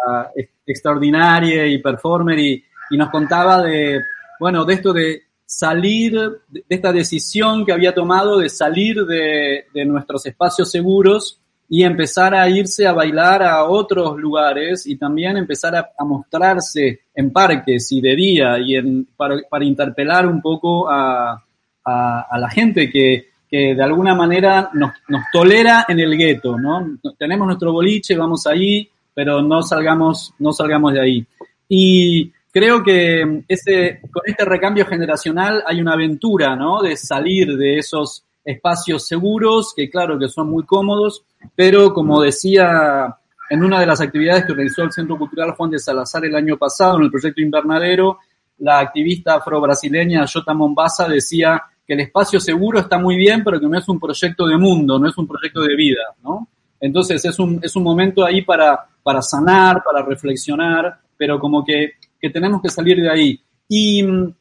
extraordinaria 0.65 1.67
y 1.67 1.77
performer, 1.77 2.39
y, 2.39 2.63
y 2.89 2.97
nos 2.97 3.09
contaba 3.09 3.61
de 3.61 4.01
bueno, 4.39 4.65
de 4.65 4.73
esto 4.73 4.93
de 4.93 5.23
salir, 5.47 6.13
de 6.49 6.63
esta 6.67 6.91
decisión 6.91 7.65
que 7.65 7.71
había 7.71 7.95
tomado 7.95 8.37
de 8.37 8.49
salir 8.49 9.05
de, 9.05 9.65
nuestros 9.85 10.25
espacios 10.25 10.69
seguros 10.69 11.39
y 11.69 11.83
empezar 11.83 12.35
a 12.35 12.49
irse 12.49 12.85
a 12.85 12.93
bailar 12.93 13.41
a 13.43 13.63
otros 13.63 14.17
lugares 14.17 14.85
y 14.85 14.97
también 14.97 15.37
empezar 15.37 15.75
a, 15.75 15.89
mostrarse 16.03 17.01
en 17.15 17.31
parques 17.31 17.91
y 17.91 18.01
de 18.01 18.15
día 18.15 18.59
y 18.59 18.75
en, 18.75 19.07
para, 19.15 19.63
interpelar 19.63 20.27
un 20.27 20.41
poco 20.41 20.89
a, 20.89 21.41
la 21.85 22.49
gente 22.49 22.89
que, 22.89 23.27
de 23.49 23.81
alguna 23.81 24.13
manera 24.13 24.69
nos, 24.73 24.91
nos 25.07 25.23
tolera 25.31 25.85
en 25.87 26.01
el 26.01 26.17
gueto, 26.17 26.57
¿no? 26.59 26.99
Tenemos 27.17 27.47
nuestro 27.47 27.71
boliche, 27.71 28.17
vamos 28.17 28.45
ahí, 28.45 28.89
pero 29.13 29.41
no 29.41 29.61
salgamos, 29.61 30.33
no 30.39 30.51
salgamos 30.51 30.93
de 30.93 31.01
ahí. 31.01 31.25
Y 31.69 32.31
creo 32.57 32.83
que 32.83 33.43
ese, 33.47 33.99
con 34.11 34.23
este 34.25 34.43
recambio 34.43 34.83
generacional 34.83 35.63
hay 35.67 35.79
una 35.79 35.93
aventura, 35.93 36.55
¿no? 36.55 36.81
De 36.81 36.97
salir 36.97 37.55
de 37.55 37.77
esos 37.77 38.23
espacios 38.43 39.05
seguros, 39.05 39.73
que 39.75 39.91
claro 39.91 40.17
que 40.17 40.27
son 40.27 40.49
muy 40.49 40.65
cómodos, 40.65 41.23
pero 41.55 41.93
como 41.93 42.19
decía 42.23 43.15
en 43.51 43.63
una 43.63 43.79
de 43.79 43.85
las 43.85 44.01
actividades 44.01 44.45
que 44.45 44.53
organizó 44.53 44.81
el 44.81 44.91
Centro 44.91 45.19
Cultural 45.19 45.51
Juan 45.51 45.69
de 45.69 45.77
Salazar 45.77 46.25
el 46.25 46.35
año 46.35 46.57
pasado 46.57 46.97
en 46.97 47.03
el 47.03 47.11
proyecto 47.11 47.41
Invernadero, 47.41 48.17
la 48.57 48.79
activista 48.79 49.35
afro-brasileña 49.35 50.25
Jota 50.25 50.55
Mombasa 50.55 51.07
decía 51.07 51.61
que 51.85 51.93
el 51.93 51.99
espacio 51.99 52.39
seguro 52.39 52.79
está 52.79 52.97
muy 52.97 53.17
bien, 53.17 53.43
pero 53.43 53.59
que 53.59 53.67
no 53.67 53.77
es 53.77 53.87
un 53.87 53.99
proyecto 53.99 54.47
de 54.47 54.57
mundo, 54.57 54.97
no 54.97 55.07
es 55.07 55.15
un 55.15 55.27
proyecto 55.27 55.61
de 55.61 55.75
vida, 55.75 56.01
¿no? 56.23 56.47
Entonces 56.79 57.23
es 57.23 57.37
un, 57.37 57.59
es 57.61 57.75
un 57.75 57.83
momento 57.83 58.25
ahí 58.25 58.41
para, 58.41 58.83
para 59.03 59.21
sanar, 59.21 59.83
para 59.83 60.03
reflexionar, 60.03 61.01
pero 61.15 61.39
como 61.39 61.63
que, 61.63 61.91
que 62.19 62.29
tenemos 62.29 62.61
que 62.61 62.69
salir 62.69 63.01
de 63.01 63.09
ahí. 63.09 63.41
Y 63.67 64.03
mm, 64.03 64.33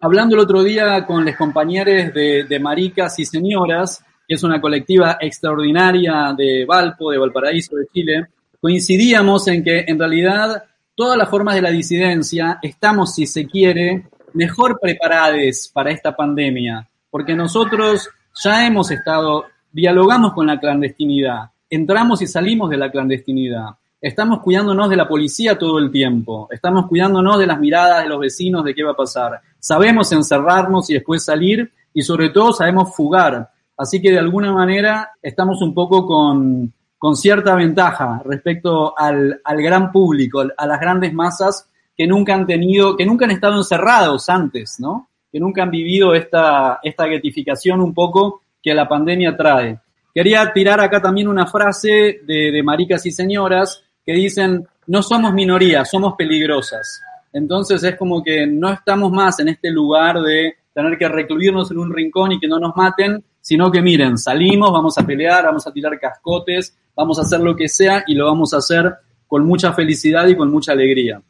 hablando 0.00 0.36
el 0.36 0.42
otro 0.42 0.62
día 0.62 1.04
con 1.06 1.24
los 1.24 1.36
compañeros 1.36 2.12
de, 2.14 2.44
de 2.44 2.60
Maricas 2.60 3.18
y 3.18 3.24
Señoras, 3.24 4.04
que 4.26 4.34
es 4.34 4.42
una 4.42 4.60
colectiva 4.60 5.16
extraordinaria 5.20 6.34
de 6.36 6.64
Valpo, 6.66 7.10
de 7.10 7.18
Valparaíso, 7.18 7.76
de 7.76 7.86
Chile, 7.92 8.26
coincidíamos 8.60 9.48
en 9.48 9.64
que 9.64 9.84
en 9.86 9.98
realidad 9.98 10.64
todas 10.94 11.16
las 11.16 11.28
formas 11.28 11.54
de 11.54 11.62
la 11.62 11.70
disidencia 11.70 12.58
estamos, 12.60 13.14
si 13.14 13.26
se 13.26 13.46
quiere, 13.46 14.08
mejor 14.34 14.78
preparados 14.80 15.70
para 15.72 15.90
esta 15.90 16.14
pandemia, 16.14 16.88
porque 17.10 17.34
nosotros 17.34 18.10
ya 18.42 18.66
hemos 18.66 18.90
estado, 18.90 19.46
dialogamos 19.72 20.32
con 20.32 20.46
la 20.46 20.58
clandestinidad, 20.58 21.50
entramos 21.70 22.20
y 22.22 22.26
salimos 22.26 22.68
de 22.70 22.76
la 22.76 22.90
clandestinidad, 22.90 23.76
estamos 24.00 24.40
cuidándonos 24.40 24.88
de 24.88 24.96
la 24.96 25.08
policía 25.08 25.58
todo 25.58 25.78
el 25.78 25.90
tiempo, 25.90 26.48
estamos 26.50 26.86
cuidándonos 26.86 27.38
de 27.38 27.46
las 27.46 27.58
miradas 27.58 28.02
de 28.02 28.08
los 28.08 28.20
vecinos 28.20 28.64
de 28.64 28.74
qué 28.74 28.84
va 28.84 28.92
a 28.92 28.96
pasar, 28.96 29.40
sabemos 29.58 30.12
encerrarnos 30.12 30.88
y 30.90 30.94
después 30.94 31.24
salir 31.24 31.72
y 31.92 32.02
sobre 32.02 32.30
todo 32.30 32.52
sabemos 32.52 32.94
fugar, 32.94 33.50
así 33.76 34.00
que 34.00 34.10
de 34.10 34.18
alguna 34.18 34.52
manera 34.52 35.10
estamos 35.20 35.60
un 35.62 35.74
poco 35.74 36.06
con, 36.06 36.72
con 36.96 37.16
cierta 37.16 37.54
ventaja 37.54 38.22
respecto 38.24 38.96
al, 38.96 39.40
al 39.42 39.62
gran 39.62 39.90
público, 39.90 40.44
a 40.56 40.66
las 40.66 40.80
grandes 40.80 41.12
masas 41.12 41.68
que 41.96 42.06
nunca 42.06 42.34
han 42.34 42.46
tenido, 42.46 42.96
que 42.96 43.04
nunca 43.04 43.24
han 43.24 43.32
estado 43.32 43.56
encerrados 43.56 44.28
antes, 44.28 44.76
¿no? 44.78 45.08
Que 45.32 45.40
nunca 45.40 45.64
han 45.64 45.70
vivido 45.70 46.14
esta, 46.14 46.78
esta 46.82 47.08
getificación 47.08 47.80
un 47.80 47.92
poco 47.92 48.42
que 48.62 48.72
la 48.72 48.88
pandemia 48.88 49.36
trae. 49.36 49.80
Quería 50.14 50.52
tirar 50.52 50.80
acá 50.80 51.02
también 51.02 51.26
una 51.26 51.46
frase 51.46 52.20
de, 52.24 52.52
de 52.52 52.62
maricas 52.62 53.04
y 53.04 53.10
señoras 53.10 53.82
que 54.08 54.14
dicen, 54.14 54.66
no 54.86 55.02
somos 55.02 55.34
minorías, 55.34 55.90
somos 55.90 56.14
peligrosas. 56.16 57.02
Entonces 57.30 57.84
es 57.84 57.94
como 57.96 58.22
que 58.22 58.46
no 58.46 58.72
estamos 58.72 59.12
más 59.12 59.38
en 59.40 59.48
este 59.48 59.70
lugar 59.70 60.22
de 60.22 60.54
tener 60.72 60.96
que 60.96 61.08
recluirnos 61.08 61.70
en 61.70 61.76
un 61.76 61.92
rincón 61.92 62.32
y 62.32 62.40
que 62.40 62.48
no 62.48 62.58
nos 62.58 62.74
maten, 62.74 63.22
sino 63.38 63.70
que 63.70 63.82
miren, 63.82 64.16
salimos, 64.16 64.72
vamos 64.72 64.96
a 64.96 65.04
pelear, 65.04 65.44
vamos 65.44 65.66
a 65.66 65.72
tirar 65.72 66.00
cascotes, 66.00 66.74
vamos 66.96 67.18
a 67.18 67.22
hacer 67.22 67.40
lo 67.40 67.54
que 67.54 67.68
sea 67.68 68.02
y 68.06 68.14
lo 68.14 68.24
vamos 68.24 68.54
a 68.54 68.56
hacer 68.56 68.94
con 69.26 69.44
mucha 69.44 69.74
felicidad 69.74 70.26
y 70.26 70.34
con 70.34 70.50
mucha 70.50 70.72
alegría 70.72 71.20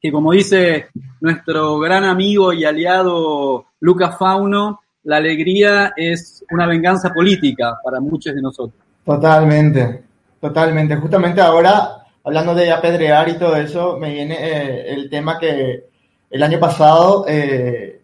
que 0.00 0.12
como 0.12 0.30
dice 0.30 0.86
nuestro 1.20 1.80
gran 1.80 2.04
amigo 2.04 2.52
y 2.52 2.64
aliado 2.64 3.66
Lucas 3.80 4.16
Fauno, 4.16 4.80
la 5.02 5.16
alegría 5.16 5.92
es 5.96 6.44
una 6.52 6.66
venganza 6.68 7.12
política 7.12 7.78
para 7.82 7.98
muchos 7.98 8.32
de 8.32 8.42
nosotros. 8.42 8.80
Totalmente, 9.04 10.04
totalmente. 10.40 10.96
Justamente 10.96 11.40
ahora, 11.40 12.04
hablando 12.24 12.54
de 12.54 12.70
apedrear 12.70 13.28
y 13.28 13.38
todo 13.38 13.56
eso, 13.56 13.98
me 13.98 14.12
viene 14.12 14.36
eh, 14.40 14.94
el 14.94 15.08
tema 15.08 15.38
que 15.38 15.84
el 16.30 16.42
año 16.42 16.58
pasado, 16.58 17.24
eh, 17.28 18.00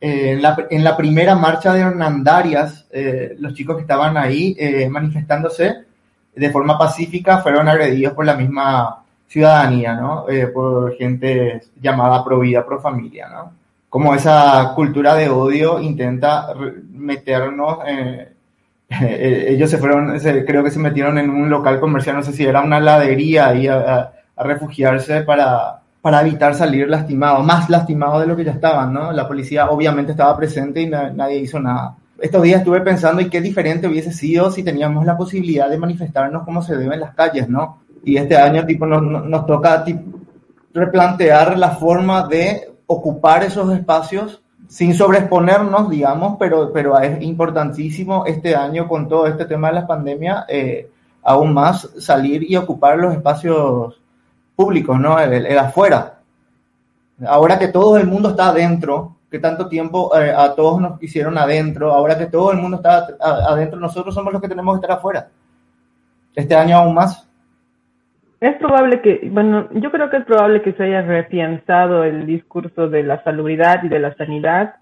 eh, 0.00 0.32
en, 0.32 0.42
la, 0.42 0.66
en, 0.70 0.84
la, 0.84 0.96
primera 0.96 1.34
marcha 1.34 1.72
de 1.72 1.80
Hernandarias, 1.80 2.86
los 3.38 3.54
chicos 3.54 3.76
que 3.76 3.82
estaban 3.82 4.16
ahí 4.16 4.56
manifestándose 4.90 5.84
de 6.34 6.50
forma 6.50 6.78
pacífica 6.78 7.38
fueron 7.38 7.68
agredidos 7.68 8.12
por 8.12 8.24
la 8.24 8.36
misma 8.36 9.04
ciudadanía, 9.26 9.94
¿no? 9.94 10.26
Por 10.54 10.96
gente 10.96 11.62
llamada 11.80 12.24
pro 12.24 12.40
vida, 12.40 12.64
pro 12.64 12.80
familia, 12.80 13.28
¿no? 13.28 13.52
Como 13.88 14.14
esa 14.14 14.72
cultura 14.74 15.14
de 15.14 15.28
odio 15.28 15.80
intenta 15.80 16.54
meternos, 16.92 17.78
eh, 18.88 19.46
ellos 19.48 19.70
se 19.70 19.78
fueron, 19.78 20.18
se, 20.20 20.44
creo 20.44 20.64
que 20.64 20.70
se 20.70 20.78
metieron 20.78 21.18
en 21.18 21.30
un 21.30 21.50
local 21.50 21.80
comercial, 21.80 22.16
no 22.16 22.22
sé 22.22 22.32
si 22.32 22.44
era 22.44 22.62
una 22.62 22.80
ladería 22.80 23.48
ahí 23.48 23.66
a, 23.66 23.76
a, 23.76 24.12
a 24.36 24.44
refugiarse 24.44 25.22
para, 25.22 25.80
para 26.00 26.20
evitar 26.22 26.54
salir 26.54 26.88
lastimados, 26.88 27.44
más 27.44 27.68
lastimados 27.68 28.20
de 28.20 28.26
lo 28.26 28.36
que 28.36 28.44
ya 28.44 28.52
estaban, 28.52 28.92
¿no? 28.92 29.12
La 29.12 29.28
policía 29.28 29.70
obviamente 29.70 30.12
estaba 30.12 30.36
presente 30.36 30.80
y 30.82 30.86
na, 30.88 31.10
nadie 31.10 31.38
hizo 31.38 31.60
nada. 31.60 31.96
Estos 32.20 32.42
días 32.42 32.60
estuve 32.60 32.80
pensando 32.80 33.20
y 33.22 33.28
qué 33.28 33.40
diferente 33.40 33.86
hubiese 33.86 34.12
sido 34.12 34.50
si 34.50 34.64
teníamos 34.64 35.06
la 35.06 35.16
posibilidad 35.16 35.70
de 35.70 35.78
manifestarnos 35.78 36.44
como 36.44 36.62
se 36.62 36.76
debe 36.76 36.94
en 36.94 37.00
las 37.00 37.14
calles, 37.14 37.48
¿no? 37.48 37.78
y 38.04 38.16
este 38.16 38.36
año 38.36 38.64
tipo, 38.64 38.86
nos, 38.86 39.02
nos 39.02 39.46
toca 39.46 39.84
tipo, 39.84 40.18
replantear 40.72 41.58
la 41.58 41.70
forma 41.70 42.26
de 42.26 42.72
ocupar 42.86 43.44
esos 43.44 43.72
espacios 43.72 44.42
sin 44.68 44.94
sobreexponernos, 44.94 45.88
digamos, 45.88 46.36
pero, 46.38 46.70
pero 46.72 46.98
es 47.00 47.22
importantísimo 47.22 48.26
este 48.26 48.54
año 48.54 48.86
con 48.86 49.08
todo 49.08 49.26
este 49.26 49.46
tema 49.46 49.68
de 49.68 49.74
la 49.74 49.86
pandemia, 49.86 50.44
eh, 50.46 50.90
aún 51.22 51.54
más 51.54 51.88
salir 51.98 52.42
y 52.48 52.54
ocupar 52.54 52.98
los 52.98 53.14
espacios 53.14 53.98
públicos, 54.54 55.00
¿no? 55.00 55.18
El, 55.18 55.58
afuera. 55.58 56.20
Ahora 57.26 57.58
que 57.58 57.68
todo 57.68 57.96
el 57.96 58.06
mundo 58.06 58.30
está 58.30 58.50
adentro, 58.50 59.16
que 59.30 59.38
tanto 59.38 59.68
tiempo 59.68 60.16
eh, 60.16 60.32
a 60.36 60.54
todos 60.54 60.80
nos 60.80 61.02
hicieron 61.02 61.38
adentro, 61.38 61.92
ahora 61.92 62.18
que 62.18 62.26
todo 62.26 62.52
el 62.52 62.58
mundo 62.58 62.76
está 62.76 63.08
adentro, 63.20 63.80
nosotros 63.80 64.14
somos 64.14 64.32
los 64.32 64.42
que 64.42 64.48
tenemos 64.48 64.74
que 64.74 64.84
estar 64.84 64.98
afuera. 64.98 65.28
Este 66.34 66.54
año 66.54 66.76
aún 66.76 66.94
más. 66.94 67.27
Es 68.40 68.54
probable 68.56 69.00
que, 69.00 69.28
bueno, 69.32 69.68
yo 69.72 69.90
creo 69.90 70.10
que 70.10 70.18
es 70.18 70.24
probable 70.24 70.62
que 70.62 70.72
se 70.74 70.84
haya 70.84 71.02
refianzado 71.02 72.04
el 72.04 72.24
discurso 72.24 72.88
de 72.88 73.02
la 73.02 73.22
salubridad 73.24 73.82
y 73.82 73.88
de 73.88 73.98
la 73.98 74.14
sanidad 74.14 74.76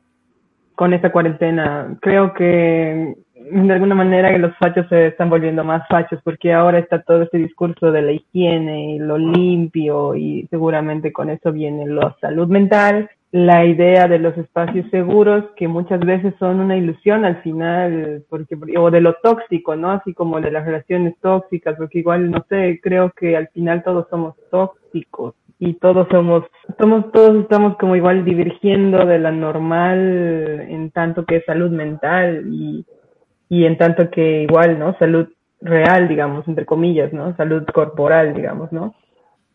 con 0.75 0.93
esta 0.93 1.11
cuarentena. 1.11 1.97
Creo 2.03 2.35
que 2.35 3.15
de 3.51 3.73
alguna 3.73 3.95
manera 3.95 4.37
los 4.37 4.57
fachos 4.59 4.87
se 4.89 5.07
están 5.09 5.31
volviendo 5.31 5.65
más 5.65 5.87
fachos 5.89 6.21
porque 6.23 6.53
ahora 6.53 6.79
está 6.79 7.03
todo 7.03 7.23
este 7.23 7.39
discurso 7.39 7.93
de 7.93 8.03
la 8.03 8.13
higiene 8.13 8.95
y 8.95 8.99
lo 8.99 9.17
limpio 9.17 10.15
y 10.15 10.47
seguramente 10.51 11.13
con 11.13 11.31
eso 11.31 11.53
viene 11.53 11.87
la 11.87 12.15
salud 12.21 12.49
mental 12.49 13.09
la 13.33 13.67
idea 13.67 14.07
de 14.07 14.19
los 14.19 14.37
espacios 14.39 14.89
seguros 14.91 15.45
que 15.57 15.67
muchas 15.67 16.01
veces 16.01 16.35
son 16.39 16.61
una 16.61 16.77
ilusión 16.77 17.25
al 17.25 17.43
final 17.43 18.25
porque 18.29 18.57
o 18.79 18.91
de 18.91 19.01
lo 19.01 19.15
tóxico 19.23 19.75
no 19.75 19.91
así 19.91 20.15
como 20.15 20.41
de 20.41 20.53
las 20.53 20.65
relaciones 20.65 21.17
tóxicas 21.21 21.75
porque 21.77 21.99
igual 21.99 22.31
no 22.31 22.45
sé 22.49 22.81
creo 22.83 23.11
que 23.11 23.37
al 23.37 23.49
final 23.49 23.83
todos 23.83 24.07
somos 24.11 24.37
tóxicos 24.51 25.35
y 25.59 25.75
todos 25.75 26.07
somos 26.09 26.45
somos 26.79 27.11
todos 27.11 27.43
estamos 27.43 27.77
como 27.79 27.97
igual 27.97 28.25
divergiendo 28.25 29.05
de 29.05 29.19
la 29.19 29.33
normal 29.33 30.65
en 30.69 30.91
tanto 30.93 31.25
que 31.25 31.43
salud 31.43 31.71
mental 31.71 32.45
y 32.49 32.87
y 33.49 33.65
en 33.65 33.77
tanto 33.77 34.09
que 34.11 34.43
igual 34.43 34.79
no 34.79 34.97
salud 34.99 35.27
real 35.61 36.07
digamos 36.07 36.47
entre 36.47 36.65
comillas 36.65 37.13
no 37.13 37.35
salud 37.37 37.65
corporal 37.75 38.35
digamos 38.35 38.71
no 38.71 38.95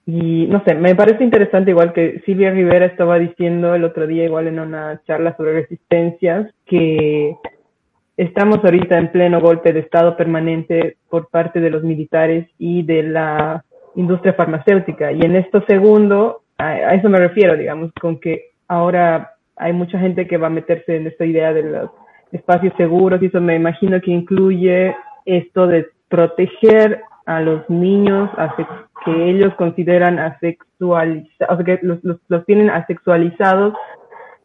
y 0.05 0.47
no 0.47 0.63
sé, 0.65 0.73
me 0.75 0.95
parece 0.95 1.23
interesante 1.23 1.71
igual 1.71 1.93
que 1.93 2.21
Silvia 2.25 2.51
Rivera 2.51 2.85
estaba 2.85 3.19
diciendo 3.19 3.75
el 3.75 3.83
otro 3.83 4.07
día 4.07 4.25
igual 4.25 4.47
en 4.47 4.59
una 4.59 5.01
charla 5.05 5.35
sobre 5.37 5.53
resistencias 5.53 6.51
que 6.65 7.35
estamos 8.17 8.63
ahorita 8.63 8.97
en 8.97 9.11
pleno 9.11 9.39
golpe 9.39 9.73
de 9.73 9.81
estado 9.81 10.17
permanente 10.17 10.97
por 11.09 11.29
parte 11.29 11.59
de 11.59 11.69
los 11.69 11.83
militares 11.83 12.49
y 12.57 12.83
de 12.83 13.03
la 13.03 13.63
industria 13.95 14.33
farmacéutica. 14.33 15.11
Y 15.11 15.21
en 15.21 15.35
esto 15.35 15.63
segundo, 15.67 16.41
a, 16.57 16.69
a 16.69 16.93
eso 16.95 17.09
me 17.09 17.19
refiero, 17.19 17.55
digamos, 17.55 17.91
con 17.99 18.19
que 18.19 18.51
ahora 18.67 19.33
hay 19.55 19.73
mucha 19.73 19.99
gente 19.99 20.27
que 20.27 20.37
va 20.37 20.47
a 20.47 20.51
meterse 20.51 20.95
en 20.95 21.07
esta 21.07 21.25
idea 21.25 21.53
de 21.53 21.63
los 21.63 21.91
espacios 22.31 22.73
seguros 22.77 23.21
y 23.21 23.27
eso 23.27 23.39
me 23.39 23.55
imagino 23.55 24.01
que 24.01 24.11
incluye 24.11 24.95
esto 25.25 25.67
de 25.67 25.87
proteger 26.09 27.01
a 27.25 27.41
los 27.41 27.69
niños 27.69 28.29
que 29.05 29.29
ellos 29.29 29.53
consideran 29.55 30.19
asexualizados, 30.19 31.53
o 31.53 31.55
sea, 31.55 31.65
que 31.65 31.79
los, 31.81 32.03
los, 32.03 32.17
los 32.27 32.45
tienen 32.45 32.69
asexualizados 32.69 33.73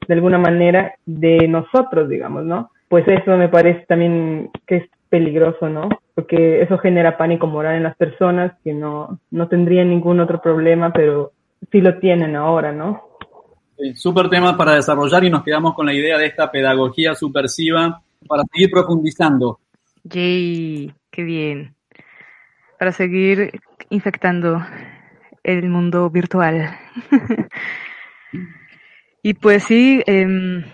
de 0.07 0.15
alguna 0.15 0.39
manera 0.39 0.95
de 1.05 1.49
nosotros, 1.49 2.09
digamos, 2.09 2.45
¿no? 2.45 2.71
Pues 2.89 3.07
eso 3.09 3.37
me 3.37 3.49
parece 3.49 3.85
también 3.87 4.51
que 4.67 4.77
es 4.77 4.85
peligroso, 5.09 5.69
¿no? 5.69 5.89
Porque 6.15 6.63
eso 6.63 6.79
genera 6.79 7.19
pánico 7.19 7.47
moral 7.47 7.77
en 7.77 7.83
las 7.83 7.97
personas 7.97 8.53
que 8.63 8.73
no, 8.73 9.19
no 9.31 9.49
tendrían 9.49 9.91
ningún 9.91 10.21
otro 10.21 10.41
problema, 10.41 10.93
pero 10.93 11.33
sí 11.71 11.81
lo 11.81 11.99
tienen 11.99 12.37
ahora, 12.37 12.73
¿no? 12.73 13.03
Sí, 13.77 13.95
súper 13.95 14.29
tema 14.29 14.57
para 14.57 14.75
desarrollar 14.75 15.25
y 15.25 15.31
nos 15.31 15.43
quedamos 15.43 15.75
con 15.75 15.87
la 15.87 15.93
idea 15.93 16.17
de 16.17 16.27
esta 16.27 16.51
pedagogía 16.51 17.15
subversiva 17.15 18.01
para 18.27 18.45
seguir 18.53 18.71
profundizando. 18.71 19.59
Yay, 20.05 20.93
qué 21.11 21.23
bien 21.25 21.76
para 22.79 22.93
seguir 22.93 23.61
infectando 23.91 24.65
el 25.43 25.69
mundo 25.69 26.11
virtual. 26.11 26.77
y 29.23 29.35
pues 29.35 29.65
sí, 29.65 30.03
eh, 30.07 30.65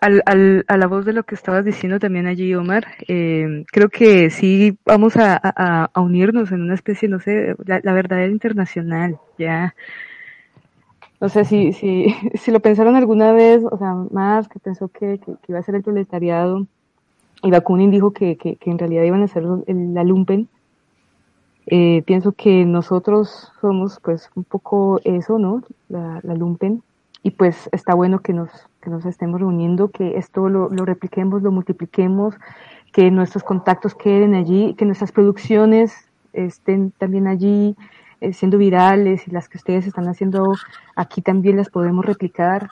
al, 0.00 0.22
al, 0.26 0.64
a 0.68 0.76
la 0.76 0.86
voz 0.86 1.04
de 1.04 1.12
lo 1.12 1.22
que 1.22 1.34
estabas 1.34 1.64
diciendo 1.64 1.98
también 1.98 2.26
allí, 2.26 2.54
Omar, 2.54 2.86
eh, 3.08 3.64
creo 3.70 3.88
que 3.88 4.30
sí 4.30 4.76
vamos 4.84 5.16
a, 5.16 5.40
a, 5.42 6.00
unirnos 6.00 6.52
en 6.52 6.62
una 6.62 6.74
especie, 6.74 7.08
no 7.08 7.20
sé, 7.20 7.54
la, 7.64 7.80
la 7.82 7.92
verdadera 7.92 8.30
internacional, 8.30 9.18
ya. 9.38 9.74
No 11.20 11.28
sé 11.28 11.44
si, 11.44 11.72
si, 11.72 12.06
si 12.34 12.50
lo 12.50 12.60
pensaron 12.60 12.96
alguna 12.96 13.32
vez, 13.32 13.62
o 13.70 13.78
sea, 13.78 13.94
más 14.10 14.48
que 14.48 14.58
pensó 14.58 14.88
que, 14.88 15.18
que, 15.18 15.32
iba 15.48 15.58
a 15.58 15.62
ser 15.62 15.76
el 15.76 15.82
proletariado, 15.82 16.66
y 17.42 17.50
Bakunin 17.50 17.90
dijo 17.90 18.12
que, 18.12 18.36
que, 18.36 18.58
en 18.64 18.78
realidad 18.78 19.04
iban 19.04 19.22
a 19.22 19.28
ser 19.28 19.44
la 19.44 20.02
lumpen. 20.02 20.48
Eh, 21.66 22.02
pienso 22.06 22.32
que 22.32 22.64
nosotros 22.64 23.52
somos 23.60 23.98
pues 24.02 24.30
un 24.34 24.44
poco 24.44 25.00
eso, 25.04 25.38
¿no? 25.38 25.62
La, 25.88 26.20
lumpen. 26.22 26.82
Y 27.22 27.30
pues 27.30 27.68
está 27.72 27.94
bueno 27.94 28.20
que 28.20 28.34
nos, 28.34 28.50
que 28.82 28.90
nos 28.90 29.06
estemos 29.06 29.40
reuniendo, 29.40 29.88
que 29.88 30.18
esto 30.18 30.48
lo, 30.48 30.68
lo 30.68 30.84
repliquemos, 30.84 31.42
lo 31.42 31.50
multipliquemos, 31.50 32.34
que 32.92 33.10
nuestros 33.10 33.42
contactos 33.42 33.94
queden 33.94 34.34
allí, 34.34 34.74
que 34.74 34.84
nuestras 34.84 35.10
producciones 35.10 36.10
estén 36.34 36.90
también 36.90 37.26
allí 37.26 37.76
eh, 38.20 38.32
siendo 38.32 38.58
virales 38.58 39.26
y 39.26 39.30
las 39.30 39.48
que 39.48 39.58
ustedes 39.58 39.86
están 39.86 40.06
haciendo 40.08 40.52
aquí 40.96 41.22
también 41.22 41.56
las 41.56 41.70
podemos 41.70 42.04
replicar. 42.04 42.68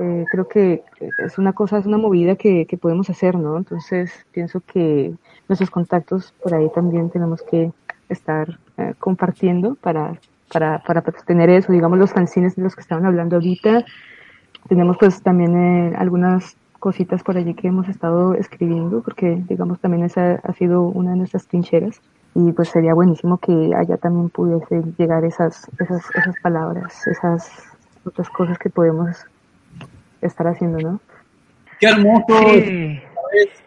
Eh, 0.00 0.24
creo 0.30 0.48
que 0.48 0.82
es 1.18 1.38
una 1.38 1.52
cosa, 1.52 1.78
es 1.78 1.86
una 1.86 1.98
movida 1.98 2.36
que, 2.36 2.66
que 2.66 2.76
podemos 2.76 3.08
hacer, 3.10 3.36
¿no? 3.36 3.56
Entonces 3.56 4.12
pienso 4.32 4.60
que 4.60 5.14
nuestros 5.48 5.70
contactos 5.70 6.34
por 6.42 6.54
ahí 6.54 6.68
también 6.74 7.10
tenemos 7.10 7.42
que 7.42 7.72
estar 8.08 8.58
eh, 8.76 8.94
compartiendo 8.98 9.76
para, 9.76 10.18
para, 10.52 10.78
para 10.80 11.02
tener 11.02 11.50
eso, 11.50 11.72
digamos 11.72 11.98
los 11.98 12.12
fanzines 12.12 12.56
de 12.56 12.62
los 12.62 12.74
que 12.74 12.80
estaban 12.80 13.06
hablando 13.06 13.36
ahorita. 13.36 13.84
Tenemos 14.68 14.96
pues 14.98 15.22
también 15.22 15.56
eh, 15.56 15.94
algunas 15.96 16.56
cositas 16.78 17.22
por 17.22 17.36
allí 17.36 17.54
que 17.54 17.68
hemos 17.68 17.88
estado 17.88 18.34
escribiendo, 18.34 19.02
porque 19.02 19.42
digamos 19.48 19.80
también 19.80 20.04
esa 20.04 20.34
ha 20.42 20.52
sido 20.52 20.82
una 20.82 21.12
de 21.12 21.16
nuestras 21.16 21.46
trincheras 21.46 22.00
y 22.34 22.52
pues 22.52 22.68
sería 22.68 22.94
buenísimo 22.94 23.38
que 23.38 23.72
allá 23.74 23.96
también 23.96 24.28
pudiese 24.28 24.82
llegar 24.98 25.24
esas, 25.24 25.68
esas, 25.78 26.02
esas 26.14 26.34
palabras, 26.42 27.06
esas 27.06 27.50
otras 28.04 28.28
cosas 28.28 28.58
que 28.58 28.70
podemos 28.70 29.16
estar 30.20 30.46
haciendo, 30.46 30.78
¿no? 30.78 31.00
Qué 31.80 31.88
hermoso 31.88 32.24
sí. 32.50 33.00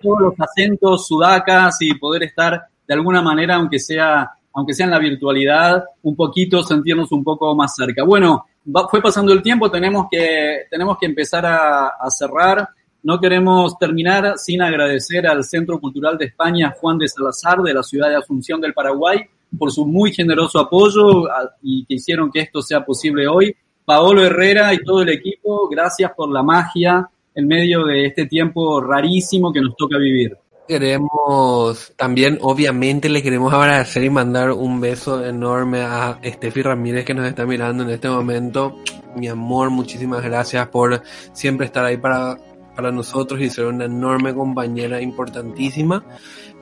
todos 0.01 0.21
los 0.21 0.33
acentos 0.39 1.07
sudacas 1.07 1.77
y 1.81 1.93
poder 1.95 2.23
estar 2.23 2.67
de 2.87 2.93
alguna 2.93 3.21
manera, 3.21 3.55
aunque 3.55 3.79
sea, 3.79 4.31
aunque 4.53 4.73
sea 4.73 4.85
en 4.85 4.91
la 4.91 4.99
virtualidad, 4.99 5.83
un 6.03 6.15
poquito, 6.15 6.63
sentirnos 6.63 7.11
un 7.11 7.23
poco 7.23 7.53
más 7.55 7.75
cerca. 7.75 8.03
Bueno, 8.03 8.45
va, 8.75 8.87
fue 8.87 9.01
pasando 9.01 9.33
el 9.33 9.41
tiempo, 9.41 9.69
tenemos 9.69 10.07
que, 10.09 10.65
tenemos 10.69 10.97
que 10.97 11.05
empezar 11.05 11.45
a, 11.45 11.87
a 11.87 12.09
cerrar. 12.09 12.67
No 13.03 13.19
queremos 13.19 13.77
terminar 13.77 14.37
sin 14.37 14.61
agradecer 14.61 15.27
al 15.27 15.43
Centro 15.43 15.79
Cultural 15.79 16.17
de 16.17 16.25
España 16.25 16.73
Juan 16.79 16.97
de 16.97 17.07
Salazar 17.07 17.61
de 17.61 17.73
la 17.73 17.83
ciudad 17.83 18.09
de 18.09 18.15
Asunción 18.15 18.59
del 18.59 18.73
Paraguay 18.73 19.19
por 19.57 19.71
su 19.71 19.85
muy 19.85 20.11
generoso 20.11 20.59
apoyo 20.59 21.25
y 21.61 21.85
que 21.85 21.95
hicieron 21.95 22.31
que 22.31 22.41
esto 22.41 22.61
sea 22.61 22.83
posible 22.83 23.27
hoy. 23.27 23.55
Paolo 23.85 24.23
Herrera 24.25 24.73
y 24.73 24.83
todo 24.83 25.01
el 25.01 25.09
equipo, 25.09 25.69
gracias 25.69 26.11
por 26.15 26.29
la 26.29 26.43
magia 26.43 27.09
en 27.33 27.47
medio 27.47 27.85
de 27.85 28.07
este 28.07 28.25
tiempo 28.25 28.81
rarísimo 28.81 29.53
que 29.53 29.61
nos 29.61 29.75
toca 29.75 29.97
vivir. 29.97 30.35
Queremos 30.67 31.93
también, 31.95 32.39
obviamente, 32.41 33.07
le 33.07 33.23
queremos 33.23 33.53
agradecer 33.53 34.03
y 34.03 34.09
mandar 34.09 34.51
un 34.51 34.81
beso 34.81 35.25
enorme 35.25 35.81
a 35.81 36.19
Steffi 36.21 36.61
Ramírez 36.61 37.05
que 37.05 37.13
nos 37.13 37.25
está 37.25 37.45
mirando 37.45 37.83
en 37.83 37.91
este 37.91 38.09
momento. 38.09 38.75
Mi 39.15 39.29
amor, 39.29 39.69
muchísimas 39.69 40.21
gracias 40.21 40.67
por 40.67 41.01
siempre 41.31 41.67
estar 41.67 41.85
ahí 41.85 41.95
para, 41.95 42.37
para 42.75 42.91
nosotros 42.91 43.39
y 43.39 43.49
ser 43.49 43.65
una 43.65 43.85
enorme 43.85 44.33
compañera 44.33 45.01
importantísima. 45.01 46.03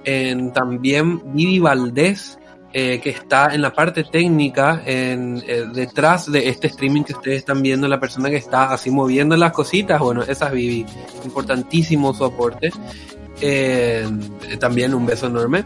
Eh, 0.03 0.51
también 0.53 1.33
Vivi 1.33 1.57
Valdés, 1.57 2.37
eh, 2.73 2.99
que 3.01 3.09
está 3.09 3.55
en 3.55 3.61
la 3.63 3.73
parte 3.73 4.03
técnica, 4.03 4.83
en, 4.85 5.41
eh, 5.47 5.65
detrás 5.73 6.31
de 6.31 6.47
este 6.49 6.67
streaming 6.67 7.03
que 7.03 7.13
ustedes 7.13 7.37
están 7.37 7.63
viendo, 7.63 7.87
la 7.87 7.99
persona 7.99 8.29
que 8.29 8.35
está 8.35 8.71
así 8.71 8.91
moviendo 8.91 9.35
las 9.35 9.51
cositas, 9.51 9.99
bueno, 9.99 10.21
esa 10.21 10.47
es 10.47 10.51
Vivi, 10.51 10.85
importantísimo 11.23 12.13
su 12.13 12.23
aporte. 12.25 12.69
Eh, 13.41 14.07
también 14.59 14.93
un 14.93 15.05
beso 15.05 15.27
enorme. 15.27 15.65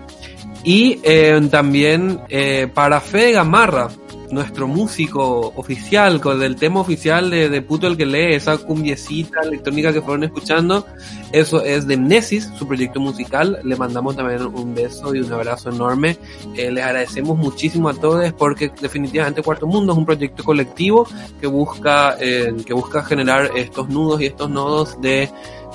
Y 0.63 0.99
eh, 1.03 1.39
también 1.49 2.19
eh, 2.29 2.67
para 2.73 2.99
Fede 2.99 3.33
Gamarra, 3.33 3.89
nuestro 4.31 4.67
músico 4.67 5.53
oficial, 5.55 6.21
con 6.21 6.41
el 6.43 6.55
tema 6.55 6.81
oficial 6.81 7.29
de, 7.29 7.49
de 7.49 7.61
Puto 7.61 7.87
el 7.87 7.97
que 7.97 8.05
lee, 8.05 8.35
esa 8.35 8.57
cumbiecita 8.57 9.41
electrónica 9.41 9.93
que 9.93 10.01
fueron 10.01 10.23
escuchando, 10.23 10.85
eso 11.31 11.63
es 11.63 11.87
de 11.87 11.97
Mnesis, 11.97 12.49
su 12.57 12.67
proyecto 12.67 12.99
musical. 12.99 13.59
Le 13.63 13.75
mandamos 13.75 14.15
también 14.15 14.43
un 14.43 14.73
beso 14.73 15.13
y 15.13 15.21
un 15.21 15.31
abrazo 15.31 15.69
enorme. 15.69 16.17
Eh, 16.55 16.71
les 16.71 16.83
agradecemos 16.83 17.37
muchísimo 17.37 17.89
a 17.89 17.93
todos 17.93 18.33
porque 18.33 18.71
definitivamente 18.81 19.43
Cuarto 19.43 19.67
Mundo 19.67 19.93
es 19.93 19.97
un 19.97 20.05
proyecto 20.05 20.43
colectivo 20.43 21.07
que 21.39 21.47
busca, 21.47 22.17
eh, 22.19 22.53
que 22.65 22.73
busca 22.73 23.03
generar 23.03 23.51
estos 23.55 23.89
nudos 23.89 24.21
y 24.21 24.25
estos 24.25 24.49
nodos 24.49 24.99
de 25.01 25.29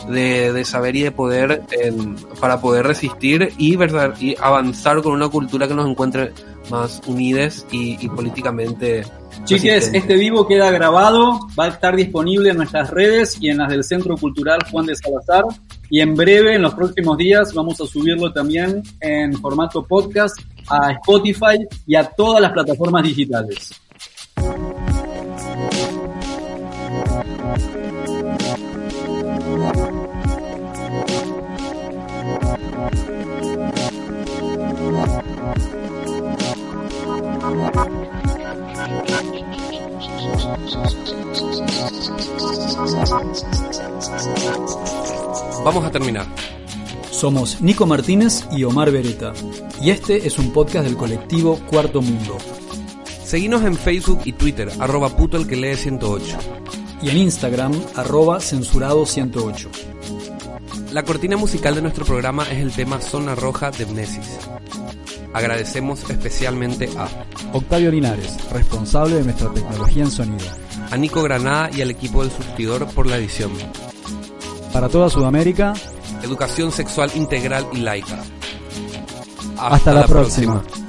de, 0.08 0.52
de, 0.52 0.64
saber 0.64 0.96
y 0.96 1.02
de 1.02 1.10
poder 1.12 1.62
eh, 1.70 1.92
para 2.40 2.60
poder 2.60 2.86
resistir 2.86 3.52
y, 3.58 3.76
verdad, 3.76 4.14
y 4.20 4.36
avanzar 4.40 5.02
con 5.02 5.12
una 5.12 5.28
cultura 5.28 5.68
que 5.68 5.74
nos 5.74 5.88
encuentre 5.88 6.32
más 6.70 7.00
unidas 7.06 7.66
y, 7.70 8.04
y 8.04 8.08
políticamente. 8.08 9.04
Chiques, 9.44 9.90
este 9.92 10.14
vivo 10.14 10.46
queda 10.46 10.70
grabado, 10.70 11.40
va 11.58 11.64
a 11.64 11.68
estar 11.68 11.96
disponible 11.96 12.50
en 12.50 12.56
nuestras 12.56 12.90
redes 12.90 13.36
y 13.40 13.50
en 13.50 13.58
las 13.58 13.68
del 13.68 13.84
Centro 13.84 14.16
Cultural 14.16 14.60
Juan 14.70 14.86
de 14.86 14.96
Salazar. 14.96 15.44
Y 15.90 16.00
en 16.00 16.14
breve, 16.14 16.54
en 16.54 16.62
los 16.62 16.74
próximos 16.74 17.18
días, 17.18 17.52
vamos 17.52 17.80
a 17.80 17.86
subirlo 17.86 18.32
también 18.32 18.82
en 19.00 19.34
formato 19.34 19.84
podcast 19.84 20.38
a 20.68 20.92
Spotify 20.92 21.66
y 21.86 21.94
a 21.94 22.04
todas 22.04 22.40
las 22.40 22.52
plataformas 22.52 23.02
digitales. 23.02 23.70
Vamos 45.64 45.84
a 45.84 45.90
terminar. 45.90 46.26
Somos 47.10 47.60
Nico 47.60 47.86
Martínez 47.86 48.44
y 48.50 48.64
Omar 48.64 48.90
Beretta, 48.90 49.32
y 49.80 49.90
este 49.90 50.26
es 50.26 50.38
un 50.38 50.52
podcast 50.52 50.84
del 50.84 50.96
colectivo 50.96 51.60
Cuarto 51.70 52.02
Mundo. 52.02 52.36
Seguinos 53.24 53.62
en 53.62 53.76
Facebook 53.76 54.20
y 54.24 54.32
Twitter, 54.32 54.70
arroba 54.80 55.10
puto 55.16 55.36
el 55.36 55.46
que 55.46 55.56
lee 55.56 55.76
108. 55.76 56.36
Y 57.02 57.10
en 57.10 57.18
Instagram, 57.18 57.72
arroba 57.94 58.40
censurado 58.40 59.06
108. 59.06 59.70
La 60.92 61.04
cortina 61.04 61.36
musical 61.36 61.74
de 61.74 61.82
nuestro 61.82 62.04
programa 62.04 62.44
es 62.50 62.58
el 62.58 62.72
tema 62.72 63.00
Zona 63.00 63.34
Roja 63.34 63.70
de 63.70 63.86
Mnesis. 63.86 64.38
Agradecemos 65.32 66.08
especialmente 66.08 66.88
a 66.96 67.08
Octavio 67.52 67.90
Linares, 67.90 68.36
responsable 68.50 69.16
de 69.16 69.24
nuestra 69.24 69.52
tecnología 69.52 70.04
en 70.04 70.10
sonido. 70.10 70.63
A 70.90 70.96
Nico 70.96 71.22
Granada 71.22 71.70
y 71.72 71.82
al 71.82 71.90
equipo 71.90 72.22
del 72.22 72.30
surtidor 72.30 72.86
por 72.88 73.06
la 73.06 73.16
edición. 73.16 73.50
Para 74.72 74.88
toda 74.88 75.08
Sudamérica, 75.10 75.74
educación 76.22 76.72
sexual 76.72 77.10
integral 77.14 77.66
y 77.72 77.78
laica. 77.78 78.18
Hasta, 79.56 79.74
Hasta 79.74 79.94
la, 79.94 80.00
la, 80.00 80.06
próxima. 80.06 80.60
próxima. 80.62 80.83